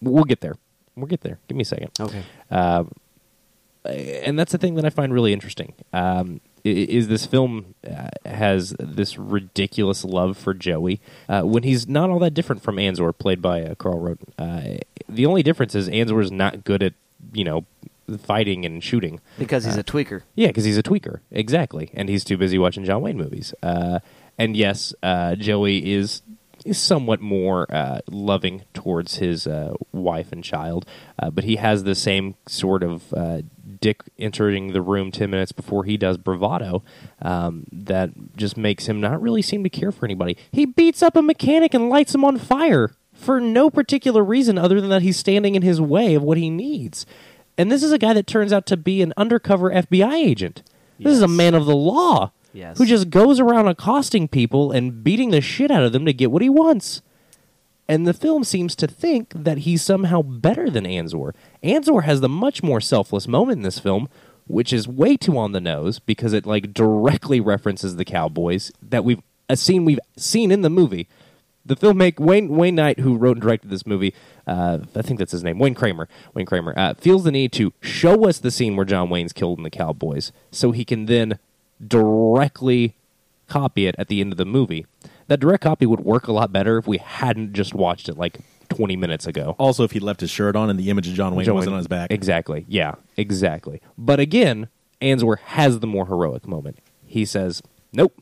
we'll 0.00 0.24
get 0.24 0.40
there. 0.40 0.54
We'll 0.96 1.06
get 1.06 1.20
there. 1.20 1.38
Give 1.48 1.56
me 1.56 1.62
a 1.62 1.66
second. 1.66 1.90
Okay. 2.00 2.22
And 3.84 4.38
that's 4.38 4.52
the 4.52 4.58
thing 4.58 4.74
that 4.74 4.84
I 4.84 4.90
find 4.90 5.12
really 5.12 5.32
interesting. 5.32 5.72
Um, 5.92 6.40
is 6.64 7.08
this 7.08 7.26
film 7.26 7.74
uh, 7.88 8.08
has 8.26 8.74
this 8.78 9.18
ridiculous 9.18 10.04
love 10.04 10.36
for 10.36 10.52
Joey 10.54 11.00
uh, 11.28 11.42
when 11.42 11.62
he's 11.62 11.88
not 11.88 12.10
all 12.10 12.18
that 12.18 12.34
different 12.34 12.62
from 12.62 12.76
Anzor, 12.76 13.16
played 13.16 13.40
by 13.40 13.62
uh, 13.62 13.74
Carl 13.76 13.98
Roden. 13.98 14.32
Uh, 14.38 14.78
the 15.08 15.26
only 15.26 15.42
difference 15.42 15.74
is 15.74 15.88
Anzor 15.88 16.22
is 16.22 16.30
not 16.30 16.64
good 16.64 16.82
at 16.82 16.92
you 17.32 17.44
know 17.44 17.66
fighting 18.18 18.64
and 18.64 18.82
shooting. 18.82 19.20
Because 19.38 19.64
he's 19.64 19.76
a 19.76 19.84
tweaker. 19.84 20.22
Yeah, 20.34 20.48
because 20.48 20.64
he's 20.64 20.78
a 20.78 20.82
tweaker, 20.82 21.20
exactly, 21.30 21.90
and 21.94 22.08
he's 22.08 22.24
too 22.24 22.36
busy 22.36 22.58
watching 22.58 22.84
John 22.84 23.02
Wayne 23.02 23.16
movies. 23.16 23.54
Uh, 23.62 24.00
and 24.38 24.56
yes, 24.56 24.94
uh, 25.02 25.34
Joey 25.36 25.92
is 25.92 26.22
is 26.64 26.78
somewhat 26.78 27.22
more 27.22 27.66
uh, 27.74 28.00
loving 28.10 28.62
towards 28.74 29.16
his 29.16 29.46
uh, 29.46 29.72
wife 29.92 30.30
and 30.30 30.44
child, 30.44 30.84
uh, 31.18 31.30
but 31.30 31.44
he 31.44 31.56
has 31.56 31.84
the 31.84 31.94
same 31.94 32.34
sort 32.46 32.82
of 32.82 33.14
uh, 33.14 33.40
Dick 33.80 34.02
entering 34.18 34.72
the 34.72 34.82
room 34.82 35.10
ten 35.10 35.30
minutes 35.30 35.52
before 35.52 35.84
he 35.84 35.96
does 35.96 36.18
bravado 36.18 36.82
um, 37.22 37.64
that 37.72 38.10
just 38.36 38.56
makes 38.56 38.86
him 38.86 39.00
not 39.00 39.20
really 39.22 39.42
seem 39.42 39.62
to 39.64 39.70
care 39.70 39.92
for 39.92 40.04
anybody. 40.04 40.36
He 40.52 40.66
beats 40.66 41.02
up 41.02 41.16
a 41.16 41.22
mechanic 41.22 41.72
and 41.72 41.88
lights 41.88 42.14
him 42.14 42.24
on 42.24 42.36
fire 42.36 42.94
for 43.20 43.40
no 43.40 43.70
particular 43.70 44.24
reason 44.24 44.58
other 44.58 44.80
than 44.80 44.90
that 44.90 45.02
he's 45.02 45.16
standing 45.16 45.54
in 45.54 45.62
his 45.62 45.80
way 45.80 46.14
of 46.14 46.22
what 46.22 46.38
he 46.38 46.50
needs. 46.50 47.06
And 47.58 47.70
this 47.70 47.82
is 47.82 47.92
a 47.92 47.98
guy 47.98 48.12
that 48.14 48.26
turns 48.26 48.52
out 48.52 48.66
to 48.66 48.76
be 48.76 49.02
an 49.02 49.12
undercover 49.16 49.70
FBI 49.70 50.14
agent. 50.14 50.62
This 50.98 51.12
is 51.14 51.22
a 51.22 51.28
man 51.28 51.54
of 51.54 51.66
the 51.66 51.76
law 51.76 52.32
Yes. 52.52 52.78
who 52.78 52.84
just 52.86 53.10
goes 53.10 53.38
around 53.38 53.68
accosting 53.68 54.26
people 54.28 54.72
and 54.72 55.04
beating 55.04 55.30
the 55.30 55.40
shit 55.40 55.70
out 55.70 55.82
of 55.84 55.92
them 55.92 56.04
to 56.06 56.12
get 56.12 56.30
what 56.30 56.42
he 56.42 56.48
wants. 56.48 57.00
And 57.88 58.06
the 58.06 58.14
film 58.14 58.44
seems 58.44 58.74
to 58.76 58.86
think 58.86 59.32
that 59.34 59.58
he's 59.58 59.82
somehow 59.82 60.22
better 60.22 60.70
than 60.70 60.84
Anzor. 60.84 61.32
Anzor 61.62 62.04
has 62.04 62.20
the 62.20 62.28
much 62.28 62.62
more 62.62 62.80
selfless 62.80 63.26
moment 63.28 63.58
in 63.58 63.62
this 63.62 63.78
film, 63.78 64.08
which 64.46 64.72
is 64.72 64.86
way 64.88 65.16
too 65.16 65.36
on 65.38 65.52
the 65.52 65.60
nose 65.60 65.98
because 65.98 66.32
it 66.32 66.46
like 66.46 66.72
directly 66.72 67.40
references 67.40 67.96
the 67.96 68.04
cowboys 68.04 68.72
that 68.82 69.04
we've 69.04 69.20
a 69.48 69.56
scene 69.56 69.84
we've 69.84 69.98
seen 70.16 70.50
in 70.52 70.60
the 70.62 70.70
movie. 70.70 71.08
The 71.70 71.76
filmmaker 71.76 72.18
Wayne 72.18 72.48
Wayne 72.48 72.74
Knight, 72.74 72.98
who 72.98 73.16
wrote 73.16 73.36
and 73.36 73.42
directed 73.42 73.70
this 73.70 73.86
movie, 73.86 74.12
uh, 74.44 74.78
I 74.96 75.02
think 75.02 75.20
that's 75.20 75.30
his 75.30 75.44
name, 75.44 75.60
Wayne 75.60 75.74
Kramer. 75.76 76.08
Wayne 76.34 76.44
Kramer 76.44 76.74
uh, 76.76 76.94
feels 76.94 77.22
the 77.22 77.30
need 77.30 77.52
to 77.52 77.72
show 77.80 78.28
us 78.28 78.38
the 78.40 78.50
scene 78.50 78.74
where 78.74 78.84
John 78.84 79.08
Wayne's 79.08 79.32
killed 79.32 79.58
in 79.58 79.62
the 79.62 79.70
Cowboys, 79.70 80.32
so 80.50 80.72
he 80.72 80.84
can 80.84 81.06
then 81.06 81.38
directly 81.86 82.96
copy 83.46 83.86
it 83.86 83.94
at 83.98 84.08
the 84.08 84.20
end 84.20 84.32
of 84.32 84.36
the 84.36 84.44
movie. 84.44 84.84
That 85.28 85.38
direct 85.38 85.62
copy 85.62 85.86
would 85.86 86.00
work 86.00 86.26
a 86.26 86.32
lot 86.32 86.52
better 86.52 86.76
if 86.78 86.88
we 86.88 86.98
hadn't 86.98 87.52
just 87.52 87.72
watched 87.72 88.08
it 88.08 88.16
like 88.18 88.40
20 88.68 88.96
minutes 88.96 89.28
ago. 89.28 89.54
Also, 89.56 89.84
if 89.84 89.92
he 89.92 90.00
left 90.00 90.22
his 90.22 90.30
shirt 90.30 90.56
on 90.56 90.70
and 90.70 90.78
the 90.78 90.90
image 90.90 91.06
of 91.06 91.14
John 91.14 91.36
Wayne 91.36 91.46
John 91.46 91.54
wasn't 91.54 91.70
Wayne- 91.70 91.74
on 91.74 91.78
his 91.78 91.86
back. 91.88 92.10
Exactly. 92.10 92.64
Yeah, 92.68 92.96
exactly. 93.16 93.80
But 93.96 94.18
again, 94.18 94.66
Anzor 95.00 95.38
has 95.38 95.78
the 95.78 95.86
more 95.86 96.06
heroic 96.06 96.48
moment. 96.48 96.78
He 97.06 97.24
says, 97.24 97.62
Nope. 97.92 98.20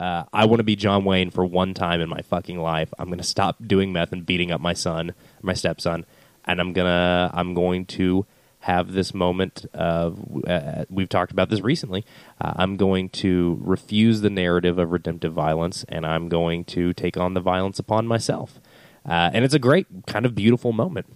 Uh, 0.00 0.24
I 0.32 0.46
want 0.46 0.60
to 0.60 0.64
be 0.64 0.76
John 0.76 1.04
Wayne 1.04 1.30
for 1.30 1.44
one 1.44 1.74
time 1.74 2.00
in 2.00 2.08
my 2.08 2.22
fucking 2.22 2.58
life. 2.58 2.92
I'm 2.98 3.06
going 3.06 3.18
to 3.18 3.24
stop 3.24 3.56
doing 3.64 3.92
meth 3.92 4.12
and 4.12 4.24
beating 4.24 4.50
up 4.50 4.60
my 4.60 4.72
son, 4.72 5.14
my 5.42 5.52
stepson, 5.52 6.06
and 6.46 6.60
I'm 6.60 6.72
gonna 6.72 7.30
I'm 7.34 7.54
going 7.54 7.84
to 7.86 8.26
have 8.60 8.92
this 8.92 9.14
moment 9.14 9.66
of 9.72 10.44
uh, 10.46 10.84
we've 10.88 11.08
talked 11.08 11.32
about 11.32 11.50
this 11.50 11.60
recently. 11.60 12.04
Uh, 12.40 12.54
I'm 12.56 12.76
going 12.76 13.10
to 13.10 13.58
refuse 13.62 14.22
the 14.22 14.30
narrative 14.30 14.78
of 14.78 14.90
redemptive 14.90 15.34
violence, 15.34 15.84
and 15.88 16.06
I'm 16.06 16.28
going 16.28 16.64
to 16.64 16.92
take 16.94 17.16
on 17.16 17.34
the 17.34 17.40
violence 17.40 17.78
upon 17.78 18.06
myself. 18.06 18.58
Uh, 19.06 19.30
and 19.32 19.44
it's 19.44 19.54
a 19.54 19.58
great 19.58 19.86
kind 20.06 20.26
of 20.26 20.34
beautiful 20.34 20.72
moment 20.72 21.06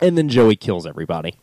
and 0.00 0.16
then 0.16 0.28
Joey 0.28 0.56
kills 0.56 0.86
everybody. 0.86 1.34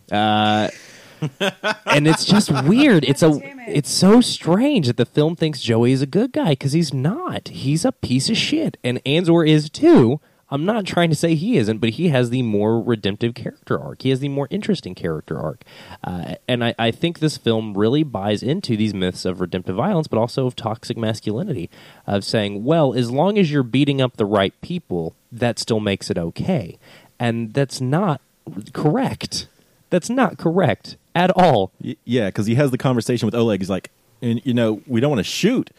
And 1.85 2.07
it's 2.07 2.25
just 2.25 2.51
weird. 2.65 3.03
It's 3.05 3.23
a 3.23 3.31
it. 3.31 3.55
it's 3.67 3.89
so 3.89 4.21
strange 4.21 4.87
that 4.87 4.97
the 4.97 5.05
film 5.05 5.35
thinks 5.35 5.61
Joey 5.61 5.91
is 5.91 6.01
a 6.01 6.07
good 6.07 6.31
guy 6.31 6.49
because 6.49 6.73
he's 6.73 6.93
not. 6.93 7.47
He's 7.49 7.85
a 7.85 7.91
piece 7.91 8.29
of 8.29 8.37
shit, 8.37 8.77
and 8.83 9.03
Anzor 9.03 9.47
is 9.47 9.69
too. 9.69 10.19
I'm 10.49 10.63
not 10.63 10.85
trying 10.85 11.09
to 11.09 11.15
say 11.15 11.33
he 11.33 11.57
isn't, 11.57 11.79
but 11.79 11.91
he 11.91 12.09
has 12.09 12.29
the 12.29 12.43
more 12.43 12.79
redemptive 12.79 13.33
character 13.33 13.79
arc. 13.79 14.03
He 14.03 14.11
has 14.11 14.19
the 14.19 14.29
more 14.29 14.47
interesting 14.51 14.93
character 14.93 15.39
arc. 15.39 15.63
Uh, 16.03 16.35
and 16.47 16.63
I, 16.63 16.75
I 16.77 16.91
think 16.91 17.17
this 17.17 17.35
film 17.35 17.73
really 17.73 18.03
buys 18.03 18.43
into 18.43 18.77
these 18.77 18.93
myths 18.93 19.25
of 19.25 19.41
redemptive 19.41 19.75
violence, 19.75 20.07
but 20.07 20.19
also 20.19 20.45
of 20.45 20.55
toxic 20.55 20.97
masculinity, 20.97 21.69
of 22.05 22.23
saying, 22.23 22.63
well, 22.63 22.93
as 22.93 23.09
long 23.09 23.39
as 23.39 23.51
you're 23.51 23.63
beating 23.63 24.01
up 24.01 24.17
the 24.17 24.25
right 24.25 24.53
people, 24.61 25.15
that 25.31 25.57
still 25.57 25.79
makes 25.79 26.11
it 26.11 26.17
okay. 26.17 26.77
And 27.19 27.53
that's 27.53 27.81
not 27.81 28.21
correct. 28.71 29.47
That's 29.89 30.11
not 30.11 30.37
correct 30.37 30.95
at 31.15 31.31
all. 31.31 31.71
Y- 31.81 31.95
yeah, 32.05 32.27
because 32.27 32.45
he 32.45 32.55
has 32.55 32.69
the 32.71 32.77
conversation 32.77 33.25
with 33.25 33.33
Oleg. 33.33 33.61
He's 33.61 33.69
like, 33.69 33.89
and 34.21 34.41
you 34.45 34.53
know, 34.53 34.81
we 34.85 34.99
don't 35.01 35.09
want 35.09 35.19
to 35.19 35.23
shoot 35.23 35.71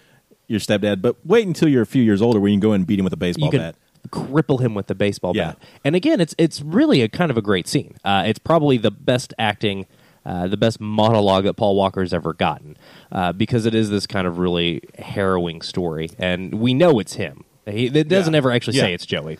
your 0.48 0.58
stepdad, 0.60 1.02
but 1.02 1.16
wait 1.24 1.46
until 1.46 1.68
you're 1.68 1.82
a 1.82 1.86
few 1.86 2.02
years 2.02 2.22
older 2.22 2.40
where 2.40 2.48
you 2.48 2.54
can 2.54 2.60
go 2.60 2.72
in 2.72 2.80
and 2.82 2.86
beat 2.86 2.98
him 2.98 3.04
with 3.04 3.12
a 3.12 3.16
baseball 3.16 3.46
you 3.46 3.50
can 3.50 3.60
bat. 3.60 3.76
cripple 4.10 4.60
him 4.60 4.74
with 4.74 4.86
the 4.86 4.94
baseball 4.94 5.34
Yeah. 5.36 5.48
bat. 5.52 5.58
And 5.84 5.94
again, 5.96 6.20
it's 6.20 6.34
it's 6.38 6.62
really 6.62 7.02
a 7.02 7.08
kind 7.08 7.30
of 7.30 7.36
a 7.36 7.42
great 7.42 7.66
scene. 7.68 7.94
Uh, 8.04 8.24
it's 8.26 8.38
probably 8.38 8.76
the 8.78 8.92
best 8.92 9.34
acting, 9.38 9.86
uh, 10.24 10.46
the 10.46 10.56
best 10.56 10.80
monologue 10.80 11.44
that 11.44 11.54
Paul 11.54 11.74
Walker's 11.74 12.12
ever 12.14 12.32
gotten, 12.32 12.76
uh, 13.10 13.32
because 13.32 13.66
it 13.66 13.74
is 13.74 13.90
this 13.90 14.06
kind 14.06 14.26
of 14.26 14.38
really 14.38 14.82
harrowing 14.98 15.62
story, 15.62 16.10
and 16.18 16.54
we 16.54 16.72
know 16.74 16.98
it's 17.00 17.14
him. 17.14 17.44
He 17.68 17.86
it 17.86 18.08
doesn't 18.08 18.32
Yeah. 18.34 18.38
ever 18.38 18.52
actually 18.52 18.76
say 18.78 18.94
it's 18.94 19.06
Joey, 19.06 19.38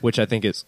which 0.00 0.18
I 0.18 0.26
think 0.26 0.44
is 0.44 0.64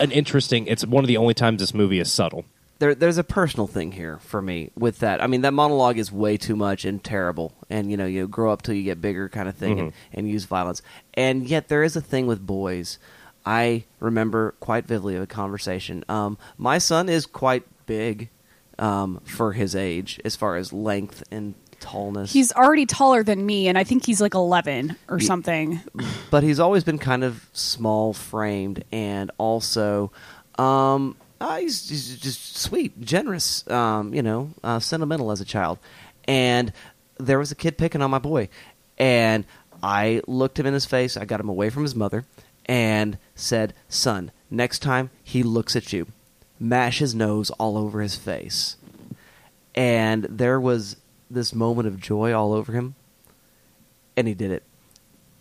an 0.00 0.10
interesting. 0.10 0.66
It's 0.66 0.86
one 0.86 1.04
of 1.04 1.08
the 1.08 1.18
only 1.18 1.34
times 1.34 1.60
this 1.60 1.74
movie 1.74 1.98
is 2.00 2.10
subtle. 2.10 2.46
There, 2.78 2.94
there's 2.94 3.18
a 3.18 3.24
personal 3.24 3.66
thing 3.66 3.92
here 3.92 4.18
for 4.18 4.42
me 4.42 4.70
with 4.76 4.98
that. 4.98 5.22
I 5.22 5.26
mean, 5.26 5.42
that 5.42 5.52
monologue 5.52 5.98
is 5.98 6.10
way 6.10 6.36
too 6.36 6.56
much 6.56 6.84
and 6.84 7.02
terrible, 7.02 7.52
and 7.70 7.90
you 7.90 7.96
know, 7.96 8.06
you 8.06 8.26
grow 8.28 8.52
up 8.52 8.62
till 8.62 8.74
you 8.74 8.82
get 8.82 9.00
bigger, 9.00 9.28
kind 9.28 9.48
of 9.48 9.56
thing, 9.56 9.78
and, 9.80 9.92
and 10.12 10.28
use 10.28 10.44
violence. 10.44 10.82
And 11.14 11.46
yet, 11.48 11.68
there 11.68 11.82
is 11.82 11.96
a 11.96 12.00
thing 12.00 12.26
with 12.26 12.44
boys. 12.46 12.98
I 13.46 13.84
remember 14.00 14.54
quite 14.60 14.86
vividly 14.86 15.16
of 15.16 15.22
a 15.22 15.26
conversation. 15.26 16.04
Um, 16.08 16.38
my 16.56 16.78
son 16.78 17.08
is 17.08 17.26
quite 17.26 17.64
big 17.86 18.30
um, 18.78 19.20
for 19.24 19.52
his 19.52 19.76
age, 19.76 20.20
as 20.24 20.34
far 20.34 20.56
as 20.56 20.72
length 20.72 21.22
and 21.30 21.54
tallness. 21.80 22.32
He's 22.32 22.50
already 22.52 22.86
taller 22.86 23.22
than 23.22 23.44
me, 23.44 23.68
and 23.68 23.76
I 23.76 23.84
think 23.84 24.06
he's 24.06 24.20
like 24.20 24.34
11 24.34 24.96
or 25.08 25.18
Ye- 25.20 25.26
something. 25.26 25.80
but 26.30 26.42
he's 26.42 26.58
always 26.58 26.82
been 26.84 26.98
kind 26.98 27.22
of 27.22 27.46
small 27.52 28.14
framed 28.14 28.82
and 28.90 29.30
also 29.38 30.10
um 30.58 31.16
uh, 31.44 31.56
he's, 31.58 31.88
he's 31.88 32.18
just 32.18 32.56
sweet 32.56 33.00
generous 33.00 33.68
um 33.70 34.14
you 34.14 34.22
know 34.22 34.50
uh, 34.62 34.78
sentimental 34.78 35.30
as 35.30 35.40
a 35.40 35.44
child. 35.44 35.78
And 36.26 36.72
there 37.18 37.38
was 37.38 37.52
a 37.52 37.54
kid 37.54 37.76
picking 37.78 38.02
on 38.02 38.10
my 38.10 38.18
boy. 38.18 38.48
And 38.98 39.44
i 39.82 40.22
looked 40.26 40.58
him 40.58 40.66
in 40.66 40.74
his 40.74 40.86
face. 40.86 41.16
I 41.16 41.24
got 41.24 41.40
him 41.40 41.48
away 41.48 41.70
from 41.70 41.82
his 41.82 41.94
mother 41.94 42.24
and 42.66 43.18
said 43.34 43.74
son 43.88 44.30
next 44.50 44.78
time 44.78 45.10
he 45.22 45.42
looks 45.42 45.76
at 45.76 45.92
you 45.92 46.06
mash 46.58 46.98
his 46.98 47.14
nose 47.14 47.50
all 47.50 47.76
over 47.76 48.00
his 48.00 48.16
face. 48.16 48.76
And 49.74 50.24
there 50.24 50.60
was 50.60 50.96
this 51.30 51.54
moment 51.54 51.88
of 51.88 52.00
joy 52.00 52.32
all 52.32 52.52
over 52.52 52.72
him. 52.72 52.94
And 54.16 54.28
he 54.28 54.34
did 54.34 54.50
it 54.50 54.62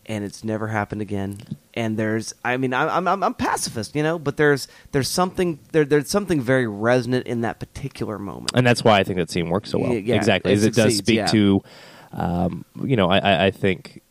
and 0.05 0.23
it's 0.23 0.43
never 0.43 0.67
happened 0.67 1.01
again. 1.01 1.37
And 1.73 1.97
there's, 1.97 2.33
I 2.43 2.57
mean, 2.57 2.73
I'm 2.73 3.07
I'm 3.07 3.23
I'm 3.23 3.33
pacifist, 3.33 3.95
you 3.95 4.03
know, 4.03 4.19
but 4.19 4.37
there's 4.37 4.67
there's 4.91 5.09
something 5.09 5.59
there 5.71 5.85
there's 5.85 6.09
something 6.09 6.41
very 6.41 6.67
resonant 6.67 7.25
in 7.25 7.41
that 7.41 7.59
particular 7.59 8.19
moment. 8.19 8.51
and 8.53 8.65
that's 8.65 8.83
why 8.83 8.99
I 8.99 9.03
think 9.03 9.17
that 9.17 9.31
scene 9.31 9.49
works 9.49 9.71
so 9.71 9.79
well. 9.79 9.93
Yeah, 9.93 9.99
yeah, 9.99 10.15
exactly, 10.15 10.51
it 10.51 10.55
as 10.55 10.63
it 10.65 10.75
does 10.75 10.97
speak 10.97 11.17
yeah. 11.17 11.27
to, 11.27 11.63
um, 12.11 12.65
you 12.83 12.95
know, 12.95 13.09
I, 13.09 13.17
I, 13.17 13.45
I 13.45 13.51
think 13.51 14.01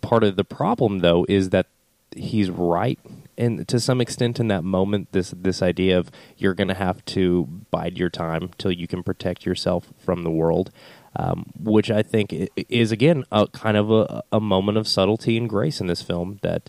part 0.00 0.24
of 0.24 0.36
the 0.36 0.44
problem 0.44 1.00
though 1.00 1.26
is 1.28 1.50
that 1.50 1.66
he's 2.14 2.50
right, 2.50 2.98
and 3.36 3.66
to 3.68 3.78
some 3.78 4.00
extent 4.00 4.40
in 4.40 4.48
that 4.48 4.64
moment, 4.64 5.12
this 5.12 5.34
this 5.36 5.62
idea 5.62 5.98
of 5.98 6.10
you're 6.38 6.54
going 6.54 6.68
to 6.68 6.74
have 6.74 7.04
to 7.06 7.44
bide 7.70 7.98
your 7.98 8.10
time 8.10 8.50
till 8.58 8.72
you 8.72 8.86
can 8.86 9.02
protect 9.02 9.44
yourself 9.44 9.88
from 9.98 10.22
the 10.22 10.30
world. 10.30 10.70
Um, 11.18 11.46
which 11.58 11.90
I 11.90 12.02
think 12.02 12.34
is 12.68 12.92
again 12.92 13.24
a 13.32 13.46
kind 13.46 13.76
of 13.76 13.90
a, 13.90 14.22
a 14.32 14.40
moment 14.40 14.76
of 14.76 14.86
subtlety 14.86 15.38
and 15.38 15.48
grace 15.48 15.80
in 15.80 15.86
this 15.86 16.02
film 16.02 16.38
that 16.42 16.68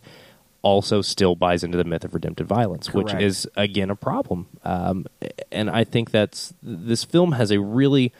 also 0.61 1.01
still 1.01 1.35
buys 1.35 1.63
into 1.63 1.77
the 1.77 1.83
myth 1.83 2.03
of 2.03 2.13
redemptive 2.13 2.47
violence, 2.47 2.93
which 2.93 3.13
is 3.13 3.47
again 3.55 3.89
a 3.89 3.95
problem. 3.95 4.47
Um, 4.63 5.05
and 5.51 5.69
I 5.69 5.83
think 5.83 6.11
that's 6.11 6.53
this 6.61 7.03
film 7.03 7.33
has 7.33 7.51
a 7.51 7.59
really 7.59 8.13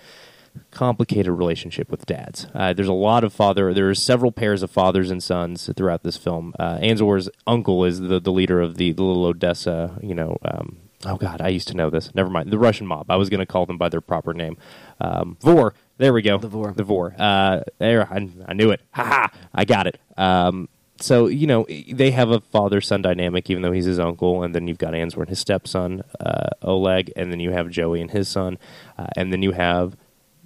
complicated 0.71 1.31
relationship 1.31 1.89
with 1.91 2.05
dads. 2.05 2.47
Uh, 2.53 2.73
there's 2.73 2.87
a 2.87 2.93
lot 2.93 3.23
of 3.23 3.33
father. 3.33 3.73
There's 3.73 4.01
several 4.01 4.31
pairs 4.31 4.63
of 4.63 4.71
fathers 4.71 5.11
and 5.11 5.21
sons 5.21 5.69
throughout 5.75 6.03
this 6.03 6.17
film. 6.17 6.53
Uh, 6.59 6.77
Anzor's 6.77 7.29
uncle 7.45 7.85
is 7.85 7.99
the, 7.99 8.19
the 8.19 8.31
leader 8.31 8.61
of 8.61 8.77
the, 8.77 8.91
the 8.91 9.03
little 9.03 9.25
Odessa. 9.25 9.97
You 10.01 10.15
know, 10.15 10.37
um, 10.43 10.77
oh 11.05 11.17
god, 11.17 11.41
I 11.41 11.49
used 11.49 11.67
to 11.69 11.75
know 11.75 11.89
this. 11.89 12.13
Never 12.15 12.29
mind. 12.29 12.51
The 12.51 12.59
Russian 12.59 12.87
mob. 12.87 13.09
I 13.09 13.15
was 13.17 13.29
going 13.29 13.39
to 13.39 13.45
call 13.45 13.65
them 13.65 13.77
by 13.77 13.89
their 13.89 14.01
proper 14.01 14.33
name. 14.33 14.57
Um, 14.99 15.37
Vor. 15.41 15.73
There 15.97 16.13
we 16.13 16.21
go. 16.21 16.38
The 16.38 16.47
Vor. 16.47 16.73
The 16.73 16.83
Vor. 16.83 17.15
Uh, 17.17 17.62
there, 17.79 18.07
I, 18.12 18.29
I 18.47 18.53
knew 18.53 18.71
it. 18.71 18.81
Ha 18.91 19.03
ha! 19.03 19.31
I 19.53 19.65
got 19.65 19.88
it. 19.88 19.99
Um, 20.15 20.69
so 20.99 21.27
you 21.27 21.47
know 21.47 21.65
they 21.91 22.12
have 22.12 22.29
a 22.29 22.39
father-son 22.39 23.01
dynamic, 23.01 23.49
even 23.49 23.62
though 23.63 23.71
he's 23.71 23.86
his 23.86 23.99
uncle, 23.99 24.43
and 24.43 24.53
then 24.53 24.67
you've 24.67 24.77
got 24.77 24.93
Anzor 24.93 25.19
and 25.19 25.29
his 25.29 25.39
stepson 25.39 26.03
uh, 26.19 26.49
Oleg, 26.62 27.12
and 27.15 27.31
then 27.31 27.39
you 27.39 27.51
have 27.51 27.69
Joey 27.69 28.01
and 28.01 28.12
his 28.12 28.27
son, 28.27 28.57
uh, 28.97 29.07
and 29.15 29.31
then 29.31 29.41
you 29.41 29.51
have 29.51 29.95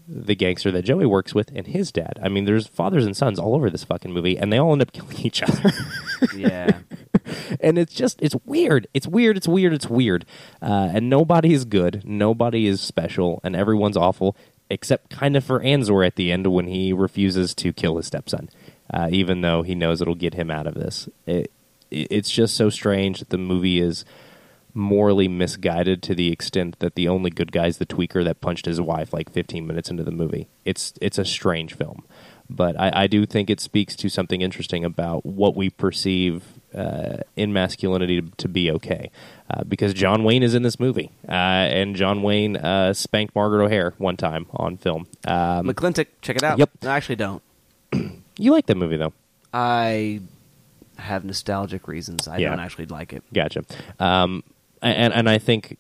the 0.08 0.36
gangster 0.36 0.72
that 0.72 0.82
Joey 0.84 1.06
works 1.06 1.34
with 1.34 1.52
and 1.56 1.68
his 1.68 1.92
dad. 1.92 2.20
I 2.22 2.28
mean, 2.28 2.44
there's 2.46 2.68
fathers 2.68 3.06
and 3.06 3.16
sons 3.16 3.40
all 3.40 3.56
over 3.56 3.70
this 3.70 3.84
fucking 3.84 4.12
movie, 4.12 4.38
and 4.38 4.52
they 4.52 4.58
all 4.58 4.72
end 4.74 4.82
up 4.82 4.92
killing 4.94 5.20
each 5.20 5.42
other. 5.42 5.72
yeah, 6.36 6.80
and 7.62 7.78
it's 7.78 7.94
just 7.94 8.22
it's 8.22 8.36
weird. 8.46 8.88
It's 8.94 9.08
weird. 9.08 9.38
It's 9.38 9.48
weird. 9.48 9.74
It's 9.74 9.90
weird. 9.90 10.26
Uh, 10.62 10.92
and 10.94 11.10
nobody 11.10 11.54
is 11.54 11.66
good. 11.66 12.04
Nobody 12.06 12.68
is 12.68 12.82
special, 12.82 13.40
and 13.44 13.56
everyone's 13.56 13.98
awful 13.98 14.36
except 14.72 15.10
kind 15.10 15.36
of 15.36 15.44
for 15.44 15.60
Anzor 15.60 16.06
at 16.06 16.16
the 16.16 16.32
end 16.32 16.48
when 16.48 16.68
he 16.68 16.94
refuses 16.94 17.54
to 17.56 17.74
kill 17.74 17.98
his 17.98 18.08
stepson, 18.08 18.50
uh, 18.92 19.10
even 19.12 19.42
though 19.42 19.62
he 19.62 19.76
knows 19.76 20.02
it'll 20.02 20.16
get 20.16 20.34
him 20.34 20.50
out 20.50 20.66
of 20.66 20.76
this. 20.76 21.10
It, 21.26 21.52
it, 21.92 22.08
it's 22.10 22.32
just 22.32 22.56
so 22.56 22.70
strange 22.70 23.20
that 23.20 23.30
the 23.30 23.38
movie 23.38 23.80
is 23.80 24.06
morally 24.74 25.28
misguided 25.28 26.02
to 26.02 26.16
the 26.16 26.32
extent 26.32 26.80
that 26.80 26.96
the 26.96 27.08
only 27.08 27.30
good 27.30 27.52
guy 27.52 27.68
is 27.68 27.78
the 27.78 27.86
tweaker 27.86 28.24
that 28.24 28.40
punched 28.40 28.66
his 28.66 28.80
wife 28.80 29.12
like 29.12 29.30
15 29.30 29.68
minutes 29.68 29.90
into 29.90 30.04
the 30.04 30.12
movie. 30.12 30.48
It's 30.64 30.94
it's 31.02 31.18
a 31.18 31.26
strange 31.26 31.76
film, 31.76 32.06
but 32.50 32.80
I, 32.80 33.04
I 33.04 33.08
do 33.08 33.26
think 33.26 33.50
it 33.50 33.60
speaks 33.60 33.96
to 33.98 34.10
something 34.10 34.42
interesting 34.42 34.86
about 34.86 35.26
what 35.26 35.56
we 35.56 35.70
perceive 35.70 36.61
uh, 36.76 37.18
in 37.36 37.54
masculinity 37.54 38.22
to, 38.22 38.30
to 38.38 38.48
be 38.48 38.72
okay. 38.72 39.12
Uh, 39.50 39.64
because 39.66 39.94
John 39.94 40.24
Wayne 40.24 40.44
is 40.44 40.54
in 40.56 40.64
this 40.64 40.80
movie, 40.80 41.12
uh, 41.28 41.32
and 41.32 41.96
John 41.96 42.22
Wayne 42.24 42.56
uh, 42.58 42.94
spanked 42.94 43.36
Margaret 43.36 43.66
O'Hara 43.66 43.94
one 43.98 44.16
time 44.18 44.46
on 44.54 44.78
film. 44.78 45.08
Um, 45.26 45.68
McLintock, 45.68 46.08
check 46.22 46.38
it 46.38 46.44
out. 46.44 46.58
Yep. 46.58 46.70
I 46.84 46.88
actually 46.88 47.18
don't. 47.18 47.42
you 48.38 48.52
like 48.52 48.66
that 48.68 48.76
movie 48.78 48.98
though? 48.98 49.14
I 49.54 50.22
have 50.98 51.26
nostalgic 51.26 51.88
reasons. 51.88 52.28
I 52.28 52.38
Yeah. 52.38 52.50
don't 52.52 52.60
actually 52.60 52.86
like 52.86 53.12
it. 53.12 53.24
Gotcha. 53.34 53.64
Um, 54.00 54.44
and 54.82 55.14
and 55.14 55.30
I 55.30 55.38
think 55.38 55.78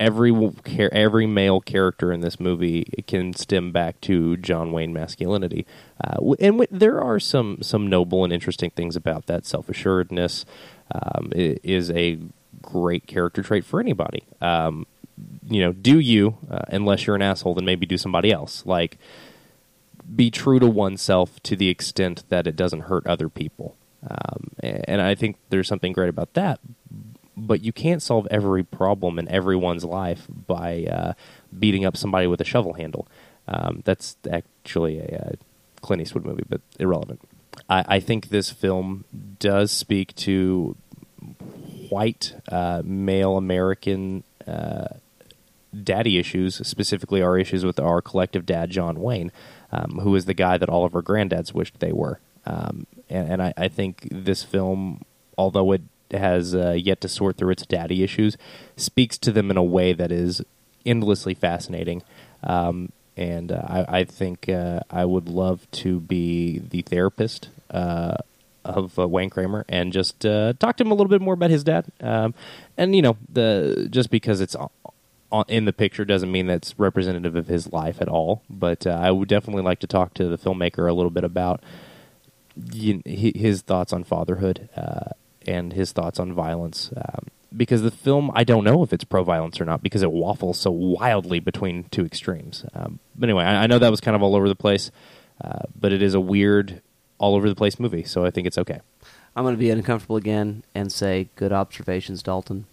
every 0.00 0.34
every 0.76 1.26
male 1.26 1.60
character 1.60 2.10
in 2.10 2.20
this 2.20 2.40
movie 2.40 2.84
can 3.06 3.34
stem 3.34 3.70
back 3.70 4.00
to 4.00 4.36
John 4.38 4.72
Wayne 4.72 4.92
masculinity, 4.92 5.66
uh, 6.02 6.34
and 6.40 6.66
there 6.70 7.00
are 7.00 7.20
some 7.20 7.58
some 7.62 7.86
noble 7.86 8.24
and 8.24 8.32
interesting 8.32 8.70
things 8.70 8.96
about 8.96 9.26
that. 9.26 9.46
Self 9.46 9.68
assuredness 9.68 10.44
um, 10.92 11.30
is 11.34 11.90
a 11.90 12.18
great 12.62 13.06
character 13.06 13.42
trait 13.42 13.64
for 13.64 13.78
anybody. 13.78 14.24
Um, 14.40 14.86
you 15.46 15.60
know, 15.60 15.72
do 15.72 16.00
you 16.00 16.38
uh, 16.50 16.62
unless 16.68 17.06
you're 17.06 17.16
an 17.16 17.22
asshole, 17.22 17.54
then 17.54 17.66
maybe 17.66 17.86
do 17.86 17.98
somebody 17.98 18.32
else. 18.32 18.64
Like 18.64 18.98
be 20.16 20.30
true 20.30 20.58
to 20.58 20.66
oneself 20.66 21.40
to 21.44 21.54
the 21.54 21.68
extent 21.68 22.24
that 22.30 22.46
it 22.46 22.56
doesn't 22.56 22.82
hurt 22.82 23.06
other 23.06 23.28
people. 23.28 23.76
Um, 24.08 24.52
and 24.62 25.00
I 25.00 25.14
think 25.14 25.36
there's 25.50 25.68
something 25.68 25.92
great 25.92 26.08
about 26.08 26.32
that. 26.34 26.58
But 27.46 27.62
you 27.62 27.72
can't 27.72 28.02
solve 28.02 28.28
every 28.30 28.62
problem 28.62 29.18
in 29.18 29.28
everyone's 29.28 29.84
life 29.84 30.26
by 30.28 30.84
uh, 30.84 31.12
beating 31.58 31.84
up 31.84 31.96
somebody 31.96 32.26
with 32.26 32.40
a 32.40 32.44
shovel 32.44 32.74
handle. 32.74 33.08
Um, 33.48 33.82
that's 33.84 34.16
actually 34.30 34.98
a 34.98 35.32
uh, 35.32 35.32
Clint 35.80 36.02
Eastwood 36.02 36.24
movie, 36.24 36.44
but 36.48 36.60
irrelevant. 36.78 37.20
I, 37.68 37.84
I 37.96 38.00
think 38.00 38.28
this 38.28 38.50
film 38.50 39.04
does 39.38 39.70
speak 39.70 40.14
to 40.16 40.76
white 41.88 42.34
uh, 42.50 42.82
male 42.84 43.36
American 43.36 44.22
uh, 44.46 44.88
daddy 45.82 46.18
issues, 46.18 46.66
specifically 46.66 47.22
our 47.22 47.38
issues 47.38 47.64
with 47.64 47.78
our 47.78 48.00
collective 48.02 48.46
dad, 48.46 48.70
John 48.70 49.00
Wayne, 49.00 49.32
um, 49.72 50.00
who 50.02 50.14
is 50.14 50.24
the 50.24 50.34
guy 50.34 50.58
that 50.58 50.68
all 50.68 50.84
of 50.84 50.94
our 50.94 51.02
granddads 51.02 51.52
wished 51.52 51.80
they 51.80 51.92
were. 51.92 52.20
Um, 52.46 52.86
and 53.08 53.32
and 53.32 53.42
I, 53.42 53.54
I 53.56 53.68
think 53.68 54.08
this 54.10 54.42
film, 54.42 55.04
although 55.36 55.72
it 55.72 55.82
has 56.12 56.54
uh, 56.54 56.72
yet 56.72 57.00
to 57.02 57.08
sort 57.08 57.36
through 57.36 57.50
its 57.50 57.66
daddy 57.66 58.02
issues, 58.02 58.36
speaks 58.76 59.18
to 59.18 59.32
them 59.32 59.50
in 59.50 59.56
a 59.56 59.62
way 59.62 59.92
that 59.92 60.10
is 60.12 60.42
endlessly 60.84 61.34
fascinating. 61.34 62.02
Um, 62.42 62.92
and 63.16 63.52
uh, 63.52 63.62
I, 63.66 63.98
I 64.00 64.04
think 64.04 64.48
uh, 64.48 64.80
I 64.90 65.04
would 65.04 65.28
love 65.28 65.70
to 65.72 66.00
be 66.00 66.58
the 66.58 66.82
therapist 66.82 67.50
uh, 67.70 68.16
of 68.64 68.98
uh, 68.98 69.06
Wayne 69.06 69.30
Kramer 69.30 69.64
and 69.68 69.92
just 69.92 70.24
uh, 70.24 70.54
talk 70.58 70.76
to 70.76 70.84
him 70.84 70.90
a 70.90 70.94
little 70.94 71.10
bit 71.10 71.20
more 71.20 71.34
about 71.34 71.50
his 71.50 71.64
dad. 71.64 71.86
Um, 72.00 72.34
and 72.76 72.96
you 72.96 73.02
know, 73.02 73.16
the 73.28 73.88
just 73.90 74.10
because 74.10 74.40
it's 74.40 74.56
in 75.48 75.64
the 75.64 75.72
picture 75.72 76.04
doesn't 76.04 76.32
mean 76.32 76.46
that's 76.46 76.78
representative 76.78 77.36
of 77.36 77.46
his 77.46 77.72
life 77.72 78.00
at 78.00 78.08
all. 78.08 78.42
But 78.48 78.86
I 78.86 79.10
would 79.10 79.28
definitely 79.28 79.62
like 79.62 79.80
to 79.80 79.86
talk 79.86 80.14
to 80.14 80.28
the 80.28 80.38
filmmaker 80.38 80.88
a 80.88 80.94
little 80.94 81.10
bit 81.10 81.24
about 81.24 81.62
you, 82.72 83.02
hi- 83.06 83.32
his 83.34 83.62
thoughts 83.62 83.92
on 83.92 84.04
fatherhood 84.04 84.68
and 85.46 85.72
his 85.72 85.92
thoughts 85.92 86.18
on 86.20 86.32
violence. 86.32 86.90
Um, 86.96 87.26
because 87.56 87.82
the 87.82 87.90
film, 87.90 88.30
I 88.34 88.44
don't 88.44 88.62
know 88.64 88.82
if 88.84 88.92
it's 88.92 89.02
pro 89.04 89.24
violence 89.24 89.60
or 89.60 89.64
not 89.64 89.82
because 89.82 90.02
it 90.02 90.12
waffles 90.12 90.58
so 90.58 90.70
wildly 90.70 91.40
between 91.40 91.84
two 91.90 92.04
extremes. 92.04 92.64
Um, 92.74 93.00
but 93.16 93.28
anyway, 93.28 93.44
I, 93.44 93.64
I 93.64 93.66
know 93.66 93.78
that 93.78 93.90
was 93.90 94.00
kind 94.00 94.14
of 94.14 94.22
all 94.22 94.36
over 94.36 94.48
the 94.48 94.54
place, 94.54 94.90
uh, 95.44 95.60
but 95.78 95.92
it 95.92 96.00
is 96.02 96.14
a 96.14 96.20
weird, 96.20 96.80
all 97.18 97.34
over 97.34 97.48
the 97.48 97.56
place 97.56 97.80
movie, 97.80 98.04
so 98.04 98.24
I 98.24 98.30
think 98.30 98.46
it's 98.46 98.58
okay. 98.58 98.80
I'm 99.34 99.44
going 99.44 99.54
to 99.54 99.58
be 99.58 99.70
uncomfortable 99.70 100.16
again 100.16 100.62
and 100.74 100.92
say 100.92 101.28
good 101.36 101.52
observations, 101.52 102.22
Dalton. 102.22 102.66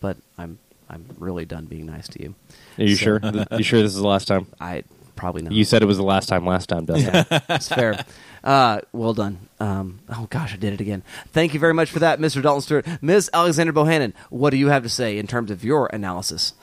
But 0.00 0.16
I'm 0.38 0.58
I'm 0.88 1.06
really 1.18 1.44
done 1.44 1.66
being 1.66 1.86
nice 1.86 2.08
to 2.08 2.22
you. 2.22 2.34
Are 2.78 2.84
you 2.84 2.96
So- 2.96 3.18
sure? 3.18 3.20
you 3.58 3.62
sure 3.64 3.80
this 3.82 3.92
is 3.94 4.00
the 4.00 4.06
last 4.08 4.26
time? 4.28 4.46
I 4.60 4.84
probably 5.20 5.42
not. 5.42 5.52
You 5.52 5.64
said 5.64 5.82
it 5.82 5.86
was 5.86 5.98
the 5.98 6.02
last 6.02 6.28
time 6.28 6.46
last 6.46 6.68
time, 6.68 6.86
Dustin. 6.86 7.26
Yeah, 7.30 7.40
it's 7.50 7.68
fair. 7.68 8.04
Uh, 8.42 8.80
well 8.92 9.12
done. 9.12 9.38
Um, 9.60 10.00
oh 10.08 10.26
gosh, 10.30 10.54
I 10.54 10.56
did 10.56 10.72
it 10.72 10.80
again. 10.80 11.02
Thank 11.28 11.52
you 11.52 11.60
very 11.60 11.74
much 11.74 11.90
for 11.90 11.98
that, 11.98 12.18
Mr. 12.18 12.42
Dalton 12.42 12.62
Stewart. 12.62 12.86
Ms. 13.02 13.28
Alexandra 13.34 13.74
Bohannon, 13.74 14.14
what 14.30 14.48
do 14.48 14.56
you 14.56 14.68
have 14.68 14.82
to 14.82 14.88
say 14.88 15.18
in 15.18 15.26
terms 15.26 15.50
of 15.50 15.62
your 15.62 15.88
analysis? 15.88 16.54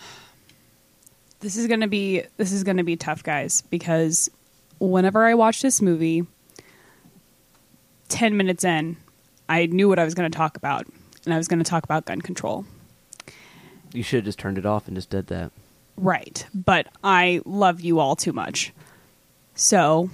this 1.40 1.56
is 1.56 1.68
gonna 1.68 1.88
be 1.88 2.24
this 2.38 2.52
is 2.52 2.64
gonna 2.64 2.84
be 2.84 2.96
tough, 2.96 3.24
guys, 3.24 3.62
because 3.70 4.30
whenever 4.80 5.26
I 5.26 5.36
watch 5.36 5.62
this 5.62 5.82
movie, 5.82 6.26
ten 8.10 8.38
minutes 8.38 8.64
in, 8.64 8.98
I 9.48 9.68
knew 9.68 9.88
what 9.88 10.00
I 10.00 10.04
was 10.04 10.14
gonna 10.14 10.30
talk 10.30 10.58
about, 10.58 10.88
and 11.26 11.34
I 11.34 11.38
was 11.38 11.48
gonna 11.48 11.64
talk 11.64 11.84
about 11.84 12.06
gun 12.06 12.22
control. 12.22 12.66
You 13.94 14.04
should 14.04 14.18
have 14.18 14.26
just 14.26 14.40
turned 14.40 14.58
it 14.58 14.66
off 14.66 14.88
and 14.88 14.98
just 14.98 15.10
did 15.10 15.28
that. 15.28 15.52
Right. 15.98 16.46
But 16.54 16.88
I 17.04 17.42
love 17.46 17.82
you 17.82 18.00
all 18.00 18.16
too 18.16 18.34
much. 18.34 18.72
So, 19.56 20.10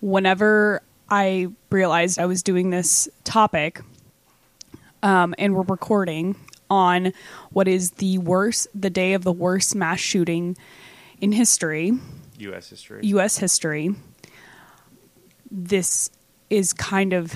whenever 0.00 0.82
I 1.10 1.48
realized 1.70 2.18
I 2.18 2.24
was 2.24 2.42
doing 2.42 2.70
this 2.70 3.08
topic 3.24 3.82
um, 5.02 5.34
and 5.38 5.54
we're 5.54 5.62
recording 5.62 6.36
on 6.70 7.12
what 7.50 7.68
is 7.68 7.92
the 7.92 8.16
worst, 8.18 8.66
the 8.74 8.88
day 8.88 9.12
of 9.12 9.24
the 9.24 9.32
worst 9.32 9.74
mass 9.74 10.00
shooting 10.00 10.56
in 11.20 11.32
history, 11.32 11.92
U.S. 12.38 12.70
history. 12.70 13.00
U.S. 13.04 13.36
history, 13.36 13.94
this 15.50 16.10
is 16.48 16.72
kind 16.72 17.12
of 17.12 17.34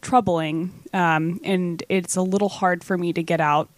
troubling, 0.00 0.72
um, 0.94 1.40
and 1.44 1.82
it's 1.90 2.16
a 2.16 2.22
little 2.22 2.48
hard 2.48 2.82
for 2.82 2.96
me 2.96 3.12
to 3.12 3.22
get 3.22 3.40
out. 3.40 3.68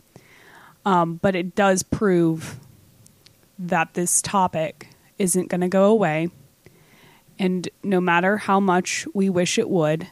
Um, 0.84 1.16
but 1.16 1.36
it 1.36 1.55
does 1.55 1.82
prove 1.82 2.59
that 3.68 3.94
this 3.94 4.22
topic 4.22 4.88
isn't 5.18 5.48
going 5.48 5.60
to 5.60 5.68
go 5.68 5.84
away, 5.84 6.28
and 7.38 7.68
no 7.82 8.00
matter 8.00 8.36
how 8.36 8.60
much 8.60 9.06
we 9.14 9.28
wish 9.30 9.58
it 9.58 9.68
would, 9.68 10.06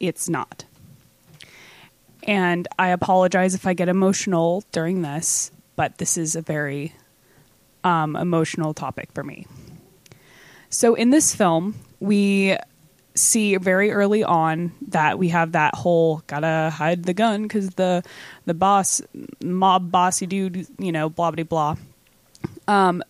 it's 0.00 0.28
not. 0.28 0.64
And 2.22 2.68
I 2.78 2.88
apologize 2.88 3.54
if 3.54 3.66
I 3.66 3.74
get 3.74 3.88
emotional 3.88 4.62
during 4.72 5.02
this, 5.02 5.50
but 5.76 5.98
this 5.98 6.16
is 6.16 6.36
a 6.36 6.42
very 6.42 6.94
um, 7.84 8.16
emotional 8.16 8.74
topic 8.74 9.10
for 9.12 9.24
me. 9.24 9.46
So 10.70 10.94
in 10.94 11.10
this 11.10 11.34
film, 11.34 11.74
we 12.00 12.56
see 13.14 13.56
very 13.56 13.90
early 13.90 14.22
on 14.22 14.72
that 14.88 15.18
we 15.18 15.28
have 15.28 15.52
that 15.52 15.74
whole 15.74 16.22
gotta 16.26 16.70
hide 16.70 17.04
the 17.04 17.14
gun 17.14 17.42
because 17.42 17.70
the 17.70 18.02
the 18.46 18.54
boss 18.54 19.02
mob 19.42 19.90
bossy 19.90 20.26
dude, 20.26 20.66
you 20.78 20.92
know, 20.92 21.08
blah 21.08 21.30
blah 21.30 21.44
blah. 21.44 21.76
Um, 22.68 23.02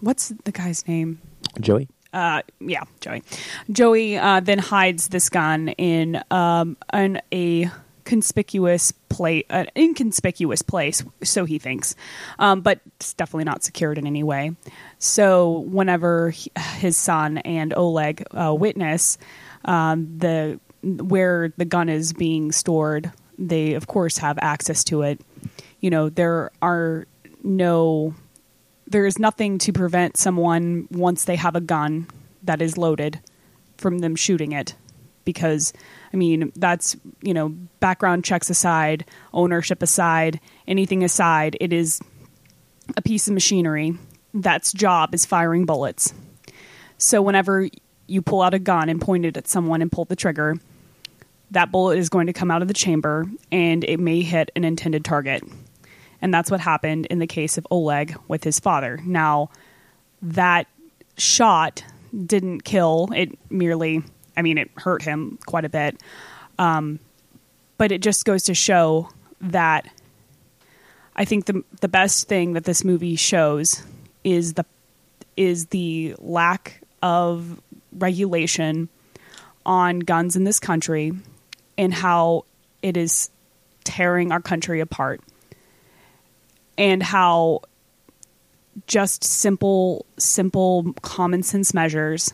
what's 0.00 0.28
the 0.44 0.52
guy's 0.52 0.86
name? 0.86 1.20
Joey. 1.60 1.88
uh, 2.12 2.42
yeah, 2.60 2.82
Joey. 3.00 3.22
Joey 3.70 4.18
uh, 4.18 4.40
then 4.40 4.58
hides 4.58 5.08
this 5.08 5.28
gun 5.28 5.68
in 5.68 6.22
um, 6.30 6.76
an 6.90 7.20
a 7.32 7.70
conspicuous 8.04 8.92
place, 9.10 9.44
an 9.50 9.68
inconspicuous 9.76 10.62
place, 10.62 11.04
so 11.22 11.44
he 11.44 11.58
thinks, 11.58 11.94
um, 12.38 12.62
but 12.62 12.80
it's 12.96 13.12
definitely 13.12 13.44
not 13.44 13.62
secured 13.62 13.98
in 13.98 14.06
any 14.06 14.22
way. 14.22 14.52
So 14.98 15.60
whenever 15.68 16.30
he, 16.30 16.50
his 16.78 16.96
son 16.96 17.38
and 17.38 17.74
Oleg 17.74 18.24
uh, 18.32 18.54
witness 18.54 19.18
um, 19.64 20.18
the 20.18 20.58
where 20.82 21.52
the 21.56 21.64
gun 21.64 21.88
is 21.88 22.12
being 22.12 22.52
stored, 22.52 23.12
they 23.36 23.74
of 23.74 23.86
course 23.86 24.18
have 24.18 24.38
access 24.40 24.82
to 24.84 25.02
it. 25.02 25.20
You 25.80 25.90
know, 25.90 26.08
there 26.08 26.50
are 26.62 27.06
no 27.42 28.14
there 28.90 29.06
is 29.06 29.18
nothing 29.18 29.58
to 29.58 29.72
prevent 29.72 30.16
someone 30.16 30.88
once 30.90 31.24
they 31.24 31.36
have 31.36 31.54
a 31.54 31.60
gun 31.60 32.06
that 32.42 32.62
is 32.62 32.78
loaded 32.78 33.20
from 33.76 33.98
them 33.98 34.16
shooting 34.16 34.52
it. 34.52 34.74
Because 35.24 35.74
i 36.14 36.16
mean 36.16 36.52
that's 36.56 36.96
you 37.20 37.34
know 37.34 37.50
background 37.80 38.24
checks 38.24 38.48
aside 38.48 39.04
ownership 39.34 39.82
aside 39.82 40.40
anything 40.66 41.04
aside 41.04 41.54
it 41.60 41.70
is 41.70 42.00
a 42.96 43.02
piece 43.02 43.28
of 43.28 43.34
machinery 43.34 43.92
that's 44.32 44.72
job 44.72 45.14
is 45.14 45.26
firing 45.26 45.66
bullets. 45.66 46.14
So 46.96 47.22
whenever 47.22 47.68
you 48.06 48.22
pull 48.22 48.42
out 48.42 48.54
a 48.54 48.58
gun 48.58 48.88
and 48.88 49.00
point 49.00 49.24
it 49.24 49.36
at 49.36 49.48
someone 49.48 49.82
and 49.82 49.92
pull 49.92 50.04
the 50.04 50.16
trigger 50.16 50.56
that 51.50 51.70
bullet 51.70 51.98
is 51.98 52.08
going 52.08 52.26
to 52.26 52.32
come 52.32 52.50
out 52.50 52.62
of 52.62 52.68
the 52.68 52.74
chamber 52.74 53.26
and 53.50 53.84
it 53.84 53.98
may 53.98 54.20
hit 54.22 54.50
an 54.56 54.64
intended 54.64 55.04
target 55.04 55.42
and 56.20 56.32
that's 56.32 56.50
what 56.50 56.60
happened 56.60 57.06
in 57.06 57.18
the 57.18 57.26
case 57.26 57.58
of 57.58 57.66
Oleg 57.70 58.16
with 58.28 58.44
his 58.44 58.58
father. 58.58 59.00
Now, 59.04 59.50
that 60.22 60.66
shot 61.16 61.84
didn't 62.26 62.64
kill, 62.64 63.10
it 63.14 63.38
merely, 63.50 64.02
I 64.36 64.42
mean, 64.42 64.58
it 64.58 64.70
hurt 64.76 65.02
him 65.02 65.38
quite 65.46 65.64
a 65.64 65.68
bit. 65.68 66.00
Um, 66.58 66.98
but 67.76 67.92
it 67.92 68.02
just 68.02 68.24
goes 68.24 68.44
to 68.44 68.54
show 68.54 69.08
that 69.40 69.88
I 71.14 71.24
think 71.24 71.46
the 71.46 71.64
the 71.80 71.88
best 71.88 72.28
thing 72.28 72.52
that 72.52 72.64
this 72.64 72.84
movie 72.84 73.16
shows 73.16 73.82
is 74.24 74.54
the 74.54 74.64
is 75.36 75.66
the 75.66 76.14
lack 76.18 76.80
of 77.02 77.60
regulation 77.92 78.88
on 79.64 80.00
guns 80.00 80.36
in 80.36 80.44
this 80.44 80.60
country 80.60 81.12
and 81.76 81.94
how 81.94 82.44
it 82.82 82.96
is 82.96 83.30
tearing 83.84 84.32
our 84.32 84.40
country 84.40 84.80
apart 84.80 85.20
and 86.78 87.02
how 87.02 87.60
just 88.86 89.24
simple 89.24 90.06
simple 90.16 90.94
common 91.02 91.42
sense 91.42 91.74
measures 91.74 92.32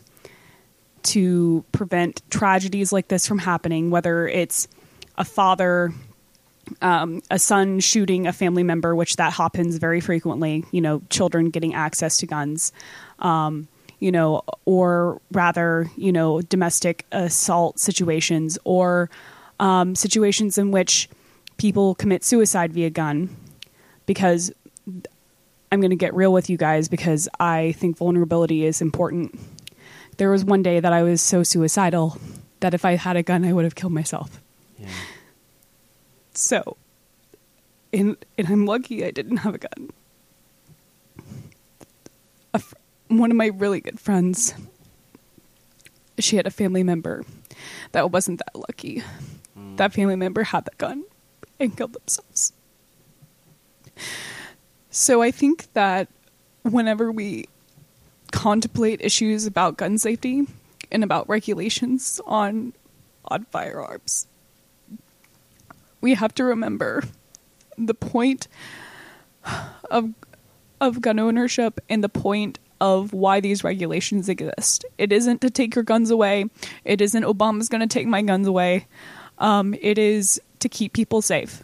to 1.01 1.65
prevent 1.71 2.21
tragedies 2.29 2.93
like 2.93 3.07
this 3.09 3.27
from 3.27 3.39
happening 3.39 3.89
whether 3.89 4.27
it's 4.27 4.67
a 5.17 5.25
father 5.25 5.91
um, 6.81 7.21
a 7.29 7.37
son 7.37 7.79
shooting 7.79 8.27
a 8.27 8.33
family 8.33 8.63
member 8.63 8.95
which 8.95 9.17
that 9.17 9.33
happens 9.33 9.77
very 9.77 9.99
frequently 9.99 10.63
you 10.71 10.79
know 10.79 11.01
children 11.09 11.49
getting 11.49 11.73
access 11.73 12.17
to 12.17 12.27
guns 12.27 12.71
um, 13.19 13.67
you 13.99 14.11
know 14.11 14.43
or 14.65 15.19
rather 15.31 15.89
you 15.97 16.11
know 16.11 16.41
domestic 16.41 17.05
assault 17.11 17.79
situations 17.79 18.57
or 18.63 19.09
um, 19.59 19.95
situations 19.95 20.57
in 20.57 20.71
which 20.71 21.09
people 21.57 21.95
commit 21.95 22.23
suicide 22.23 22.73
via 22.73 22.89
gun 22.89 23.29
because 24.05 24.51
I'm 25.71 25.81
going 25.81 25.89
to 25.89 25.95
get 25.95 26.13
real 26.13 26.31
with 26.31 26.49
you 26.49 26.57
guys 26.57 26.87
because 26.87 27.27
I 27.39 27.73
think 27.73 27.97
vulnerability 27.97 28.65
is 28.65 28.81
important. 28.81 29.39
There 30.17 30.29
was 30.29 30.45
one 30.45 30.63
day 30.63 30.79
that 30.79 30.93
I 30.93 31.03
was 31.03 31.21
so 31.21 31.43
suicidal 31.43 32.17
that 32.61 32.73
if 32.73 32.85
I 32.85 32.95
had 32.95 33.17
a 33.17 33.23
gun, 33.23 33.43
I 33.43 33.53
would 33.53 33.65
have 33.65 33.75
killed 33.75 33.93
myself. 33.93 34.39
Yeah. 34.77 34.89
So, 36.33 36.77
and, 37.91 38.15
and 38.37 38.47
I'm 38.47 38.65
lucky 38.65 39.05
I 39.05 39.11
didn't 39.11 39.37
have 39.37 39.55
a 39.55 39.57
gun. 39.57 39.89
A 42.53 42.59
fr- 42.59 42.75
one 43.07 43.31
of 43.31 43.37
my 43.37 43.47
really 43.47 43.81
good 43.81 43.99
friends, 43.99 44.53
she 46.19 46.37
had 46.37 46.47
a 46.47 46.51
family 46.51 46.83
member 46.83 47.23
that 47.91 48.11
wasn't 48.11 48.39
that 48.39 48.55
lucky. 48.55 49.03
Mm. 49.57 49.77
That 49.77 49.93
family 49.93 50.15
member 50.15 50.43
had 50.43 50.65
the 50.65 50.71
gun 50.77 51.03
and 51.59 51.75
killed 51.75 51.93
themselves. 51.93 52.53
So 54.89 55.21
I 55.21 55.31
think 55.31 55.71
that 55.73 56.07
whenever 56.63 57.11
we 57.11 57.45
contemplate 58.31 59.01
issues 59.01 59.45
about 59.45 59.77
gun 59.77 59.97
safety 59.97 60.47
and 60.91 61.03
about 61.03 61.27
regulations 61.29 62.21
on 62.25 62.73
on 63.25 63.45
firearms, 63.45 64.27
we 66.01 66.13
have 66.13 66.33
to 66.35 66.43
remember 66.43 67.03
the 67.77 67.93
point 67.93 68.47
of 69.89 70.13
of 70.81 71.01
gun 71.01 71.19
ownership 71.19 71.79
and 71.89 72.03
the 72.03 72.09
point 72.09 72.59
of 72.81 73.13
why 73.13 73.39
these 73.39 73.63
regulations 73.63 74.27
exist. 74.29 74.85
It 74.97 75.11
isn't 75.11 75.41
to 75.41 75.49
take 75.49 75.75
your 75.75 75.83
guns 75.83 76.11
away. 76.11 76.45
It 76.83 77.01
isn't 77.01 77.23
Obama's 77.23 77.69
going 77.69 77.81
to 77.81 77.87
take 77.87 78.07
my 78.07 78.21
guns 78.21 78.47
away. 78.47 78.87
Um, 79.37 79.75
it 79.81 79.97
is 79.97 80.41
to 80.59 80.69
keep 80.69 80.93
people 80.93 81.21
safe. 81.21 81.63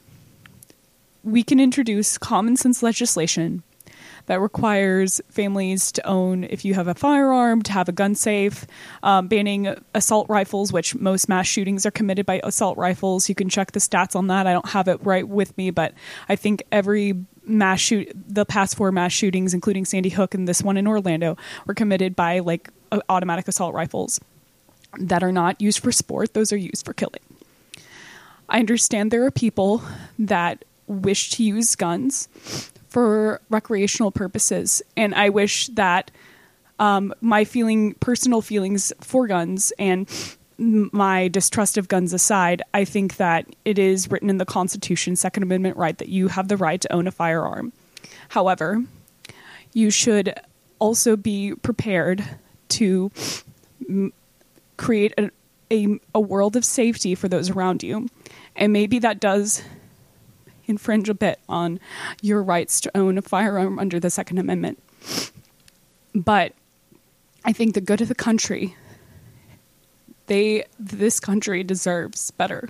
We 1.24 1.44
can 1.44 1.60
introduce 1.60 2.18
common 2.18 2.58
sense 2.58 2.82
legislation 2.82 3.64
that 4.26 4.40
requires 4.40 5.22
families 5.30 5.92
to 5.94 6.08
own, 6.08 6.44
if 6.46 6.64
you 6.64 6.74
have 6.74 6.88
a 6.88 6.94
firearm, 6.94 7.62
to 7.64 7.72
have 7.72 7.90
a 7.90 7.92
gun 7.92 8.16
safe, 8.16 8.66
um, 9.04 9.28
banning 9.28 9.76
assault 9.94 10.30
rifles, 10.30 10.72
which 10.72 10.96
most 10.96 11.28
mass 11.28 11.48
shootings 11.48 11.86
are 11.86 11.92
committed 11.92 12.26
by 12.26 12.40
assault 12.44 12.78
rifles. 12.78 13.30
You 13.30 13.36
can 13.36 13.50
check 13.50 13.72
the 13.72 13.80
stats 13.80 14.16
on 14.16 14.28
that. 14.28 14.48
I 14.48 14.54
don't 14.54 14.70
have 14.70 14.88
it 14.88 15.04
right 15.04 15.28
with 15.28 15.58
me, 15.58 15.72
but 15.72 15.94
I 16.30 16.36
think 16.36 16.64
every 16.72 17.26
mass 17.44 17.80
shoot, 17.80 18.12
the 18.16 18.46
past 18.46 18.76
four 18.76 18.92
mass 18.92 19.12
shootings, 19.12 19.54
including 19.54 19.86
Sandy 19.86 20.10
Hook 20.10 20.34
and 20.34 20.48
this 20.48 20.62
one 20.62 20.78
in 20.78 20.88
Orlando, 20.88 21.38
were 21.66 21.74
committed 21.74 22.16
by 22.16 22.40
like 22.40 22.70
automatic 23.10 23.48
assault 23.48 23.74
rifles 23.74 24.20
that 25.00 25.24
are 25.24 25.32
not 25.32 25.60
used 25.62 25.80
for 25.80 25.92
sport. 25.92 26.34
Those 26.34 26.52
are 26.52 26.58
used 26.58 26.86
for 26.86 26.94
killing. 26.94 27.22
I 28.50 28.60
understand 28.60 29.12
there 29.12 29.26
are 29.26 29.32
people 29.32 29.82
that 30.20 30.66
wish 30.92 31.32
to 31.32 31.44
use 31.44 31.76
guns 31.76 32.28
for 32.90 33.42
recreational 33.50 34.12
purposes, 34.12 34.82
and 34.98 35.16
I 35.16 35.30
wish 35.30 35.68
that 35.68 36.12
um, 36.80 37.14
my 37.22 37.46
feeling, 37.46 37.94
personal 37.96 38.42
feelings 38.42 38.92
for 39.02 39.28
guns, 39.28 39.72
and 39.80 40.10
my 40.58 41.28
distrust 41.28 41.78
of 41.78 41.88
guns 41.88 42.14
aside, 42.14 42.62
I 42.74 42.86
think 42.86 43.18
that 43.18 43.48
it 43.66 43.80
is 43.80 44.12
written 44.12 44.30
in 44.30 44.38
the 44.38 44.46
Constitution, 44.46 45.16
Second 45.16 45.44
Amendment 45.44 45.78
right, 45.78 45.98
that 45.98 46.10
you 46.10 46.28
have 46.28 46.48
the 46.48 46.58
right 46.58 46.82
to 46.82 46.92
own 46.92 47.08
a 47.08 47.12
firearm. 47.12 47.72
However, 48.30 48.84
you 49.74 49.90
should 49.90 50.34
also 50.80 51.16
be 51.16 51.56
prepared 51.56 52.24
to 52.70 53.12
m- 53.88 54.14
create 54.78 55.14
a, 55.18 55.30
a, 55.72 56.00
a 56.14 56.20
world 56.20 56.56
of 56.56 56.66
safety 56.66 57.16
for 57.16 57.28
those 57.28 57.50
around 57.50 57.84
you. 57.84 58.08
And 58.56 58.74
maybe 58.74 59.00
that 59.00 59.20
does 59.20 59.64
infringe 60.72 61.08
a 61.08 61.14
bit 61.14 61.40
on 61.48 61.80
your 62.24 62.42
rights 62.42 62.82
to 62.82 62.98
own 62.98 63.20
a 63.20 63.22
firearm 63.22 63.78
under 63.78 64.00
the 64.00 64.10
Second 64.10 64.40
Amendment. 64.40 64.82
But 66.16 66.54
I 67.46 67.54
think 67.54 67.76
the 67.76 67.82
good 67.82 68.02
of 68.02 68.08
the 68.08 68.16
country, 68.16 68.76
they 70.26 70.66
this 70.80 71.20
country 71.20 71.64
deserves 71.64 72.32
better. 72.32 72.70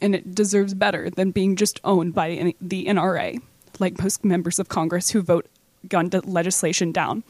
And 0.00 0.14
it 0.14 0.34
deserves 0.34 0.74
better 0.74 1.10
than 1.10 1.30
being 1.30 1.56
just 1.56 1.80
owned 1.84 2.14
by 2.14 2.54
the 2.60 2.86
NRA, 2.86 3.40
like 3.78 4.00
most 4.02 4.24
members 4.24 4.58
of 4.58 4.68
Congress 4.68 5.10
who 5.10 5.22
vote 5.22 5.46
gun 5.88 6.10
legislation 6.24 6.92
down 6.92 7.24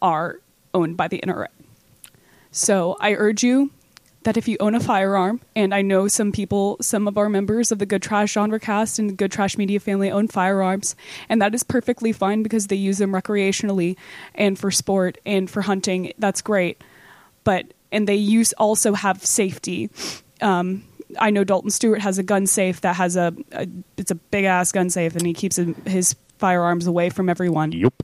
are 0.00 0.40
owned 0.74 0.96
by 0.96 1.08
the 1.08 1.20
NRA. 1.20 1.48
So 2.50 2.96
I 3.00 3.14
urge 3.14 3.42
you 3.42 3.70
that 4.24 4.36
if 4.36 4.48
you 4.48 4.56
own 4.60 4.74
a 4.74 4.80
firearm, 4.80 5.40
and 5.54 5.74
I 5.74 5.82
know 5.82 6.08
some 6.08 6.32
people, 6.32 6.76
some 6.80 7.06
of 7.06 7.16
our 7.16 7.28
members 7.28 7.70
of 7.70 7.78
the 7.78 7.86
Good 7.86 8.02
Trash 8.02 8.32
genre 8.32 8.58
cast 8.58 8.98
and 8.98 9.10
the 9.10 9.14
Good 9.14 9.32
Trash 9.32 9.56
Media 9.56 9.80
family 9.80 10.10
own 10.10 10.28
firearms, 10.28 10.96
and 11.28 11.40
that 11.40 11.54
is 11.54 11.62
perfectly 11.62 12.12
fine 12.12 12.42
because 12.42 12.66
they 12.66 12.76
use 12.76 12.98
them 12.98 13.12
recreationally 13.12 13.96
and 14.34 14.58
for 14.58 14.70
sport 14.70 15.18
and 15.24 15.48
for 15.48 15.62
hunting. 15.62 16.12
That's 16.18 16.42
great. 16.42 16.82
But, 17.44 17.72
and 17.92 18.08
they 18.08 18.16
use 18.16 18.52
also 18.54 18.92
have 18.94 19.24
safety. 19.24 19.90
Um, 20.40 20.84
I 21.18 21.30
know 21.30 21.44
Dalton 21.44 21.70
Stewart 21.70 22.00
has 22.02 22.18
a 22.18 22.22
gun 22.22 22.46
safe 22.46 22.82
that 22.82 22.96
has 22.96 23.16
a, 23.16 23.34
a 23.52 23.66
it's 23.96 24.10
a 24.10 24.16
big 24.16 24.44
ass 24.44 24.72
gun 24.72 24.90
safe, 24.90 25.16
and 25.16 25.26
he 25.26 25.32
keeps 25.32 25.56
his 25.86 26.14
firearms 26.38 26.86
away 26.86 27.10
from 27.10 27.28
everyone 27.28 27.72
Yep. 27.72 27.94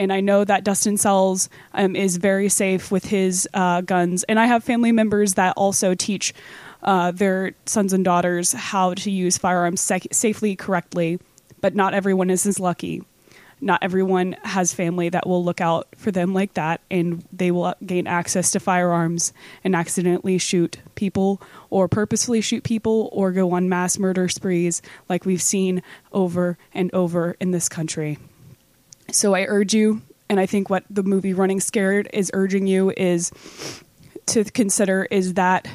And 0.00 0.10
I 0.14 0.20
know 0.20 0.44
that 0.46 0.64
Dustin 0.64 0.96
Sells 0.96 1.50
um, 1.74 1.94
is 1.94 2.16
very 2.16 2.48
safe 2.48 2.90
with 2.90 3.04
his 3.04 3.46
uh, 3.52 3.82
guns. 3.82 4.22
And 4.24 4.40
I 4.40 4.46
have 4.46 4.64
family 4.64 4.92
members 4.92 5.34
that 5.34 5.52
also 5.58 5.94
teach 5.94 6.32
uh, 6.82 7.10
their 7.10 7.52
sons 7.66 7.92
and 7.92 8.02
daughters 8.02 8.52
how 8.52 8.94
to 8.94 9.10
use 9.10 9.36
firearms 9.36 9.82
sec- 9.82 10.06
safely, 10.10 10.56
correctly. 10.56 11.20
But 11.60 11.74
not 11.74 11.92
everyone 11.92 12.30
is 12.30 12.46
as 12.46 12.58
lucky. 12.58 13.02
Not 13.60 13.82
everyone 13.82 14.36
has 14.42 14.72
family 14.72 15.10
that 15.10 15.26
will 15.26 15.44
look 15.44 15.60
out 15.60 15.88
for 15.98 16.10
them 16.10 16.32
like 16.32 16.54
that, 16.54 16.80
and 16.90 17.22
they 17.30 17.50
will 17.50 17.74
gain 17.84 18.06
access 18.06 18.52
to 18.52 18.60
firearms 18.60 19.34
and 19.62 19.76
accidentally 19.76 20.38
shoot 20.38 20.78
people, 20.94 21.42
or 21.68 21.88
purposefully 21.88 22.40
shoot 22.40 22.64
people, 22.64 23.10
or 23.12 23.32
go 23.32 23.52
on 23.52 23.68
mass 23.68 23.98
murder 23.98 24.30
sprees 24.30 24.80
like 25.10 25.26
we've 25.26 25.42
seen 25.42 25.82
over 26.10 26.56
and 26.72 26.88
over 26.94 27.36
in 27.38 27.50
this 27.50 27.68
country. 27.68 28.16
So 29.12 29.34
I 29.34 29.44
urge 29.46 29.74
you, 29.74 30.02
and 30.28 30.38
I 30.38 30.46
think 30.46 30.70
what 30.70 30.84
the 30.88 31.02
movie 31.02 31.34
Running 31.34 31.60
Scared 31.60 32.08
is 32.12 32.30
urging 32.32 32.66
you 32.66 32.92
is 32.96 33.32
to 34.26 34.44
consider 34.44 35.06
is 35.10 35.34
that 35.34 35.66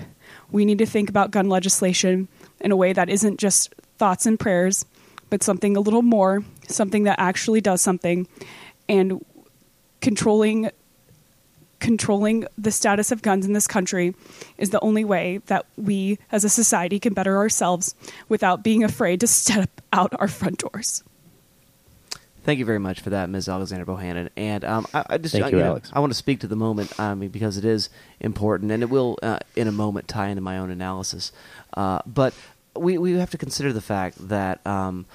we 0.51 0.63
need 0.63 0.77
to 0.77 0.85
think 0.85 1.09
about 1.09 1.31
gun 1.31 1.49
legislation 1.49 2.29
in 2.61 2.71
a 2.71 2.75
way 2.75 2.93
that 2.93 3.09
isn't 3.09 3.37
just 3.37 3.73
thoughts 3.97 4.25
and 4.25 4.39
prayers, 4.39 4.85
but 5.29 5.43
something 5.43 5.75
a 5.75 5.81
little 5.81 6.01
more, 6.01 6.43
something 6.67 7.03
that 7.03 7.19
actually 7.19 7.59
does 7.59 7.81
something, 7.81 8.27
and 8.87 9.23
controlling 10.01 10.69
controlling 11.81 12.47
the 12.57 12.71
status 12.71 13.11
of 13.11 13.21
guns 13.21 13.45
in 13.45 13.53
this 13.53 13.67
country 13.67 14.15
is 14.57 14.69
the 14.69 14.79
only 14.79 15.03
way 15.03 15.39
that 15.47 15.65
we 15.75 16.17
as 16.31 16.43
a 16.43 16.49
society 16.49 16.99
can 16.99 17.13
better 17.13 17.37
ourselves 17.37 17.93
without 18.29 18.63
being 18.63 18.83
afraid 18.83 19.19
to 19.19 19.27
step 19.27 19.81
out 19.91 20.11
our 20.19 20.27
front 20.27 20.57
doors. 20.59 21.03
Thank 22.45 22.59
you 22.59 22.65
very 22.65 22.79
much 22.79 23.01
for 23.01 23.09
that, 23.09 23.27
Ms. 23.27 23.49
Alexandra 23.49 23.87
Bohannon. 23.87 24.29
And 24.37 24.63
um, 24.63 24.85
I, 24.93 25.03
I 25.09 25.17
just, 25.17 25.31
Thank 25.31 25.45
uh, 25.45 25.49
you, 25.49 25.57
know, 25.57 25.65
Alex. 25.65 25.89
I 25.91 25.99
want 25.99 26.11
to 26.11 26.17
speak 26.17 26.41
to 26.41 26.47
the 26.47 26.55
moment 26.55 26.97
I 26.99 27.15
mean, 27.15 27.29
because 27.29 27.57
it 27.57 27.65
is 27.65 27.89
important, 28.19 28.71
and 28.71 28.83
it 28.83 28.89
will, 28.89 29.17
uh, 29.23 29.39
in 29.55 29.67
a 29.67 29.71
moment, 29.71 30.07
tie 30.07 30.27
into 30.27 30.41
my 30.41 30.59
own 30.59 30.69
analysis. 30.69 31.31
Uh, 31.73 32.01
but 32.05 32.35
we 32.75 32.99
we 32.99 33.13
have 33.13 33.31
to 33.31 33.37
consider 33.39 33.73
the 33.73 33.81
fact 33.81 34.29
that 34.29 34.65
um, 34.65 35.07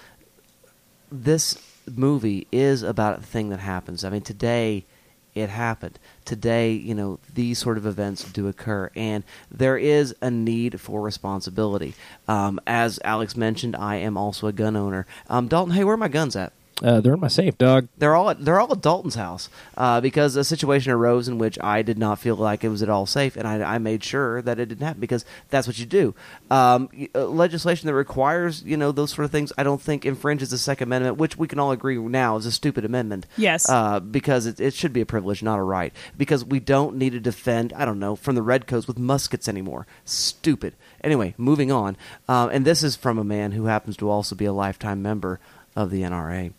this 1.13 1.57
movie 1.89 2.49
is 2.51 2.83
about 2.83 3.21
a 3.21 3.23
thing 3.23 3.51
that 3.51 3.61
happens. 3.61 4.05
I 4.05 4.11
mean, 4.11 4.23
today 4.23 4.85
it 5.33 5.51
happened. 5.51 6.01
Today, 6.25 6.73
you 6.73 6.97
know, 6.97 7.21
these 7.33 7.61
sort 7.61 7.79
of 7.79 7.87
events 7.87 8.25
do 8.25 8.49
occur, 8.49 8.91
and 8.97 9.23
there 9.53 9.79
is 9.79 10.17
a 10.21 10.33
need 10.33 10.81
for 10.81 11.01
responsibility. 11.01 11.95
Um, 12.27 12.61
as 12.67 12.99
Alex 13.05 13.37
mentioned, 13.37 13.77
I 13.77 13.97
am 13.97 14.17
also 14.17 14.49
a 14.49 14.53
gun 14.53 14.75
owner. 14.75 15.07
Um, 15.29 15.47
Dalton, 15.47 15.75
hey, 15.75 15.85
where 15.85 15.95
are 15.95 15.99
my 15.99 16.09
guns 16.09 16.35
at? 16.35 16.53
Uh, 16.83 17.01
they're 17.01 17.15
in 17.15 17.21
my 17.21 17.29
safe, 17.29 17.59
dog. 17.59 17.89
They're 17.99 18.15
all 18.15 18.31
at, 18.31 18.45
they're 18.45 18.59
all 18.59 18.73
at 18.73 18.81
Dalton's 18.81 19.15
house 19.15 19.49
uh, 19.77 20.01
because 20.01 20.37
a 20.37 20.45
situation 20.45 20.93
arose 20.93 21.29
in 21.29 21.39
which 21.39 21.59
I 21.61 21.83
did 21.83 21.99
not 21.99 22.19
feel 22.19 22.37
like 22.37 22.65
it 22.65 22.69
was 22.69 22.83
at 22.83 22.89
all 22.89 23.07
safe, 23.07 23.37
and 23.37 23.47
I, 23.47 23.75
I 23.75 23.79
made 23.79 24.03
sure 24.03 24.41
that 24.43 24.59
it 24.59 24.67
didn't 24.67 24.87
happen 24.87 25.01
because 25.01 25.25
that's 25.51 25.67
what 25.67 25.79
you 25.79 25.87
do. 25.87 26.15
Um, 26.51 26.89
uh, 27.15 27.27
legislation 27.27 27.87
that 27.87 27.95
requires 27.95 28.63
you 28.63 28.77
know 28.77 28.93
those 28.93 29.13
sort 29.13 29.25
of 29.25 29.31
things, 29.31 29.53
I 29.59 29.63
don't 29.63 29.81
think 29.81 30.07
infringes 30.07 30.51
the 30.51 30.59
Second 30.59 30.89
Amendment, 30.89 31.19
which 31.19 31.37
we 31.37 31.49
can 31.49 31.59
all 31.59 31.73
agree 31.73 31.99
now 31.99 32.37
is 32.37 32.47
a 32.47 32.53
stupid 32.53 32.85
amendment. 32.85 33.27
Yes. 33.37 33.69
uh, 33.69 34.01
because 34.01 34.47
it, 34.47 34.61
it 34.61 34.75
should 34.75 34.93
be 34.93 35.01
a 35.01 35.07
privilege, 35.07 35.43
not 35.43 35.59
a 35.59 35.63
right. 35.63 35.93
Because 36.17 36.45
we 36.45 36.61
don't 36.61 36.97
need 36.97 37.11
to 37.11 37.21
defend 37.21 37.73
I 37.75 37.85
don't 37.85 37.99
know 37.99 38.17
from 38.17 38.35
the 38.35 38.43
redcoats 38.43 38.87
with 38.87 38.99
muskets 38.99 39.49
anymore. 39.49 39.87
Stupid. 40.05 40.75
Anyway, 41.03 41.35
moving 41.37 41.71
on, 41.71 41.97
um, 42.29 42.51
and 42.51 42.65
this 42.65 42.83
is 42.83 42.97
from 42.97 43.19
a 43.19 43.25
man 43.25 43.53
who 43.53 43.67
happens 43.67 43.97
to 43.99 44.11
also 44.11 44.35
be 44.35 44.45
a 44.45 44.53
lifetime 44.53 45.03
member 45.03 45.41
of 45.77 45.91
the 45.91 46.03
NRA. 46.03 46.53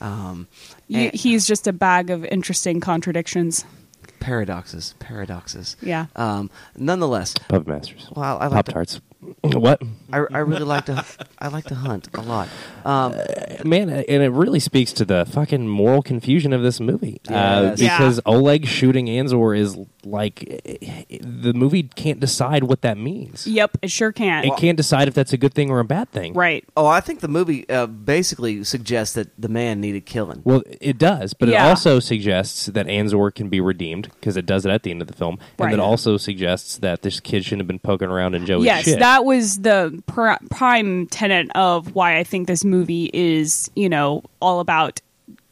Um, 0.00 0.46
Y- 0.88 0.98
and- 1.00 1.14
He's 1.14 1.46
just 1.46 1.66
a 1.66 1.72
bag 1.72 2.10
of 2.10 2.24
interesting 2.24 2.80
contradictions. 2.80 3.64
paradoxes, 4.20 4.94
paradoxes. 4.98 5.76
Yeah. 5.80 6.06
Um, 6.16 6.50
nonetheless, 6.76 7.34
Puppet 7.48 7.66
Masters. 7.68 8.08
well, 8.14 8.38
I 8.38 8.46
like 8.46 8.66
Pop 8.66 8.74
Tarts. 8.74 9.00
what? 9.42 9.80
I, 10.12 10.18
I 10.32 10.38
really 10.38 10.64
like 10.64 10.86
to. 10.86 11.04
I 11.40 11.48
like 11.48 11.64
to 11.64 11.74
hunt 11.74 12.08
a 12.14 12.20
lot. 12.22 12.48
Um, 12.84 13.14
Man, 13.64 13.90
and 13.90 14.22
it 14.22 14.30
really 14.30 14.60
speaks 14.60 14.92
to 14.94 15.04
the 15.04 15.24
fucking 15.26 15.66
moral 15.68 16.02
confusion 16.02 16.52
of 16.52 16.62
this 16.62 16.78
movie. 16.78 17.20
Uh, 17.28 17.74
Yes. 17.76 17.80
because 17.80 18.20
Oleg 18.26 18.66
shooting 18.66 19.06
Anzor 19.06 19.58
is 19.58 19.76
like 20.04 20.40
the 21.20 21.52
movie 21.54 21.82
can't 21.84 22.20
decide 22.20 22.64
what 22.64 22.82
that 22.82 22.98
means. 22.98 23.46
Yep, 23.46 23.78
it 23.82 23.90
sure 23.90 24.12
can't. 24.12 24.46
It 24.46 24.56
can't 24.56 24.76
decide 24.76 25.08
if 25.08 25.14
that's 25.14 25.32
a 25.32 25.36
good 25.36 25.54
thing 25.54 25.70
or 25.70 25.80
a 25.80 25.84
bad 25.84 26.10
thing. 26.10 26.34
Right. 26.34 26.64
oh, 26.76 26.86
I 26.86 27.00
think 27.00 27.20
the 27.20 27.28
movie 27.28 27.68
uh, 27.68 27.86
basically 27.86 28.62
suggests 28.64 29.14
that 29.14 29.28
the 29.40 29.48
man 29.48 29.80
needed 29.80 30.06
killing. 30.06 30.42
Well, 30.44 30.62
it 30.80 30.98
does, 30.98 31.34
but 31.34 31.48
Yeah. 31.48 31.66
it 31.66 31.68
also 31.70 32.00
suggests 32.00 32.66
that 32.66 32.86
Anzor 32.86 33.34
can 33.34 33.48
be 33.48 33.60
redeemed 33.60 34.10
because 34.14 34.36
it 34.36 34.46
does 34.46 34.64
it 34.66 34.70
at 34.70 34.82
the 34.82 34.90
end 34.90 35.02
of 35.02 35.08
the 35.08 35.14
film, 35.14 35.38
and 35.58 35.66
Right. 35.66 35.74
it 35.74 35.80
also 35.80 36.16
suggests 36.16 36.78
that 36.78 37.02
this 37.02 37.20
kid 37.20 37.44
shouldn't 37.44 37.60
have 37.60 37.66
been 37.68 37.78
poking 37.78 38.08
around 38.08 38.34
in 38.34 38.46
Joey's 38.46 38.64
yes, 38.64 38.84
shit. 38.84 38.98
that 39.00 39.24
was 39.24 39.60
the 39.60 40.02
pr- 40.06 40.32
prime 40.50 41.06
tenet 41.08 41.50
of 41.54 41.94
why 41.94 42.18
I 42.18 42.24
think 42.24 42.46
this 42.46 42.64
movie 42.64 43.10
is, 43.12 43.70
you 43.74 43.88
know, 43.88 44.22
all 44.40 44.60
about 44.60 45.00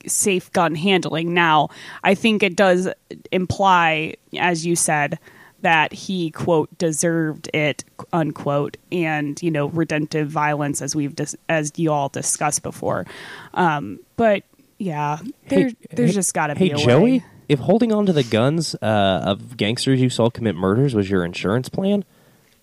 safe 0.07 0.53
gun 0.53 0.75
handling. 0.75 1.35
Now, 1.35 1.69
I 2.05 2.15
think 2.15 2.43
it 2.43 2.57
does 2.57 2.89
imply, 3.33 4.15
as 4.39 4.65
you 4.67 4.77
said, 4.77 5.19
that 5.63 5.93
he 5.93 6.31
quote 6.31 6.77
deserved 6.79 7.49
it 7.55 7.83
unquote, 8.13 8.77
and 8.93 9.41
you 9.43 9.51
know 9.51 9.67
redemptive 9.67 10.29
violence, 10.29 10.81
as 10.83 10.95
we've 10.95 11.17
dis- 11.17 11.37
as 11.49 11.73
you 11.77 11.91
all 11.93 12.09
discussed 12.09 12.63
before. 12.63 13.07
Um, 13.55 13.99
but 14.17 14.43
yeah, 14.79 15.19
there, 15.49 15.71
there's 15.91 16.11
Hey- 16.11 16.15
just 16.15 16.35
got 16.35 16.49
to 16.49 16.55
Hey, 16.55 16.69
be 16.69 16.73
a 16.73 16.77
Joey, 16.77 17.13
way. 17.19 17.25
if 17.49 17.59
holding 17.61 17.93
on 17.93 18.07
to 18.07 18.13
the 18.13 18.23
guns 18.23 18.75
uh, 18.77 19.23
of 19.25 19.57
gangsters 19.57 20.01
you 20.01 20.11
saw 20.11 20.29
commit 20.31 20.55
murders 20.55 20.95
was 20.95 21.09
your 21.11 21.25
insurance 21.25 21.69
plan, 21.69 22.05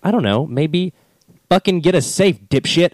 I 0.02 0.10
don't 0.10 0.22
know. 0.22 0.46
Maybe 0.46 0.92
fucking 1.50 1.80
get 1.80 1.94
a 1.96 2.00
safe, 2.00 2.40
dipshit. 2.48 2.92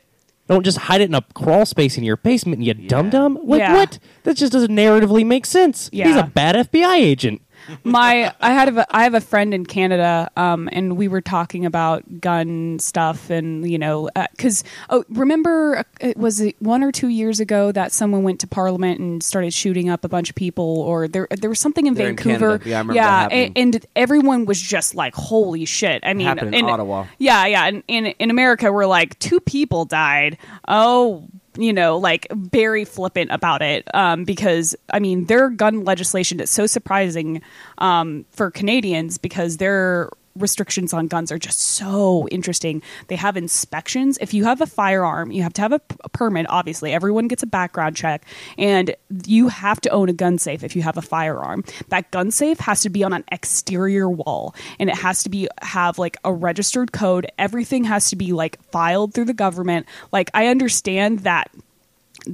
Don't 0.51 0.65
just 0.65 0.79
hide 0.79 1.01
it 1.01 1.05
in 1.09 1.15
a 1.15 1.23
crawl 1.33 1.65
space 1.65 1.97
in 1.97 2.03
your 2.03 2.17
basement, 2.17 2.59
and 2.59 2.67
you 2.67 2.75
dum 2.75 3.09
dum. 3.09 3.39
Like 3.45 3.61
Yeah. 3.61 3.73
what? 3.75 4.01
That 4.25 4.37
just 4.37 4.53
doesn't 4.53 4.75
narratively 4.75 5.25
make 5.25 5.47
sense. 5.47 5.89
He's 5.93 6.01
Yeah. 6.01 6.19
a 6.19 6.27
bad 6.27 6.57
FBI 6.57 6.97
agent. 6.97 7.41
My 7.85 8.35
I 8.41 8.53
had 8.53 8.77
a, 8.77 8.97
I 8.97 9.05
have 9.05 9.15
a 9.15 9.21
friend 9.21 9.55
in 9.55 9.67
Canada, 9.67 10.31
um, 10.37 10.69
and 10.73 10.97
we 10.97 11.09
were 11.09 11.21
talking 11.21 11.67
about 11.67 12.21
gun 12.21 12.79
stuff, 12.79 13.31
and 13.31 13.69
you 13.69 13.79
know, 13.79 14.09
because 14.31 14.65
oh, 14.89 15.05
remember, 15.09 15.79
uh, 15.79 15.83
it 16.01 16.17
was 16.17 16.41
it 16.41 16.57
one 16.61 16.83
or 16.83 16.93
two 16.93 17.09
years 17.09 17.41
ago 17.41 17.73
that 17.73 17.93
someone 17.93 18.23
went 18.23 18.41
to 18.41 18.47
Parliament 18.47 19.01
and 19.01 19.23
started 19.23 19.53
shooting 19.53 19.89
up 19.89 20.05
a 20.05 20.09
bunch 20.09 20.31
of 20.31 20.37
people, 20.37 20.81
or 20.81 21.09
there 21.09 21.29
there 21.31 21.51
was 21.51 21.61
something 21.61 21.87
in 21.87 21.95
There 21.95 22.09
in 22.09 22.17
Vancouver, 22.17 22.59
Canada. 22.59 22.69
Yeah, 22.69 22.77
I 22.77 22.81
remember 22.81 22.95
that 22.95 23.33
and, 23.33 23.75
and 23.75 23.87
everyone 23.97 24.45
was 24.45 24.61
just 24.61 24.95
like, 24.95 25.15
"Holy 25.15 25.65
shit!" 25.65 26.03
I 26.05 26.15
mean, 26.15 26.39
in 26.39 26.65
Ottawa. 26.65 27.07
Yeah, 27.19 27.47
yeah, 27.47 27.67
and 27.67 27.83
in 27.89 28.07
in 28.07 28.31
America, 28.31 28.73
we're 28.73 28.87
like 28.87 29.19
two 29.19 29.41
people 29.41 29.85
died. 29.85 30.39
Oh. 30.67 31.29
You 31.57 31.73
know, 31.73 31.99
like 31.99 32.29
very 32.31 32.85
flippant 32.85 33.33
about 33.33 33.61
it, 33.61 33.93
um, 33.93 34.25
because 34.25 34.77
I 34.93 35.01
mean, 35.01 35.25
their 35.25 35.51
gun 35.51 35.85
legislation 35.85 36.39
is 36.39 36.49
so 36.49 36.67
surprising 36.67 37.43
um, 37.79 38.25
for 38.31 38.51
Canadians 38.51 39.19
because 39.19 39.57
their 39.57 40.11
restrictions 40.37 40.93
on 40.93 41.07
guns 41.07 41.33
are 41.33 41.39
just 41.39 41.61
so 41.61 42.29
interesting. 42.31 42.83
They 43.09 43.17
have 43.17 43.37
inspections. 43.37 44.19
If 44.21 44.35
you 44.35 44.45
have 44.45 44.61
a 44.61 44.67
firearm, 44.67 45.31
you 45.33 45.43
have 45.43 45.53
to 45.55 45.63
have 45.63 45.73
a, 45.73 45.79
p- 45.79 45.97
a 46.05 46.09
permit. 46.09 46.47
Obviously, 46.49 46.93
everyone 46.93 47.29
gets 47.29 47.43
a 47.43 47.47
background 47.47 47.97
check, 47.97 48.25
and 48.57 48.95
you 49.27 49.49
have 49.49 49.81
to 49.83 49.91
own 49.91 50.09
a 50.09 50.13
gun 50.13 50.39
safe 50.39 50.63
if 50.63 50.77
you 50.77 50.83
have 50.83 50.97
a 50.97 51.03
firearm. 51.03 51.65
That 51.89 52.11
gun 52.11 52.31
safe 52.31 52.61
has 52.61 52.83
to 52.83 52.91
be 52.91 53.05
on 53.05 53.13
an 53.13 53.25
exterior 53.33 54.09
wall, 54.09 54.55
and 54.79 54.89
it 54.89 54.97
has 54.97 55.23
to 55.25 55.29
be 55.29 55.49
have 55.63 55.99
like 55.99 56.17
a 56.25 56.33
registered 56.33 56.93
code. 56.93 57.27
Everything 57.39 57.85
has 57.85 58.11
to 58.11 58.17
be 58.17 58.33
like 58.33 58.63
filed 58.71 59.15
through 59.15 59.27
the 59.27 59.35
government. 59.35 59.87
Like 60.13 60.31
I 60.35 60.47
understand 60.47 61.21
that 61.21 61.51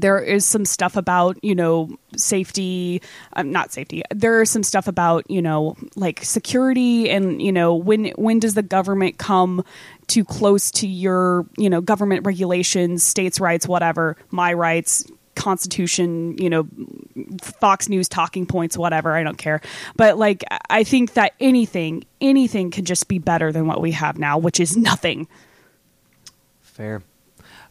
there 0.01 0.19
is 0.19 0.45
some 0.45 0.65
stuff 0.65 0.97
about 0.97 1.43
you 1.43 1.55
know 1.55 1.89
safety 2.17 3.01
um, 3.35 3.51
not 3.51 3.73
safety 3.73 4.03
there 4.15 4.43
is 4.43 4.51
some 4.51 4.63
stuff 4.63 4.87
about 4.87 5.29
you 5.31 5.41
know 5.43 5.77
like 5.97 6.23
security 6.23 7.11
and 7.11 7.41
you 7.41 7.53
know 7.53 7.75
when 7.75 8.07
when 8.17 8.39
does 8.39 8.55
the 8.55 8.63
government 8.63 9.19
come 9.19 9.65
too 10.07 10.25
close 10.25 10.71
to 10.71 10.87
your 10.87 11.47
you 11.57 11.71
know 11.71 11.81
government 11.81 12.27
regulations 12.27 13.03
states 13.03 13.41
rights 13.41 13.67
whatever 13.67 14.17
my 14.31 14.53
rights 14.53 15.05
constitution 15.35 16.37
you 16.39 16.49
know 16.49 16.67
fox 17.43 17.89
news 17.89 18.09
talking 18.09 18.47
points 18.47 18.77
whatever 18.79 19.15
i 19.15 19.23
don't 19.23 19.37
care 19.37 19.61
but 19.95 20.17
like 20.17 20.43
i 20.71 20.83
think 20.83 21.13
that 21.13 21.33
anything 21.41 22.03
anything 22.23 22.71
could 22.71 22.87
just 22.87 23.07
be 23.07 23.19
better 23.19 23.53
than 23.53 23.67
what 23.67 23.81
we 23.81 23.91
have 23.91 24.19
now 24.19 24.39
which 24.39 24.59
is 24.59 24.77
nothing 24.77 25.29
Fair. 26.77 27.03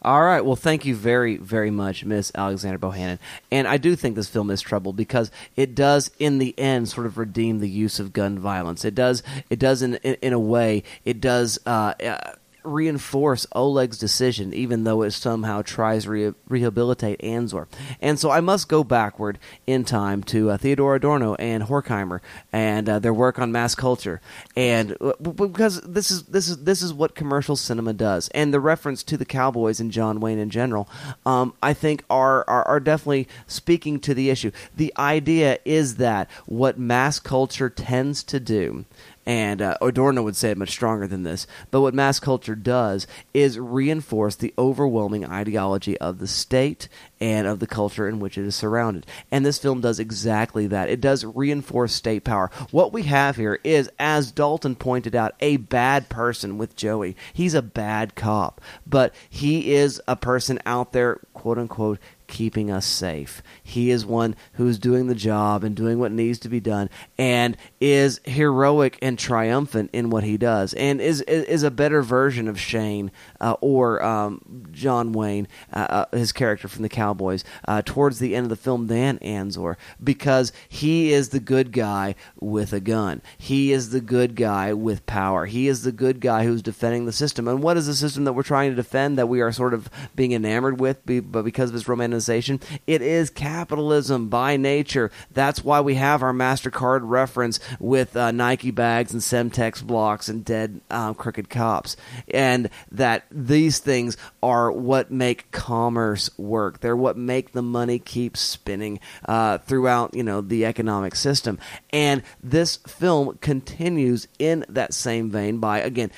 All 0.05 0.21
right. 0.21 0.45
Well, 0.45 0.55
thank 0.55 0.85
you 0.85 0.95
very, 0.95 1.37
very 1.37 1.71
much, 1.71 2.05
Miss 2.05 2.31
Alexandra 2.35 2.77
Bohannon. 2.77 3.17
And 3.49 3.67
I 3.67 3.77
do 3.77 3.95
think 3.95 4.15
this 4.15 4.29
film 4.29 4.51
is 4.51 4.61
troubled 4.61 4.95
because 4.95 5.31
it 5.55 5.73
does, 5.73 6.11
in 6.19 6.37
the 6.37 6.53
end, 6.59 6.89
sort 6.89 7.07
of 7.07 7.17
redeem 7.17 7.59
the 7.59 7.67
use 7.67 7.99
of 7.99 8.13
gun 8.13 8.37
violence. 8.37 8.85
It 8.85 8.93
does. 8.93 9.23
It 9.49 9.57
does 9.57 9.81
in 9.81 9.95
in, 9.95 10.13
in 10.21 10.31
a 10.33 10.39
way. 10.39 10.83
It 11.05 11.19
does. 11.21 11.57
Uh, 11.65 11.95
uh, 12.03 12.33
reinforce 12.65 13.45
Oleg's 13.53 13.97
decision, 13.97 14.53
even 14.53 14.83
though 14.83 15.01
it 15.01 15.11
somehow 15.11 15.61
tries 15.61 16.03
to 16.03 16.09
re- 16.09 16.33
rehabilitate 16.47 17.19
Anzor. 17.21 17.67
And 18.01 18.19
so 18.19 18.31
I 18.31 18.41
must 18.41 18.67
go 18.67 18.83
backward 18.83 19.39
in 19.65 19.83
time 19.85 20.23
to 20.23 20.51
uh, 20.51 20.57
Theodor 20.57 20.95
Adorno 20.95 21.35
and 21.35 21.63
Horkheimer 21.63 22.21
and 22.51 22.89
uh, 22.89 22.99
their 22.99 23.13
work 23.13 23.39
on 23.39 23.51
mass 23.51 23.75
culture, 23.75 24.21
and 24.55 24.95
uh, 25.01 25.13
because 25.19 25.81
this 25.81 26.11
is 26.11 26.23
this 26.23 26.47
is 26.49 26.63
this 26.63 26.81
is 26.81 26.93
what 26.93 27.15
commercial 27.15 27.55
cinema 27.55 27.93
does, 27.93 28.29
and 28.29 28.53
the 28.53 28.59
reference 28.59 29.03
to 29.03 29.17
the 29.17 29.25
Cowboys 29.25 29.79
and 29.79 29.91
John 29.91 30.19
Wayne 30.19 30.39
in 30.39 30.49
general, 30.49 30.89
um, 31.25 31.53
I 31.61 31.73
think 31.73 32.03
are, 32.09 32.47
are 32.49 32.67
are 32.67 32.79
definitely 32.79 33.27
speaking 33.47 33.99
to 34.01 34.13
the 34.13 34.29
issue. 34.29 34.51
The 34.75 34.93
idea 34.97 35.59
is 35.65 35.95
that 35.95 36.29
what 36.45 36.77
mass 36.77 37.19
culture 37.19 37.69
tends 37.69 38.23
to 38.23 38.39
do 38.39 38.85
and 39.25 39.61
uh, 39.61 39.77
Adorno 39.81 40.21
would 40.23 40.35
say 40.35 40.51
it 40.51 40.57
much 40.57 40.69
stronger 40.69 41.07
than 41.07 41.23
this. 41.23 41.47
But 41.71 41.81
what 41.81 41.93
mass 41.93 42.19
culture 42.19 42.55
does 42.55 43.07
is 43.33 43.59
reinforce 43.59 44.35
the 44.35 44.53
overwhelming 44.57 45.25
ideology 45.25 45.97
of 45.97 46.19
the 46.19 46.27
state 46.27 46.87
and 47.19 47.47
of 47.47 47.59
the 47.59 47.67
culture 47.67 48.07
in 48.07 48.19
which 48.19 48.37
it 48.37 48.45
is 48.45 48.55
surrounded. 48.55 49.05
And 49.31 49.45
this 49.45 49.57
film 49.57 49.81
does 49.81 49.99
exactly 49.99 50.67
that. 50.67 50.89
It 50.89 51.01
does 51.01 51.25
reinforce 51.25 51.93
state 51.93 52.23
power. 52.23 52.51
What 52.71 52.93
we 52.93 53.03
have 53.03 53.35
here 53.35 53.59
is, 53.63 53.89
as 53.97 54.31
Dalton 54.31 54.75
pointed 54.75 55.15
out, 55.15 55.33
a 55.39 55.57
bad 55.57 56.09
person 56.09 56.57
with 56.57 56.75
Joey. 56.75 57.15
He's 57.33 57.53
a 57.53 57.61
bad 57.61 58.15
cop, 58.15 58.61
but 58.85 59.13
he 59.29 59.73
is 59.73 60.01
a 60.07 60.15
person 60.15 60.59
out 60.65 60.91
there, 60.91 61.19
quote 61.33 61.57
unquote, 61.57 61.99
keeping 62.27 62.71
us 62.71 62.85
safe. 62.85 63.41
He 63.63 63.91
is 63.91 64.05
one 64.05 64.35
who's 64.53 64.79
doing 64.79 65.07
the 65.07 65.15
job 65.15 65.63
and 65.63 65.75
doing 65.75 65.99
what 65.99 66.11
needs 66.11 66.39
to 66.39 66.49
be 66.49 66.59
done 66.59 66.89
and 67.17 67.57
is 67.79 68.19
heroic 68.25 68.97
and 69.01 69.17
triumphant 69.17 69.89
in 69.93 70.09
what 70.09 70.23
he 70.23 70.37
does 70.37 70.73
and 70.73 71.01
is 71.01 71.21
is, 71.21 71.63
a 71.63 71.71
better 71.71 72.01
version 72.01 72.47
of 72.47 72.59
Shane 72.59 73.11
uh, 73.41 73.55
or 73.61 74.03
um, 74.03 74.67
John 74.71 75.13
Wayne, 75.13 75.47
uh, 75.73 76.05
uh, 76.11 76.17
his 76.17 76.31
character 76.31 76.67
from 76.67 76.83
the 76.83 76.89
Cowboys, 76.89 77.43
uh, 77.67 77.81
towards 77.83 78.19
the 78.19 78.35
end 78.35 78.45
of 78.45 78.49
the 78.49 78.55
film 78.55 78.87
than 78.87 79.17
Anzor 79.19 79.75
because 80.03 80.51
he 80.67 81.11
is 81.11 81.29
the 81.29 81.39
good 81.39 81.71
guy 81.71 82.15
with 82.39 82.73
a 82.73 82.79
gun. 82.79 83.21
He 83.37 83.71
is 83.71 83.89
the 83.89 84.01
good 84.01 84.35
guy 84.35 84.73
with 84.73 85.05
power. 85.05 85.45
He 85.45 85.67
is 85.67 85.83
the 85.83 85.91
good 85.91 86.19
guy 86.19 86.43
who's 86.43 86.61
defending 86.61 87.05
the 87.05 87.11
system. 87.11 87.47
And 87.47 87.63
what 87.63 87.77
is 87.77 87.87
the 87.87 87.95
system 87.95 88.25
that 88.25 88.33
we're 88.33 88.43
trying 88.43 88.71
to 88.71 88.75
defend 88.75 89.17
that 89.17 89.27
we 89.27 89.41
are 89.41 89.51
sort 89.51 89.73
of 89.73 89.89
being 90.15 90.31
enamored 90.31 90.79
with, 90.79 90.99
but 91.05 91.43
because 91.43 91.69
of 91.69 91.75
its 91.75 91.87
romanticization? 92.15 92.61
It 92.87 93.01
is 93.01 93.29
capitalism 93.29 94.29
by 94.29 94.57
nature. 94.57 95.11
That's 95.31 95.63
why 95.63 95.81
we 95.81 95.95
have 95.95 96.23
our 96.23 96.33
MasterCard 96.33 97.01
reference 97.03 97.59
with 97.79 98.15
uh, 98.15 98.31
Nike 98.31 98.71
bags 98.71 99.13
and 99.13 99.21
Semtex 99.21 99.83
blocks 99.83 100.29
and 100.29 100.43
dead 100.43 100.81
um, 100.89 101.15
crooked 101.15 101.49
cops. 101.49 101.95
And 102.33 102.69
that 102.91 103.25
these 103.31 103.79
things 103.79 104.17
are 104.41 104.71
what 104.71 105.11
make 105.11 105.51
commerce 105.51 106.29
work. 106.37 106.79
They're 106.79 106.95
what 106.95 107.17
make 107.17 107.51
the 107.51 107.61
money 107.61 107.99
keep 107.99 108.37
spinning 108.37 108.99
uh, 109.25 109.59
throughout, 109.59 110.13
you 110.13 110.23
know, 110.23 110.41
the 110.41 110.65
economic 110.65 111.15
system. 111.15 111.59
And 111.91 112.23
this 112.43 112.77
film 112.77 113.37
continues 113.41 114.27
in 114.39 114.65
that 114.69 114.93
same 114.93 115.29
vein 115.29 115.57
by, 115.57 115.79
again, 115.79 116.11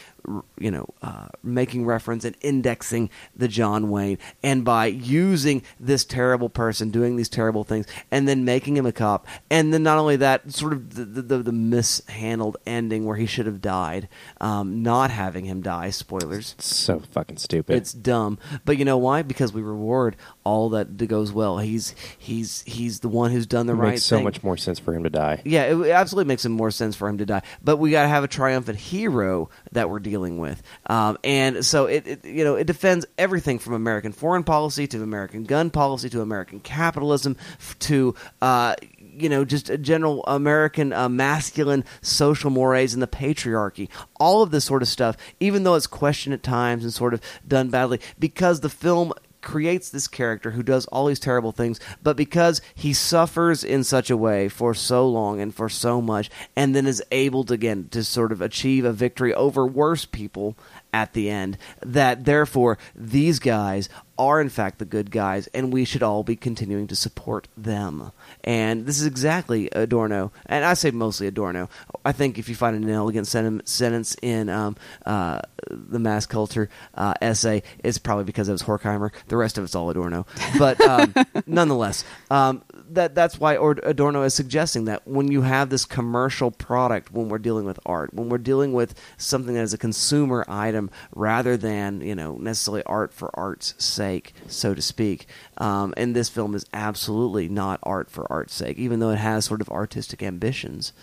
you 0.57 0.71
know, 0.71 0.87
uh, 1.01 1.27
making 1.43 1.85
reference 1.85 2.25
and 2.25 2.35
indexing 2.41 3.09
the 3.35 3.47
John 3.47 3.89
Wayne, 3.89 4.17
and 4.43 4.65
by 4.65 4.87
using 4.87 5.63
this 5.79 6.03
terrible 6.03 6.49
person 6.49 6.89
doing 6.89 7.15
these 7.15 7.29
terrible 7.29 7.63
things, 7.63 7.85
and 8.11 8.27
then 8.27 8.43
making 8.45 8.75
him 8.75 8.85
a 8.85 8.91
cop, 8.91 9.25
and 9.49 9.73
then 9.73 9.83
not 9.83 9.97
only 9.97 10.17
that, 10.17 10.51
sort 10.51 10.73
of 10.73 10.95
the 10.95 11.21
the, 11.21 11.37
the, 11.37 11.51
mishandled 11.51 12.57
ending 12.65 13.05
where 13.05 13.15
he 13.15 13.25
should 13.25 13.45
have 13.45 13.61
died, 13.61 14.07
um, 14.41 14.83
not 14.83 15.11
having 15.11 15.45
him 15.45 15.61
die. 15.61 15.89
Spoilers. 15.89 16.55
It's 16.57 16.75
So 16.75 16.99
fucking 17.11 17.37
stupid. 17.37 17.75
It's 17.75 17.93
dumb, 17.93 18.37
but 18.65 18.77
you 18.77 18.85
know 18.85 18.97
why? 18.97 19.21
Because 19.21 19.53
we 19.53 19.61
reward 19.61 20.15
all 20.47 20.69
that 20.69 20.95
goes 21.07 21.33
well. 21.33 21.57
He's 21.57 21.93
he's 22.17 22.63
he's 22.63 23.01
the 23.01 23.09
one 23.09 23.31
who's 23.31 23.45
done 23.45 23.67
the 23.67 23.73
it 23.73 23.75
right 23.75 23.89
makes 23.91 24.03
so 24.03 24.15
thing. 24.15 24.23
much 24.23 24.43
more 24.43 24.55
sense 24.55 24.79
for 24.79 24.93
him 24.93 25.03
to 25.03 25.09
die. 25.09 25.41
Yeah, 25.43 25.63
it 25.63 25.89
absolutely 25.89 26.29
makes 26.29 26.45
more 26.45 26.71
sense 26.71 26.95
for 26.95 27.09
him 27.09 27.17
to 27.17 27.25
die. 27.25 27.41
But 27.61 27.77
we 27.77 27.91
got 27.91 28.03
to 28.03 28.07
have 28.07 28.23
a 28.23 28.27
triumphant 28.27 28.79
hero 28.79 29.49
that 29.73 29.89
we're 29.89 29.99
dealing 29.99 30.39
with, 30.39 30.63
um, 30.87 31.17
and 31.23 31.65
so 31.65 31.85
it, 31.85 32.07
it, 32.07 32.25
you 32.25 32.45
know, 32.45 32.55
it 32.55 32.65
defends 32.65 33.05
everything 33.17 33.59
from 33.59 33.73
American 33.73 34.13
foreign 34.13 34.43
policy 34.43 34.87
to 34.87 35.03
American 35.03 35.43
gun 35.43 35.69
policy 35.69 36.09
to 36.09 36.21
American 36.21 36.59
capitalism 36.61 37.35
to. 37.79 38.15
Uh, 38.41 38.75
you 39.19 39.29
know, 39.29 39.43
just 39.43 39.67
a 39.71 39.79
general 39.79 40.23
American 40.25 40.93
uh, 40.93 41.09
masculine 41.09 41.83
social 42.01 42.51
mores 42.51 42.93
and 42.93 43.01
the 43.01 43.07
patriarchy. 43.07 43.89
All 44.19 44.43
of 44.43 44.51
this 44.51 44.63
sort 44.65 44.83
of 44.83 44.87
stuff, 44.87 45.17
even 45.39 45.63
though 45.63 45.73
it's 45.73 45.87
questioned 45.87 46.35
at 46.35 46.43
times 46.43 46.83
and 46.83 46.93
sort 46.93 47.15
of 47.15 47.21
done 47.47 47.69
badly, 47.69 47.99
because 48.19 48.59
the 48.59 48.69
film 48.69 49.11
creates 49.47 49.89
this 49.89 50.09
character 50.09 50.51
who 50.51 50.61
does 50.61 50.85
all 50.87 51.05
these 51.05 51.21
terrible 51.21 51.53
things, 51.53 51.79
but 52.03 52.17
because 52.17 52.59
he 52.75 52.91
suffers 52.91 53.63
in 53.63 53.81
such 53.81 54.09
a 54.09 54.17
way 54.17 54.49
for 54.49 54.73
so 54.73 55.07
long 55.07 55.39
and 55.39 55.55
for 55.55 55.69
so 55.69 56.01
much, 56.01 56.29
and 56.53 56.75
then 56.75 56.85
is 56.85 57.01
able 57.11 57.45
to 57.45 57.53
again 57.53 57.87
to 57.89 58.03
sort 58.03 58.33
of 58.33 58.41
achieve 58.41 58.83
a 58.83 58.91
victory 58.91 59.33
over 59.33 59.65
worse 59.65 60.03
people 60.03 60.57
at 60.97 61.13
the 61.13 61.29
end, 61.29 61.59
that 61.85 62.25
therefore 62.25 62.79
these 62.95 63.37
guys 63.37 63.87
are 64.17 64.41
in 64.41 64.49
fact 64.49 64.79
the 64.79 64.85
good 64.85 65.11
guys, 65.11 65.45
and 65.53 65.71
we 65.71 65.85
should 65.85 66.01
all 66.01 66.23
be 66.23 66.35
continuing 66.35 66.87
to 66.87 66.95
support 66.95 67.47
them. 67.55 68.11
And 68.43 68.87
this 68.87 68.99
is 68.99 69.05
exactly 69.05 69.69
Adorno, 69.73 70.31
and 70.47 70.65
I 70.65 70.73
say 70.73 70.89
mostly 70.89 71.27
Adorno. 71.27 71.69
I 72.03 72.13
think 72.13 72.39
if 72.39 72.49
you 72.49 72.55
find 72.55 72.75
an 72.75 72.89
elegant 72.89 73.27
sen- 73.27 73.61
sentence 73.65 74.15
in 74.23 74.49
um, 74.49 74.75
uh, 75.05 75.41
the 75.69 75.99
mass 75.99 76.25
culture 76.25 76.67
uh, 76.95 77.13
essay, 77.21 77.61
it's 77.83 77.99
probably 77.99 78.23
because 78.23 78.49
it 78.49 78.53
was 78.53 78.63
Horkheimer. 78.63 79.11
The 79.27 79.37
rest 79.37 79.59
of 79.59 79.63
it's 79.63 79.75
all 79.75 79.91
Adorno. 79.91 80.25
But 80.57 80.81
um, 80.81 81.13
nonetheless, 81.45 82.03
um, 82.31 82.63
that 82.89 83.15
that's 83.15 83.39
why 83.39 83.55
Adorno 83.55 84.23
is 84.23 84.33
suggesting 84.33 84.85
that 84.85 85.07
when 85.07 85.31
you 85.31 85.41
have 85.41 85.69
this 85.69 85.85
commercial 85.85 86.51
product, 86.51 87.11
when 87.11 87.29
we're 87.29 87.37
dealing 87.37 87.65
with 87.65 87.79
art, 87.85 88.13
when 88.13 88.29
we're 88.29 88.37
dealing 88.37 88.73
with 88.73 88.99
something 89.17 89.53
that 89.55 89.61
is 89.61 89.73
a 89.73 89.77
consumer 89.77 90.45
item 90.47 90.89
rather 91.13 91.57
than 91.57 92.01
you 92.01 92.15
know 92.15 92.35
necessarily 92.35 92.83
art 92.83 93.13
for 93.13 93.29
art's 93.37 93.73
sake, 93.83 94.33
so 94.47 94.73
to 94.73 94.81
speak. 94.81 95.27
Um, 95.57 95.93
and 95.97 96.15
this 96.15 96.29
film 96.29 96.55
is 96.55 96.65
absolutely 96.73 97.47
not 97.49 97.79
art 97.83 98.09
for 98.09 98.31
art's 98.31 98.53
sake, 98.53 98.77
even 98.77 98.99
though 98.99 99.11
it 99.11 99.19
has 99.19 99.45
sort 99.45 99.61
of 99.61 99.69
artistic 99.69 100.23
ambitions. 100.23 100.93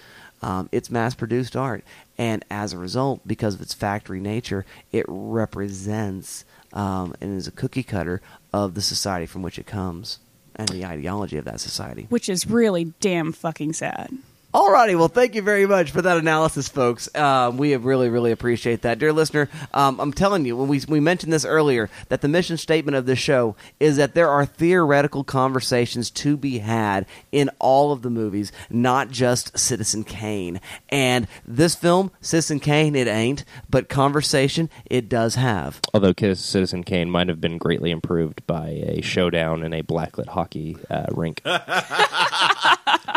Um, 0.43 0.69
it's 0.73 0.91
mass 0.91 1.15
produced 1.15 1.57
art. 1.57 1.85
And 2.19 2.45
as 2.51 2.73
a 2.73 2.79
result, 2.79 3.27
because 3.27 3.55
of 3.55 3.63
its 3.63 3.73
factory 3.73 4.21
nature, 4.21 4.67
it 4.93 5.07
represents 5.09 6.45
um, 6.75 7.15
and 7.21 7.39
is 7.39 7.47
a 7.47 7.53
cookie 7.53 7.83
cutter 7.83 8.21
of 8.53 8.75
the 8.75 8.83
society 8.83 9.25
from 9.25 9.43
which 9.43 9.59
it 9.59 9.67
comes 9.67 10.19
and 10.57 10.69
the 10.69 10.85
ideology 10.85 11.37
of 11.37 11.45
that 11.45 11.61
society. 11.61 12.07
Which 12.09 12.29
is 12.29 12.47
really 12.47 12.93
damn 13.01 13.33
fucking 13.33 13.73
sad. 13.75 14.11
Alrighty, 14.55 14.97
well, 14.97 15.09
thank 15.09 15.35
you 15.35 15.43
very 15.43 15.67
much 15.67 15.91
for 15.91 16.01
that 16.01 16.17
analysis, 16.17 16.69
folks. 16.69 17.13
Um, 17.17 17.57
we 17.57 17.75
really, 17.75 18.09
really 18.09 18.31
appreciate 18.31 18.83
that, 18.83 19.01
dear 19.01 19.13
listener. 19.13 19.49
Um, 19.73 19.99
I'm 19.99 20.13
telling 20.13 20.45
you, 20.45 20.57
when 20.57 20.69
we 20.69 20.81
we 20.87 21.01
mentioned 21.01 21.33
this 21.33 21.45
earlier, 21.45 21.91
that 22.09 22.21
the 22.21 22.29
mission 22.29 22.57
statement 22.57 22.95
of 22.95 23.05
this 23.05 23.19
show 23.19 23.57
is 23.81 23.97
that 23.97 24.15
there 24.15 24.29
are 24.29 24.47
theoretical 24.47 25.25
conversations 25.25 26.09
to 26.11 26.37
be 26.37 26.59
had 26.59 27.05
in 27.33 27.51
all 27.59 27.91
of 27.91 28.03
the 28.03 28.11
movies, 28.11 28.53
not 28.71 29.11
just 29.11 29.59
Citizen 29.59 30.05
Kane. 30.05 30.61
And 30.89 31.27
this 31.45 31.75
film, 31.75 32.13
Citizen 32.21 32.61
Kane, 32.61 32.95
it 32.95 33.09
ain't, 33.09 33.45
but 33.69 33.89
conversation 33.89 34.71
it 34.87 35.09
does 35.09 35.35
have. 35.35 35.81
Although 35.93 36.15
Citizen 36.17 36.85
Kane 36.85 37.11
might 37.11 37.27
have 37.27 37.41
been 37.41 37.59
greatly 37.59 37.91
improved 37.91 38.47
by 38.47 38.69
a 38.69 39.01
showdown 39.03 39.65
in 39.65 39.73
a 39.73 39.83
blacklit 39.83 40.29
hockey 40.29 40.77
uh, 40.89 41.07
rink. 41.11 41.43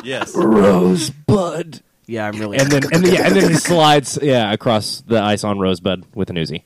Yes. 0.04 0.36
Rosebud. 0.36 1.82
Yeah, 2.06 2.28
I'm 2.28 2.40
really 2.40 2.58
And 2.58 2.72
then, 2.72 2.84
and 2.94 3.04
then, 3.06 3.14
yeah, 3.14 3.28
and 3.28 3.36
then 3.36 3.50
he 3.50 3.56
slides, 3.56 4.18
yeah, 4.22 4.52
across 4.52 5.02
the 5.02 5.22
ice 5.22 5.44
on 5.44 5.60
Rosebud 5.60 6.06
with 6.16 6.30
an 6.30 6.38
Uzi. 6.38 6.64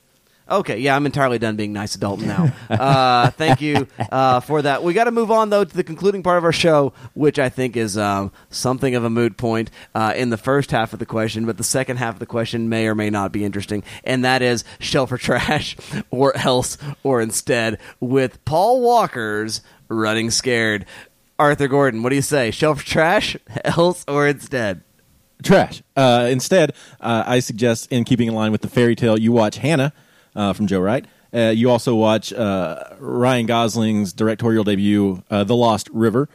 Okay, 0.52 0.78
yeah, 0.78 0.94
I'm 0.94 1.06
entirely 1.06 1.38
done 1.38 1.56
being 1.56 1.72
nice 1.72 1.94
adult 1.94 2.20
now. 2.20 2.52
Uh, 2.68 3.30
thank 3.30 3.60
you 3.62 3.86
uh, 4.10 4.40
for 4.40 4.60
that. 4.60 4.82
We 4.82 4.92
got 4.92 5.04
to 5.04 5.10
move 5.10 5.30
on 5.30 5.50
though 5.50 5.64
to 5.64 5.76
the 5.76 5.84
concluding 5.84 6.22
part 6.22 6.36
of 6.36 6.44
our 6.44 6.52
show, 6.52 6.92
which 7.14 7.38
I 7.38 7.48
think 7.48 7.76
is 7.76 7.96
um, 7.96 8.32
something 8.50 8.94
of 8.94 9.04
a 9.04 9.08
moot 9.10 9.36
point 9.36 9.70
uh, 9.94 10.12
in 10.14 10.30
the 10.30 10.36
first 10.36 10.70
half 10.70 10.92
of 10.92 10.98
the 10.98 11.06
question, 11.06 11.46
but 11.46 11.56
the 11.56 11.64
second 11.64 11.98
half 11.98 12.14
of 12.14 12.18
the 12.18 12.26
question 12.26 12.68
may 12.68 12.86
or 12.86 12.94
may 12.94 13.08
not 13.08 13.32
be 13.32 13.44
interesting, 13.44 13.82
and 14.04 14.24
that 14.24 14.42
is 14.42 14.64
shell 14.78 15.06
for 15.06 15.16
trash, 15.16 15.76
or 16.10 16.36
else, 16.36 16.76
or 17.02 17.20
instead, 17.22 17.78
with 18.00 18.44
Paul 18.44 18.82
Walker's 18.82 19.62
"Running 19.88 20.30
Scared." 20.30 20.84
Arthur 21.38 21.68
Gordon, 21.68 22.02
what 22.02 22.10
do 22.10 22.16
you 22.16 22.22
say? 22.22 22.50
Shelf 22.50 22.84
trash, 22.84 23.36
else, 23.64 24.04
or 24.06 24.26
instead? 24.26 24.82
Trash. 25.42 25.82
Uh, 25.96 26.28
instead, 26.30 26.72
uh, 27.00 27.24
I 27.26 27.40
suggest, 27.40 27.90
in 27.90 28.04
keeping 28.04 28.28
in 28.28 28.34
line 28.34 28.52
with 28.52 28.60
the 28.60 28.68
fairy 28.68 28.94
tale, 28.94 29.18
you 29.18 29.32
watch 29.32 29.56
Hannah 29.56 29.92
uh, 30.36 30.52
from 30.52 30.66
Joe 30.66 30.80
Wright. 30.80 31.04
Uh, 31.34 31.52
you 31.54 31.70
also 31.70 31.94
watch 31.94 32.32
uh, 32.32 32.84
Ryan 32.98 33.46
Gosling's 33.46 34.12
directorial 34.12 34.64
debut, 34.64 35.22
uh, 35.30 35.44
The 35.44 35.56
Lost 35.56 35.88
River, 35.92 36.28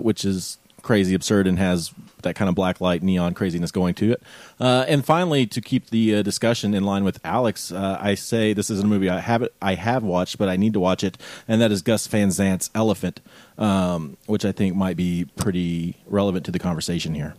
which 0.00 0.24
is 0.24 0.58
crazy 0.82 1.14
absurd 1.14 1.46
and 1.46 1.58
has 1.58 1.92
that 2.22 2.34
kind 2.34 2.48
of 2.48 2.54
black 2.54 2.80
light 2.80 3.02
neon 3.02 3.34
craziness 3.34 3.70
going 3.70 3.94
to 3.94 4.12
it. 4.12 4.22
Uh, 4.60 4.84
and 4.88 5.04
finally, 5.04 5.46
to 5.46 5.60
keep 5.60 5.90
the 5.90 6.16
uh, 6.16 6.22
discussion 6.22 6.74
in 6.74 6.84
line 6.84 7.04
with 7.04 7.20
Alex, 7.24 7.72
uh, 7.72 7.98
I 8.00 8.14
say 8.14 8.52
this 8.52 8.70
is 8.70 8.80
a 8.80 8.86
movie 8.86 9.08
I 9.08 9.20
have 9.20 9.48
I 9.62 9.74
have 9.74 10.02
watched, 10.02 10.38
but 10.38 10.48
I 10.48 10.56
need 10.56 10.72
to 10.74 10.80
watch 10.80 11.04
it, 11.04 11.18
and 11.46 11.60
that 11.60 11.72
is 11.72 11.82
Gus 11.82 12.06
Van 12.06 12.30
Sant's 12.30 12.70
Elephant, 12.74 13.20
um, 13.56 14.16
which 14.26 14.44
I 14.44 14.52
think 14.52 14.76
might 14.76 14.96
be 14.96 15.26
pretty 15.36 15.96
relevant 16.06 16.44
to 16.46 16.50
the 16.50 16.58
conversation 16.58 17.14
here. 17.14 17.34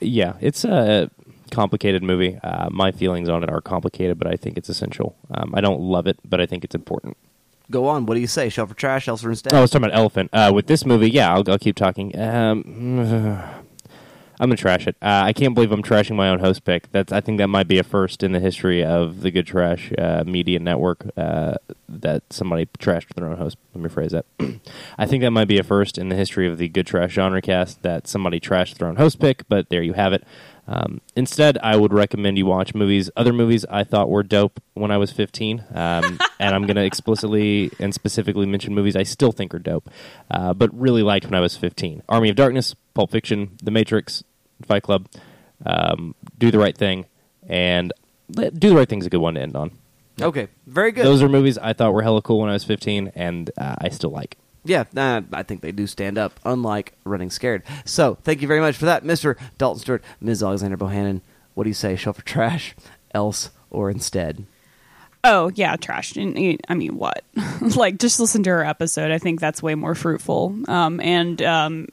Yeah, 0.00 0.34
it's 0.40 0.64
a 0.64 1.10
complicated 1.50 2.02
movie. 2.02 2.38
Uh, 2.42 2.68
my 2.70 2.90
feelings 2.92 3.28
on 3.28 3.42
it 3.42 3.50
are 3.50 3.60
complicated, 3.60 4.18
but 4.18 4.26
I 4.26 4.36
think 4.36 4.58
it's 4.58 4.68
essential. 4.68 5.16
Um, 5.30 5.54
I 5.54 5.60
don't 5.60 5.80
love 5.80 6.06
it, 6.06 6.18
but 6.24 6.40
I 6.40 6.46
think 6.46 6.64
it's 6.64 6.74
important. 6.74 7.16
Go 7.70 7.88
on. 7.88 8.06
What 8.06 8.14
do 8.14 8.20
you 8.20 8.26
say? 8.26 8.48
Shell 8.48 8.66
for 8.68 8.74
trash, 8.74 9.08
else, 9.08 9.24
or 9.24 9.30
instead? 9.30 9.52
Oh, 9.52 9.58
I 9.58 9.60
was 9.60 9.70
talking 9.70 9.86
about 9.86 9.98
Elephant. 9.98 10.30
Uh, 10.32 10.52
with 10.54 10.66
this 10.66 10.86
movie, 10.86 11.10
yeah, 11.10 11.32
I'll, 11.34 11.42
I'll 11.50 11.58
keep 11.58 11.74
talking. 11.76 12.16
Um, 12.18 12.62
I'm 14.38 14.48
gonna 14.48 14.56
trash 14.56 14.86
it. 14.86 14.96
Uh, 15.00 15.22
I 15.24 15.32
can't 15.32 15.54
believe 15.54 15.72
I'm 15.72 15.82
trashing 15.82 16.16
my 16.16 16.28
own 16.28 16.40
host 16.40 16.64
pick. 16.64 16.90
That's 16.92 17.12
I 17.12 17.20
think 17.20 17.38
that 17.38 17.48
might 17.48 17.68
be 17.68 17.78
a 17.78 17.82
first 17.82 18.22
in 18.22 18.32
the 18.32 18.40
history 18.40 18.84
of 18.84 19.22
the 19.22 19.30
Good 19.30 19.46
Trash 19.46 19.92
uh, 19.96 20.24
Media 20.26 20.58
Network 20.58 21.06
uh, 21.16 21.54
that 21.88 22.22
somebody 22.30 22.66
trashed 22.78 23.14
their 23.14 23.26
own 23.28 23.36
host. 23.38 23.56
Let 23.74 23.82
me 23.82 23.88
phrase 23.88 24.12
that. 24.12 24.26
I 24.98 25.06
think 25.06 25.22
that 25.22 25.30
might 25.30 25.48
be 25.48 25.58
a 25.58 25.62
first 25.62 25.96
in 25.96 26.10
the 26.10 26.16
history 26.16 26.46
of 26.46 26.58
the 26.58 26.68
Good 26.68 26.86
Trash 26.86 27.12
Genre 27.12 27.40
Cast 27.40 27.82
that 27.82 28.06
somebody 28.06 28.38
trashed 28.40 28.76
their 28.78 28.88
own 28.88 28.96
host 28.96 29.18
pick. 29.18 29.48
But 29.48 29.70
there 29.70 29.82
you 29.82 29.94
have 29.94 30.12
it. 30.12 30.24
Um, 30.68 31.00
instead, 31.14 31.58
I 31.58 31.76
would 31.76 31.92
recommend 31.92 32.38
you 32.38 32.46
watch 32.46 32.74
movies, 32.74 33.10
other 33.16 33.32
movies 33.32 33.64
I 33.70 33.84
thought 33.84 34.08
were 34.10 34.22
dope 34.22 34.60
when 34.74 34.90
I 34.90 34.98
was 34.98 35.12
15, 35.12 35.64
um, 35.72 36.18
and 36.40 36.54
I'm 36.54 36.62
going 36.62 36.76
to 36.76 36.84
explicitly 36.84 37.70
and 37.78 37.94
specifically 37.94 38.46
mention 38.46 38.74
movies 38.74 38.96
I 38.96 39.04
still 39.04 39.32
think 39.32 39.54
are 39.54 39.58
dope, 39.60 39.88
uh, 40.30 40.54
but 40.54 40.76
really 40.78 41.02
liked 41.02 41.26
when 41.26 41.34
I 41.34 41.40
was 41.40 41.56
15. 41.56 42.02
Army 42.08 42.30
of 42.30 42.36
Darkness, 42.36 42.74
Pulp 42.94 43.10
Fiction, 43.10 43.56
The 43.62 43.70
Matrix, 43.70 44.24
Fight 44.64 44.82
Club, 44.82 45.06
um, 45.64 46.14
Do 46.36 46.50
the 46.50 46.58
Right 46.58 46.76
Thing, 46.76 47.06
and 47.46 47.92
Do 48.30 48.50
the 48.50 48.76
Right 48.76 48.88
Thing 48.88 48.98
is 48.98 49.06
a 49.06 49.10
good 49.10 49.18
one 49.20 49.34
to 49.34 49.40
end 49.40 49.56
on. 49.56 49.70
Okay, 50.20 50.48
very 50.66 50.92
good. 50.92 51.04
Those 51.04 51.22
are 51.22 51.28
movies 51.28 51.58
I 51.58 51.74
thought 51.74 51.92
were 51.92 52.02
hella 52.02 52.22
cool 52.22 52.40
when 52.40 52.48
I 52.48 52.54
was 52.54 52.64
15, 52.64 53.12
and 53.14 53.50
uh, 53.58 53.76
I 53.78 53.90
still 53.90 54.10
like. 54.10 54.38
Yeah, 54.66 54.84
I 55.32 55.42
think 55.42 55.60
they 55.60 55.72
do 55.72 55.86
stand 55.86 56.18
up, 56.18 56.38
unlike 56.44 56.94
Running 57.04 57.30
Scared. 57.30 57.62
So, 57.84 58.18
thank 58.22 58.42
you 58.42 58.48
very 58.48 58.60
much 58.60 58.76
for 58.76 58.84
that, 58.86 59.04
Mr. 59.04 59.36
Dalton 59.58 59.80
Stewart, 59.80 60.04
Ms. 60.20 60.42
Alexandra 60.42 60.78
Bohannon. 60.78 61.20
What 61.54 61.64
do 61.64 61.70
you 61.70 61.74
say? 61.74 61.96
Shell 61.96 62.14
for 62.14 62.22
trash, 62.22 62.74
else, 63.14 63.50
or 63.70 63.90
instead? 63.90 64.44
Oh 65.24 65.50
yeah, 65.54 65.74
trash. 65.76 66.16
I 66.16 66.24
mean, 66.74 66.98
what? 66.98 67.24
like, 67.76 67.98
just 67.98 68.20
listen 68.20 68.42
to 68.44 68.50
her 68.50 68.64
episode. 68.64 69.10
I 69.10 69.18
think 69.18 69.40
that's 69.40 69.62
way 69.62 69.74
more 69.74 69.94
fruitful. 69.94 70.56
Um, 70.68 71.00
and 71.00 71.42
um, 71.42 71.88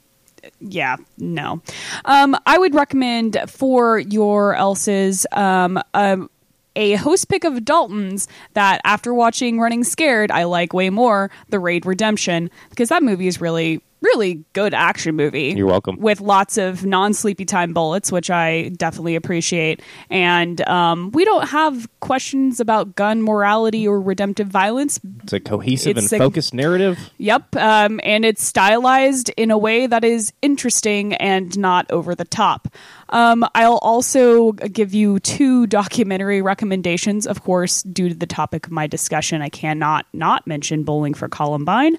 yeah, 0.60 0.96
no. 1.18 1.60
Um, 2.04 2.36
I 2.46 2.58
would 2.58 2.74
recommend 2.74 3.36
for 3.48 3.98
your 3.98 4.54
else's 4.54 5.26
um, 5.32 5.80
um, 5.94 6.30
a 6.76 6.94
host 6.94 7.28
pick 7.28 7.44
of 7.44 7.64
Dalton's 7.64 8.28
that 8.54 8.80
after 8.84 9.12
watching 9.14 9.60
Running 9.60 9.84
Scared, 9.84 10.30
I 10.30 10.44
like 10.44 10.72
way 10.72 10.90
more. 10.90 11.30
The 11.48 11.58
Raid 11.58 11.86
Redemption 11.86 12.50
because 12.70 12.88
that 12.88 13.02
movie 13.02 13.26
is 13.26 13.40
really. 13.40 13.82
Really 14.02 14.44
good 14.52 14.74
action 14.74 15.16
movie. 15.16 15.54
You're 15.56 15.66
welcome. 15.66 15.98
With 15.98 16.20
lots 16.20 16.58
of 16.58 16.84
non 16.84 17.14
sleepy 17.14 17.46
time 17.46 17.72
bullets, 17.72 18.12
which 18.12 18.28
I 18.28 18.68
definitely 18.76 19.16
appreciate. 19.16 19.80
And 20.10 20.60
um, 20.68 21.10
we 21.12 21.24
don't 21.24 21.48
have 21.48 21.88
questions 22.00 22.60
about 22.60 22.96
gun 22.96 23.22
morality 23.22 23.88
or 23.88 23.98
redemptive 23.98 24.48
violence 24.48 25.00
It's 25.22 25.32
a 25.32 25.40
cohesive 25.40 25.96
It's 25.96 26.12
and 26.12 26.20
a- 26.20 26.22
focused 26.22 26.52
narrative. 26.52 26.98
Yep, 27.16 27.56
um, 27.56 27.98
and 28.02 28.26
it's 28.26 28.44
stylized 28.44 29.30
in 29.38 29.50
a 29.50 29.56
way 29.56 29.86
that 29.86 30.04
is 30.04 30.34
interesting 30.42 31.14
and 31.14 31.56
not 31.58 31.90
over 31.90 32.14
the 32.14 32.26
top. 32.26 32.68
Um, 33.10 33.46
I'll 33.54 33.78
also 33.78 34.52
give 34.52 34.94
you 34.94 35.20
two 35.20 35.66
documentary 35.66 36.42
recommendations. 36.42 37.26
Of 37.26 37.42
course, 37.42 37.82
due 37.82 38.08
to 38.08 38.14
the 38.14 38.26
topic 38.26 38.66
of 38.66 38.72
my 38.72 38.86
discussion, 38.86 39.42
I 39.42 39.48
cannot 39.48 40.06
not 40.12 40.46
mention 40.46 40.84
Bowling 40.84 41.14
for 41.14 41.28
Columbine. 41.28 41.98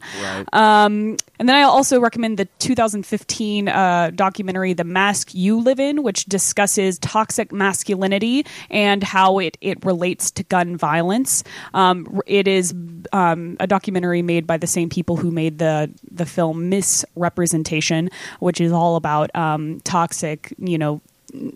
Um, 0.54 1.18
and 1.40 1.50
then 1.50 1.56
I'll 1.56 1.70
also 1.72 2.00
recommend 2.00 2.38
the 2.38 2.46
2015 2.60 3.68
uh, 3.68 4.12
documentary 4.16 4.74
"The 4.74 4.84
Mask 4.84 5.34
You 5.34 5.60
Live 5.60 5.80
In," 5.80 6.04
which 6.04 6.26
discusses 6.26 7.00
toxic 7.00 7.52
masculinity 7.52 8.46
and 8.70 9.04
how 9.04 9.40
it 9.40 9.58
it 9.62 9.84
relates 9.86 10.32
to 10.32 10.44
gun 10.44 10.78
violence. 10.78 11.44
Um, 11.74 12.22
it 12.26 12.48
is 12.48 12.74
um, 13.14 13.58
a 13.60 13.68
documentary 13.68 14.22
made 14.22 14.48
by 14.48 14.58
the 14.58 14.68
same 14.68 14.90
people 14.90 15.18
who 15.18 15.32
made 15.32 15.60
the 15.60 15.92
the 16.10 16.26
film 16.26 16.70
Miss 16.70 17.06
Representation, 17.16 18.10
which 18.40 18.62
is 18.62 18.72
all 18.72 18.96
about 18.96 19.36
um, 19.36 19.80
toxic, 19.82 20.54
you 20.58 20.78
know, 20.78 21.02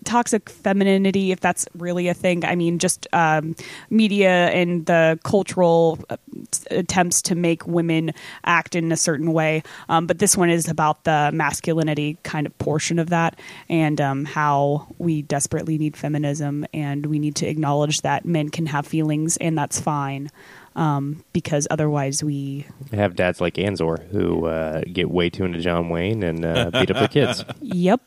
toxic 0.04 0.48
femininity, 0.48 1.32
if 1.32 1.40
that's 1.40 1.66
really 1.74 2.08
a 2.08 2.14
thing. 2.14 2.44
I 2.44 2.54
mean, 2.54 2.78
just 2.78 3.06
um, 3.12 3.54
media 3.90 4.48
and 4.50 4.86
the 4.86 5.18
cultural 5.24 5.98
uh, 6.08 6.16
attempts 6.70 7.22
to 7.22 7.34
make 7.34 7.66
women 7.66 8.12
act 8.44 8.74
in 8.74 8.92
a 8.92 8.96
certain 8.96 9.32
way. 9.32 9.62
Um, 9.88 10.06
but 10.06 10.18
this 10.18 10.36
one 10.36 10.50
is 10.50 10.68
about 10.68 11.04
the 11.04 11.30
masculinity 11.32 12.18
kind 12.22 12.46
of 12.46 12.56
portion 12.58 12.98
of 12.98 13.10
that 13.10 13.38
and 13.68 14.00
um, 14.00 14.24
how 14.24 14.86
we 14.98 15.22
desperately 15.22 15.78
need 15.78 15.96
feminism 15.96 16.66
and 16.72 17.06
we 17.06 17.18
need 17.18 17.36
to 17.36 17.46
acknowledge 17.46 18.02
that 18.02 18.24
men 18.24 18.48
can 18.48 18.66
have 18.66 18.86
feelings 18.86 19.36
and 19.36 19.56
that's 19.56 19.80
fine. 19.80 20.30
Um, 20.76 21.24
because 21.32 21.66
otherwise 21.68 22.22
we 22.22 22.64
I 22.92 22.96
have 22.96 23.16
dads 23.16 23.40
like 23.40 23.54
Anzor 23.54 24.08
who 24.10 24.46
uh, 24.46 24.82
get 24.82 25.10
way 25.10 25.28
too 25.28 25.44
into 25.44 25.58
John 25.58 25.88
Wayne 25.88 26.22
and 26.22 26.44
uh, 26.44 26.70
beat 26.70 26.92
up 26.92 26.98
their 26.98 27.08
kids. 27.08 27.44
Yep. 27.60 28.00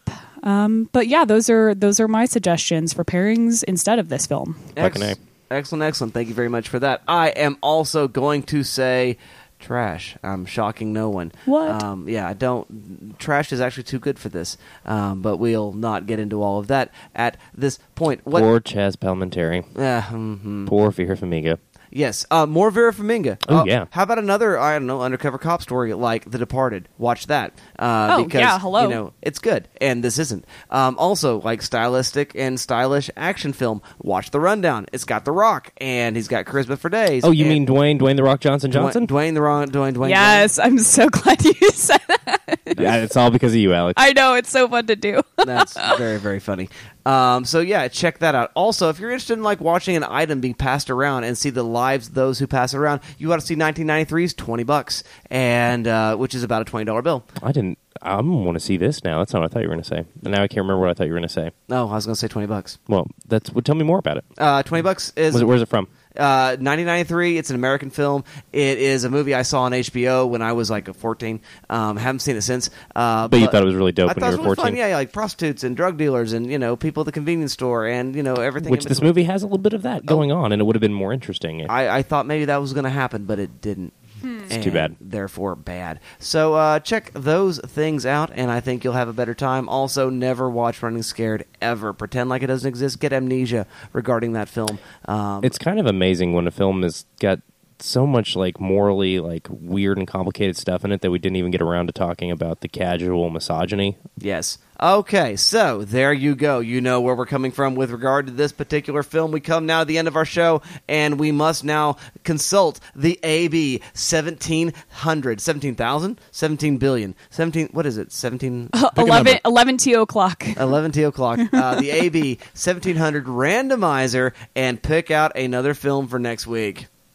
Um, 0.44 0.89
but 0.91 1.08
yeah, 1.08 1.26
those 1.26 1.50
are 1.50 1.74
those 1.74 2.00
are 2.00 2.08
my 2.08 2.26
suggestions 2.26 2.94
for 2.94 3.04
pairings 3.04 3.64
instead 3.64 3.98
of 4.00 4.10
this 4.10 4.28
film. 4.28 4.56
Fucking 4.76 5.02
A. 5.02 5.16
Excellent, 5.50 5.84
excellent. 5.84 6.14
Thank 6.14 6.28
you 6.30 6.34
very 6.34 6.50
much 6.50 6.68
for 6.70 6.80
that. 6.80 7.02
I 7.08 7.30
am 7.30 7.58
also 7.62 8.08
going 8.08 8.44
to 8.44 8.64
say 8.64 9.18
trash. 9.60 10.18
I'm 10.24 10.46
shocking 10.46 10.91
no 10.94 11.10
one. 11.10 11.32
What? 11.46 11.84
Um, 11.84 12.10
yeah, 12.10 12.28
I 12.28 12.34
don't. 12.34 13.18
Trash 13.20 13.54
is 13.54 13.62
actually 13.62 13.84
too 13.84 14.00
good 14.00 14.20
for 14.20 14.30
this. 14.30 14.58
Um, 14.86 15.22
but 15.22 15.38
we'll 15.38 15.72
not 15.72 16.06
get 16.06 16.20
into 16.20 16.41
all 16.41 16.60
of 16.60 16.68
that 16.68 16.91
at 17.16 17.38
this 17.56 17.80
point. 17.96 18.22
What? 18.26 18.41
Poor 18.41 18.60
Chazz 18.60 18.96
Palminteri. 18.98 19.64
Uh, 19.76 20.02
mhm. 20.12 20.68
Poor 20.68 20.91
Vera 20.91 21.16
Farmiga. 21.16 21.58
Yes, 21.96 22.26
uh, 22.32 22.46
more 22.48 22.72
Vera 22.72 22.91
Farmiga. 22.91 23.38
Oh, 23.48 23.60
Uh, 23.60 23.64
yeah. 23.66 23.86
How 23.91 24.04
about 24.04 24.18
another 24.18 24.58
I 24.60 24.74
don't 24.74 24.88
know 24.88 25.02
undercover 25.02 25.38
cop 25.38 25.62
story 25.62 25.94
like 25.94 26.30
The 26.30 26.38
Departed? 26.39 26.89
Watch 26.98 27.28
that. 27.28 27.54
Uh, 27.78 28.18
Oh, 28.20 28.24
because, 28.26 28.41
yeah, 28.41 28.58
hello. 28.60 28.84
You 28.84 28.89
know 28.89 29.14
it's 29.22 29.38
good, 29.39 29.68
and 29.80 30.04
this 30.04 30.18
isn't. 30.20 30.46
Um, 30.72 30.98
also, 30.98 31.39
like 31.41 31.62
stylistic 31.62 32.34
and 32.36 32.60
stylish 32.60 33.10
action 33.16 33.54
film. 33.54 33.82
Watch 34.00 34.32
The 34.32 34.39
Rundown. 34.39 34.88
It's 34.91 35.06
got 35.06 35.24
The 35.26 35.32
Rock, 35.32 35.72
and 35.78 36.16
he's 36.16 36.28
got 36.28 36.46
charisma 36.46 36.78
for 36.78 36.89
days. 36.89 37.24
Oh, 37.24 37.32
you 37.32 37.46
and 37.46 37.54
mean 37.54 37.68
Dwayne 37.68 38.00
Dwayne 38.00 38.16
the 38.16 38.24
Rock 38.24 38.39
Johnson 38.39 38.72
Johnson? 38.72 39.06
Dwayne, 39.08 39.32
Dwayne 39.32 39.34
the 39.36 39.41
Rock, 39.41 39.70
Dwayne 39.70 39.94
Dwayne. 39.94 40.10
yes, 40.10 40.58
I'm 40.60 40.80
so 40.80 41.10
glad 41.12 41.44
you 41.46 41.54
said 41.72 42.02
that. 42.08 42.41
yeah, 42.78 42.97
it's 42.97 43.18
all 43.18 43.32
because 43.32 43.53
of 43.53 43.57
you, 43.57 43.74
Alex. 43.74 43.95
I 43.97 44.14
know 44.14 44.36
it's 44.36 44.49
so 44.49 44.68
fun 44.68 44.88
to 44.88 44.95
do. 44.95 45.22
That's 45.45 45.74
very 45.97 46.18
very 46.20 46.39
funny. 46.39 46.70
Um, 47.05 47.43
so 47.43 47.59
yeah, 47.59 47.88
check 47.89 48.20
that 48.20 48.36
out. 48.36 48.51
Also, 48.55 48.89
if 48.89 48.99
you're 48.99 49.09
interested 49.09 49.34
in 49.34 49.43
like 49.43 49.59
watching 49.59 49.95
an 49.95 50.03
item 50.03 50.39
being 50.39 50.53
passed 50.53 50.89
around 50.89 51.26
and 51.26 51.38
see 51.38 51.49
the 51.49 51.64
lives 51.64 52.07
of 52.07 52.14
those 52.14 52.39
who 52.39 52.47
pass 52.47 52.74
it 52.74 52.78
around, 52.78 53.01
you 53.18 53.28
got 53.28 53.39
to 53.39 53.45
see 53.45 53.55
1993's 53.55 54.34
twenty 54.34 54.64
bucks, 54.64 55.03
and 55.30 55.88
uh, 55.88 56.16
which 56.16 56.34
is 56.34 56.43
about 56.43 56.61
a 56.61 56.66
twenty 56.66 56.86
dollar 56.86 57.01
bill. 57.01 57.26
I 57.41 57.51
didn't. 57.51 57.78
I 58.01 58.20
want 58.22 58.55
to 58.55 58.59
see 58.59 58.78
this 58.78 59.03
now. 59.03 59.20
That's 59.20 59.34
not 59.34 59.41
what 59.41 59.51
I 59.51 59.53
thought 59.53 59.64
you 59.64 59.70
were 59.70 59.76
going 59.76 59.84
to 59.84 59.88
say. 59.88 60.05
And 60.24 60.34
now 60.34 60.43
I 60.43 60.47
can't 60.47 60.64
remember 60.64 60.80
what 60.80 60.89
I 60.89 60.93
thought 60.93 61.05
you 61.07 61.14
were 61.14 61.20
going 61.20 61.28
to 61.28 61.34
say. 61.34 61.51
No, 61.70 61.88
I 61.88 61.93
was 61.95 62.05
going 62.05 62.16
to 62.16 62.20
say 62.20 62.28
twenty 62.28 62.47
bucks. 62.47 62.78
Well, 62.88 63.07
that's. 63.28 63.51
Well, 63.51 63.61
tell 63.61 63.76
me 63.76 63.84
more 63.84 63.99
about 63.99 64.18
it. 64.18 64.26
Uh, 64.38 64.64
twenty 64.64 64.82
bucks 64.82 65.11
is 65.16 65.34
Was 65.34 65.41
it, 65.41 65.45
where's 65.45 65.61
it 65.61 65.70
from? 65.70 65.88
Uh, 66.18 66.57
1993. 66.59 67.38
It's 67.38 67.49
an 67.49 67.55
American 67.55 67.89
film. 67.89 68.24
It 68.51 68.78
is 68.78 69.03
a 69.03 69.09
movie 69.09 69.34
I 69.34 69.41
saw 69.43 69.64
on 69.64 69.72
HBO 69.72 70.28
when 70.30 70.41
I 70.41 70.53
was 70.53 70.70
like 70.70 70.88
a 70.88 70.93
14. 70.93 71.41
Um, 71.70 71.97
haven't 71.97 72.20
seen 72.20 72.36
it 72.36 72.41
since. 72.41 72.70
Uh, 72.95 73.28
But 73.28 73.39
you 73.39 73.47
thought 73.47 73.64
it 73.64 73.66
was 73.66 73.76
really 73.76 73.91
dope 73.91 74.09
I 74.09 74.14
when 74.14 74.20
thought 74.20 74.28
you 74.28 74.34
it 74.34 74.41
were 74.43 74.49
was 74.49 74.57
really 74.57 74.72
14? 74.72 74.74
Fun. 74.74 74.89
Yeah, 74.89 74.95
like 74.95 75.11
prostitutes 75.11 75.64
and 75.64 75.76
drug 75.76 75.97
dealers 75.97 76.34
and 76.34 76.45
you 76.51 76.59
know 76.59 76.76
people 76.76 77.01
at 77.01 77.05
the 77.05 77.11
convenience 77.11 77.53
store 77.53 77.88
and 77.88 78.16
you 78.16 78.24
know 78.24 78.36
everything. 78.36 78.72
Which 78.72 78.86
this 78.86 79.01
movie 79.01 79.24
has 79.24 79.43
a 79.43 79.45
little 79.45 79.57
bit 79.57 79.74
of 79.74 79.82
that 79.84 80.05
going 80.05 80.32
on, 80.32 80.51
and 80.51 80.61
it 80.61 80.66
would 80.66 80.76
have 80.76 80.82
been 80.82 80.93
more 80.93 81.14
interesting. 81.14 81.70
I, 81.70 81.97
I 81.97 82.01
thought 82.03 82.26
maybe 82.26 82.45
that 82.45 82.57
was 82.57 82.74
going 82.74 82.84
to 82.86 82.89
happen, 82.89 83.26
but 83.26 83.39
it 83.39 83.61
didn't. 83.61 83.93
It's 84.24 84.63
too 84.63 84.71
bad. 84.71 84.95
Therefore, 85.01 85.55
bad. 85.55 85.99
So 86.19 86.53
uh, 86.53 86.80
check 86.80 87.11
those 87.13 87.59
things 87.59 88.05
out, 88.05 88.32
and 88.34 88.49
I 88.49 88.59
think 88.59 88.84
you'll 88.84 88.93
have 88.93 89.09
a 89.09 89.13
better 89.13 89.34
time. 89.34 89.67
Also, 89.67 90.09
never 90.09 90.49
watch 90.49 90.82
Running 90.82 91.03
Scared 91.03 91.45
ever. 91.61 91.93
Pretend 91.93 92.30
like 92.30 92.41
it 92.41 92.47
doesn't 92.47 92.67
exist. 92.67 92.99
Get 92.99 93.13
amnesia 93.13 93.67
regarding 93.91 94.34
that 94.34 94.49
film. 94.49 94.80
Um, 95.05 95.43
it's 95.43 95.57
kind 95.57 95.80
of 95.80 95.86
amazing 95.86 96.34
when 96.34 96.47
a 96.47 96.51
film 96.51 96.84
has 96.84 97.05
got 97.19 97.39
so 97.84 98.07
much 98.07 98.36
like 98.36 98.59
morally 98.59 99.19
like 99.19 99.47
weird 99.49 99.97
and 99.97 100.07
complicated 100.07 100.55
stuff 100.55 100.86
in 100.86 100.91
it 100.91 101.01
that 101.01 101.11
we 101.11 101.19
didn't 101.19 101.36
even 101.36 101.51
get 101.51 101.61
around 101.61 101.88
to 101.88 101.93
talking 101.93 102.31
about 102.31 102.61
the 102.61 102.67
casual 102.67 103.29
misogyny. 103.29 103.97
Yes. 104.17 104.57
Okay, 104.81 105.36
so 105.36 105.84
there 105.86 106.11
you 106.11 106.36
go. 106.36 106.59
You 106.59 106.81
know 106.81 106.99
where 106.99 107.15
we're 107.15 107.25
coming 107.25 107.51
from 107.51 107.75
with 107.75 107.91
regard 107.91 108.25
to 108.25 108.34
this 108.34 108.51
particular 108.51 109.03
film. 109.03 109.31
We 109.31 109.39
come 109.39 109.65
now 109.65 109.79
to 109.79 109.86
the 109.86 109.97
end 109.97 110.07
of 110.07 110.15
our 110.15 110.25
show, 110.25 110.61
and 110.89 111.19
we 111.19 111.31
must 111.31 111.63
now 111.63 111.97
consult 112.23 112.79
the 112.95 113.19
AB 113.23 113.79
1700. 113.79 115.39
17,000? 115.39 116.19
17 116.31 116.77
billion. 116.77 117.15
17, 117.29 117.69
what 117.71 117.86
is 117.86 117.97
it? 117.97 118.11
17? 118.11 118.69
Pick 118.73 118.84
a 118.97 119.01
11, 119.01 119.39
11 119.45 119.77
T 119.77 119.93
o'clock. 119.93 120.45
11 120.57 120.91
T 120.91 121.03
o'clock. 121.03 121.39
Uh, 121.53 121.79
the 121.79 121.91
AB 121.91 122.38
1700 122.53 123.25
randomizer, 123.25 124.34
and 124.55 124.81
pick 124.81 125.11
out 125.11 125.38
another 125.38 125.73
film 125.73 126.07
for 126.07 126.19
next 126.19 126.47
week. 126.47 126.88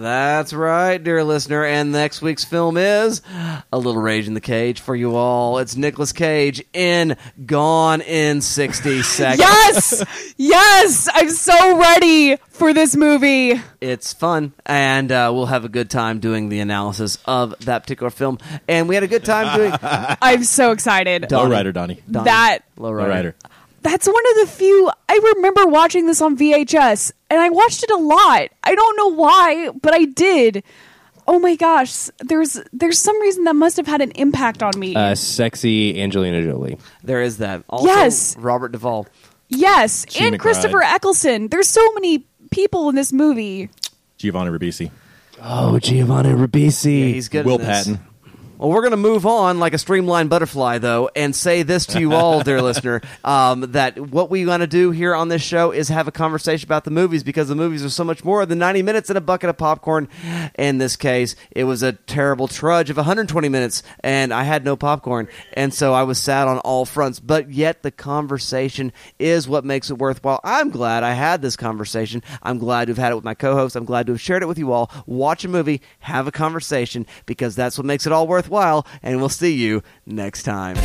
That's 0.00 0.54
right, 0.54 0.96
dear 0.96 1.22
listener. 1.22 1.66
And 1.66 1.92
next 1.92 2.22
week's 2.22 2.44
film 2.46 2.78
is 2.78 3.20
A 3.70 3.78
Little 3.78 4.00
Rage 4.00 4.26
in 4.26 4.32
the 4.32 4.40
Cage 4.40 4.80
for 4.80 4.96
you 4.96 5.16
all. 5.16 5.58
It's 5.58 5.76
Nicolas 5.76 6.12
Cage 6.12 6.64
in 6.72 7.18
Gone 7.44 8.00
in 8.00 8.40
60 8.40 9.02
Seconds. 9.02 9.38
Yes! 9.38 10.34
yes! 10.38 11.08
I'm 11.12 11.28
so 11.28 11.78
ready 11.78 12.36
for 12.36 12.72
this 12.72 12.96
movie. 12.96 13.60
It's 13.82 14.14
fun, 14.14 14.54
and 14.64 15.12
uh, 15.12 15.30
we'll 15.34 15.46
have 15.46 15.66
a 15.66 15.68
good 15.68 15.90
time 15.90 16.20
doing 16.20 16.48
the 16.48 16.60
analysis 16.60 17.18
of 17.26 17.54
that 17.66 17.82
particular 17.82 18.08
film. 18.08 18.38
And 18.66 18.88
we 18.88 18.94
had 18.94 19.04
a 19.04 19.08
good 19.08 19.26
time 19.26 19.58
doing 19.58 19.74
I'm 19.82 20.44
so 20.44 20.70
excited. 20.70 21.28
Donnie. 21.28 21.54
Lowrider, 21.54 21.74
Donnie. 21.74 22.02
Donnie. 22.10 22.24
That 22.24 22.60
Lowrider. 22.78 23.34
Lowrider. 23.34 23.34
That's 23.82 24.06
one 24.06 24.22
of 24.30 24.36
the 24.48 24.52
few 24.54 24.90
I 25.08 25.32
remember 25.36 25.66
watching 25.66 26.06
this 26.06 26.20
on 26.22 26.36
VHS 26.36 27.12
and 27.30 27.40
I 27.40 27.50
watched 27.50 27.82
it 27.82 27.90
a 27.90 27.96
lot. 27.96 28.48
I 28.62 28.74
don't 28.74 28.96
know 28.96 29.08
why, 29.14 29.70
but 29.82 29.92
I 29.94 30.04
did. 30.04 30.62
Oh 31.26 31.38
my 31.38 31.54
gosh, 31.56 32.08
there's 32.18 32.60
there's 32.72 32.98
some 32.98 33.20
reason 33.20 33.44
that 33.44 33.54
must 33.54 33.76
have 33.76 33.86
had 33.86 34.00
an 34.00 34.10
impact 34.12 34.62
on 34.62 34.72
me. 34.78 34.94
Uh, 34.96 35.14
sexy 35.14 36.00
Angelina 36.00 36.42
Jolie. 36.42 36.78
There 37.04 37.22
is 37.22 37.38
that. 37.38 37.62
Also, 37.68 37.86
Yes. 37.86 38.36
Robert 38.38 38.72
Duvall. 38.72 39.06
yes, 39.48 40.04
Chi 40.04 40.24
and 40.26 40.34
McBride. 40.36 40.38
Christopher 40.40 40.82
Eccleston. 40.82 41.48
There's 41.48 41.68
so 41.68 41.92
many 41.92 42.26
people 42.50 42.88
in 42.88 42.94
this 42.96 43.12
movie. 43.12 43.70
Giovanni 44.18 44.50
Ribisi. 44.56 44.90
Oh, 45.40 45.78
Giovanni 45.78 46.30
Ribisi. 46.30 47.00
Yeah, 47.00 47.06
he's 47.14 47.28
good. 47.28 47.46
Will 47.46 47.58
in 47.60 47.66
this. 47.66 47.86
Patton. 47.88 48.00
Well, 48.62 48.70
we're 48.70 48.82
going 48.82 48.92
to 48.92 48.96
move 48.96 49.26
on 49.26 49.58
like 49.58 49.74
a 49.74 49.78
streamlined 49.78 50.30
butterfly, 50.30 50.78
though, 50.78 51.10
and 51.16 51.34
say 51.34 51.64
this 51.64 51.84
to 51.86 51.98
you 51.98 52.12
all, 52.12 52.44
dear 52.44 52.62
listener, 52.62 53.00
um, 53.24 53.72
that 53.72 53.98
what 53.98 54.30
we 54.30 54.46
want 54.46 54.60
to 54.60 54.68
do 54.68 54.92
here 54.92 55.16
on 55.16 55.26
this 55.26 55.42
show 55.42 55.72
is 55.72 55.88
have 55.88 56.06
a 56.06 56.12
conversation 56.12 56.68
about 56.68 56.84
the 56.84 56.92
movies 56.92 57.24
because 57.24 57.48
the 57.48 57.56
movies 57.56 57.84
are 57.84 57.90
so 57.90 58.04
much 58.04 58.22
more 58.22 58.46
than 58.46 58.60
90 58.60 58.82
minutes 58.82 59.10
and 59.10 59.18
a 59.18 59.20
bucket 59.20 59.50
of 59.50 59.58
popcorn. 59.58 60.08
In 60.54 60.78
this 60.78 60.94
case, 60.94 61.34
it 61.50 61.64
was 61.64 61.82
a 61.82 61.94
terrible 61.94 62.46
trudge 62.46 62.88
of 62.88 62.96
120 62.96 63.48
minutes, 63.48 63.82
and 63.98 64.32
I 64.32 64.44
had 64.44 64.64
no 64.64 64.76
popcorn, 64.76 65.26
and 65.54 65.74
so 65.74 65.92
I 65.92 66.04
was 66.04 66.20
sad 66.20 66.46
on 66.46 66.58
all 66.58 66.84
fronts. 66.84 67.18
But 67.18 67.50
yet, 67.50 67.82
the 67.82 67.90
conversation 67.90 68.92
is 69.18 69.48
what 69.48 69.64
makes 69.64 69.90
it 69.90 69.98
worthwhile. 69.98 70.38
I'm 70.44 70.70
glad 70.70 71.02
I 71.02 71.14
had 71.14 71.42
this 71.42 71.56
conversation. 71.56 72.22
I'm 72.44 72.58
glad 72.58 72.84
to 72.84 72.90
have 72.92 72.98
had 72.98 73.10
it 73.10 73.16
with 73.16 73.24
my 73.24 73.34
co 73.34 73.56
host. 73.56 73.74
I'm 73.74 73.86
glad 73.86 74.06
to 74.06 74.12
have 74.12 74.20
shared 74.20 74.44
it 74.44 74.46
with 74.46 74.58
you 74.58 74.70
all. 74.70 74.88
Watch 75.04 75.44
a 75.44 75.48
movie, 75.48 75.82
have 75.98 76.28
a 76.28 76.32
conversation, 76.32 77.08
because 77.26 77.56
that's 77.56 77.76
what 77.76 77.86
makes 77.86 78.06
it 78.06 78.12
all 78.12 78.28
worthwhile, 78.28 78.51
and 78.52 79.18
we'll 79.18 79.28
see 79.28 79.54
you 79.54 79.82
next 80.06 80.42
time. 80.42 80.76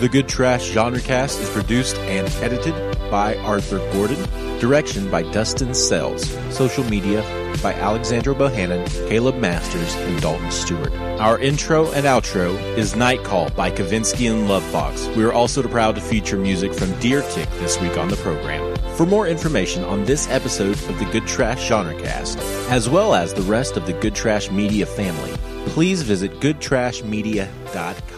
The 0.00 0.08
Good 0.10 0.28
Trash 0.28 0.70
Genre 0.70 1.00
Cast 1.00 1.38
is 1.40 1.48
produced 1.50 1.96
and 1.98 2.28
edited 2.42 2.74
by 3.10 3.36
Arthur 3.38 3.78
Gordon. 3.92 4.20
Direction 4.58 5.10
by 5.10 5.22
Dustin 5.30 5.72
Sells. 5.74 6.28
Social 6.50 6.84
media 6.84 7.22
by 7.62 7.74
Alexandra 7.74 8.34
Bohannon, 8.34 8.86
Caleb 9.08 9.36
Masters, 9.36 9.94
and 9.94 10.20
Dalton 10.20 10.50
Stewart. 10.50 10.92
Our 11.20 11.38
intro 11.38 11.90
and 11.92 12.06
outro 12.06 12.58
is 12.76 12.96
Night 12.96 13.22
Call 13.22 13.50
by 13.50 13.70
Kavinsky 13.70 14.30
and 14.30 14.48
Lovefoxxx. 14.48 15.16
We 15.16 15.24
are 15.24 15.32
also 15.32 15.62
proud 15.62 15.94
to 15.94 16.00
feature 16.00 16.36
music 16.36 16.74
from 16.74 16.92
Deer 16.98 17.22
Tick 17.30 17.48
this 17.60 17.80
week 17.80 17.96
on 17.96 18.08
the 18.08 18.16
program. 18.16 18.74
For 18.96 19.06
more 19.06 19.28
information 19.28 19.84
on 19.84 20.04
this 20.04 20.28
episode 20.28 20.76
of 20.88 20.98
the 20.98 21.06
Good 21.06 21.26
Trash 21.26 21.66
Genre 21.68 21.94
Cast, 22.00 22.38
as 22.70 22.88
well 22.88 23.14
as 23.14 23.32
the 23.32 23.42
rest 23.42 23.76
of 23.76 23.86
the 23.86 23.92
Good 23.92 24.14
Trash 24.14 24.50
Media 24.50 24.86
family, 24.86 25.32
please 25.66 26.02
visit 26.02 26.32
goodtrashmedia.com. 26.40 28.13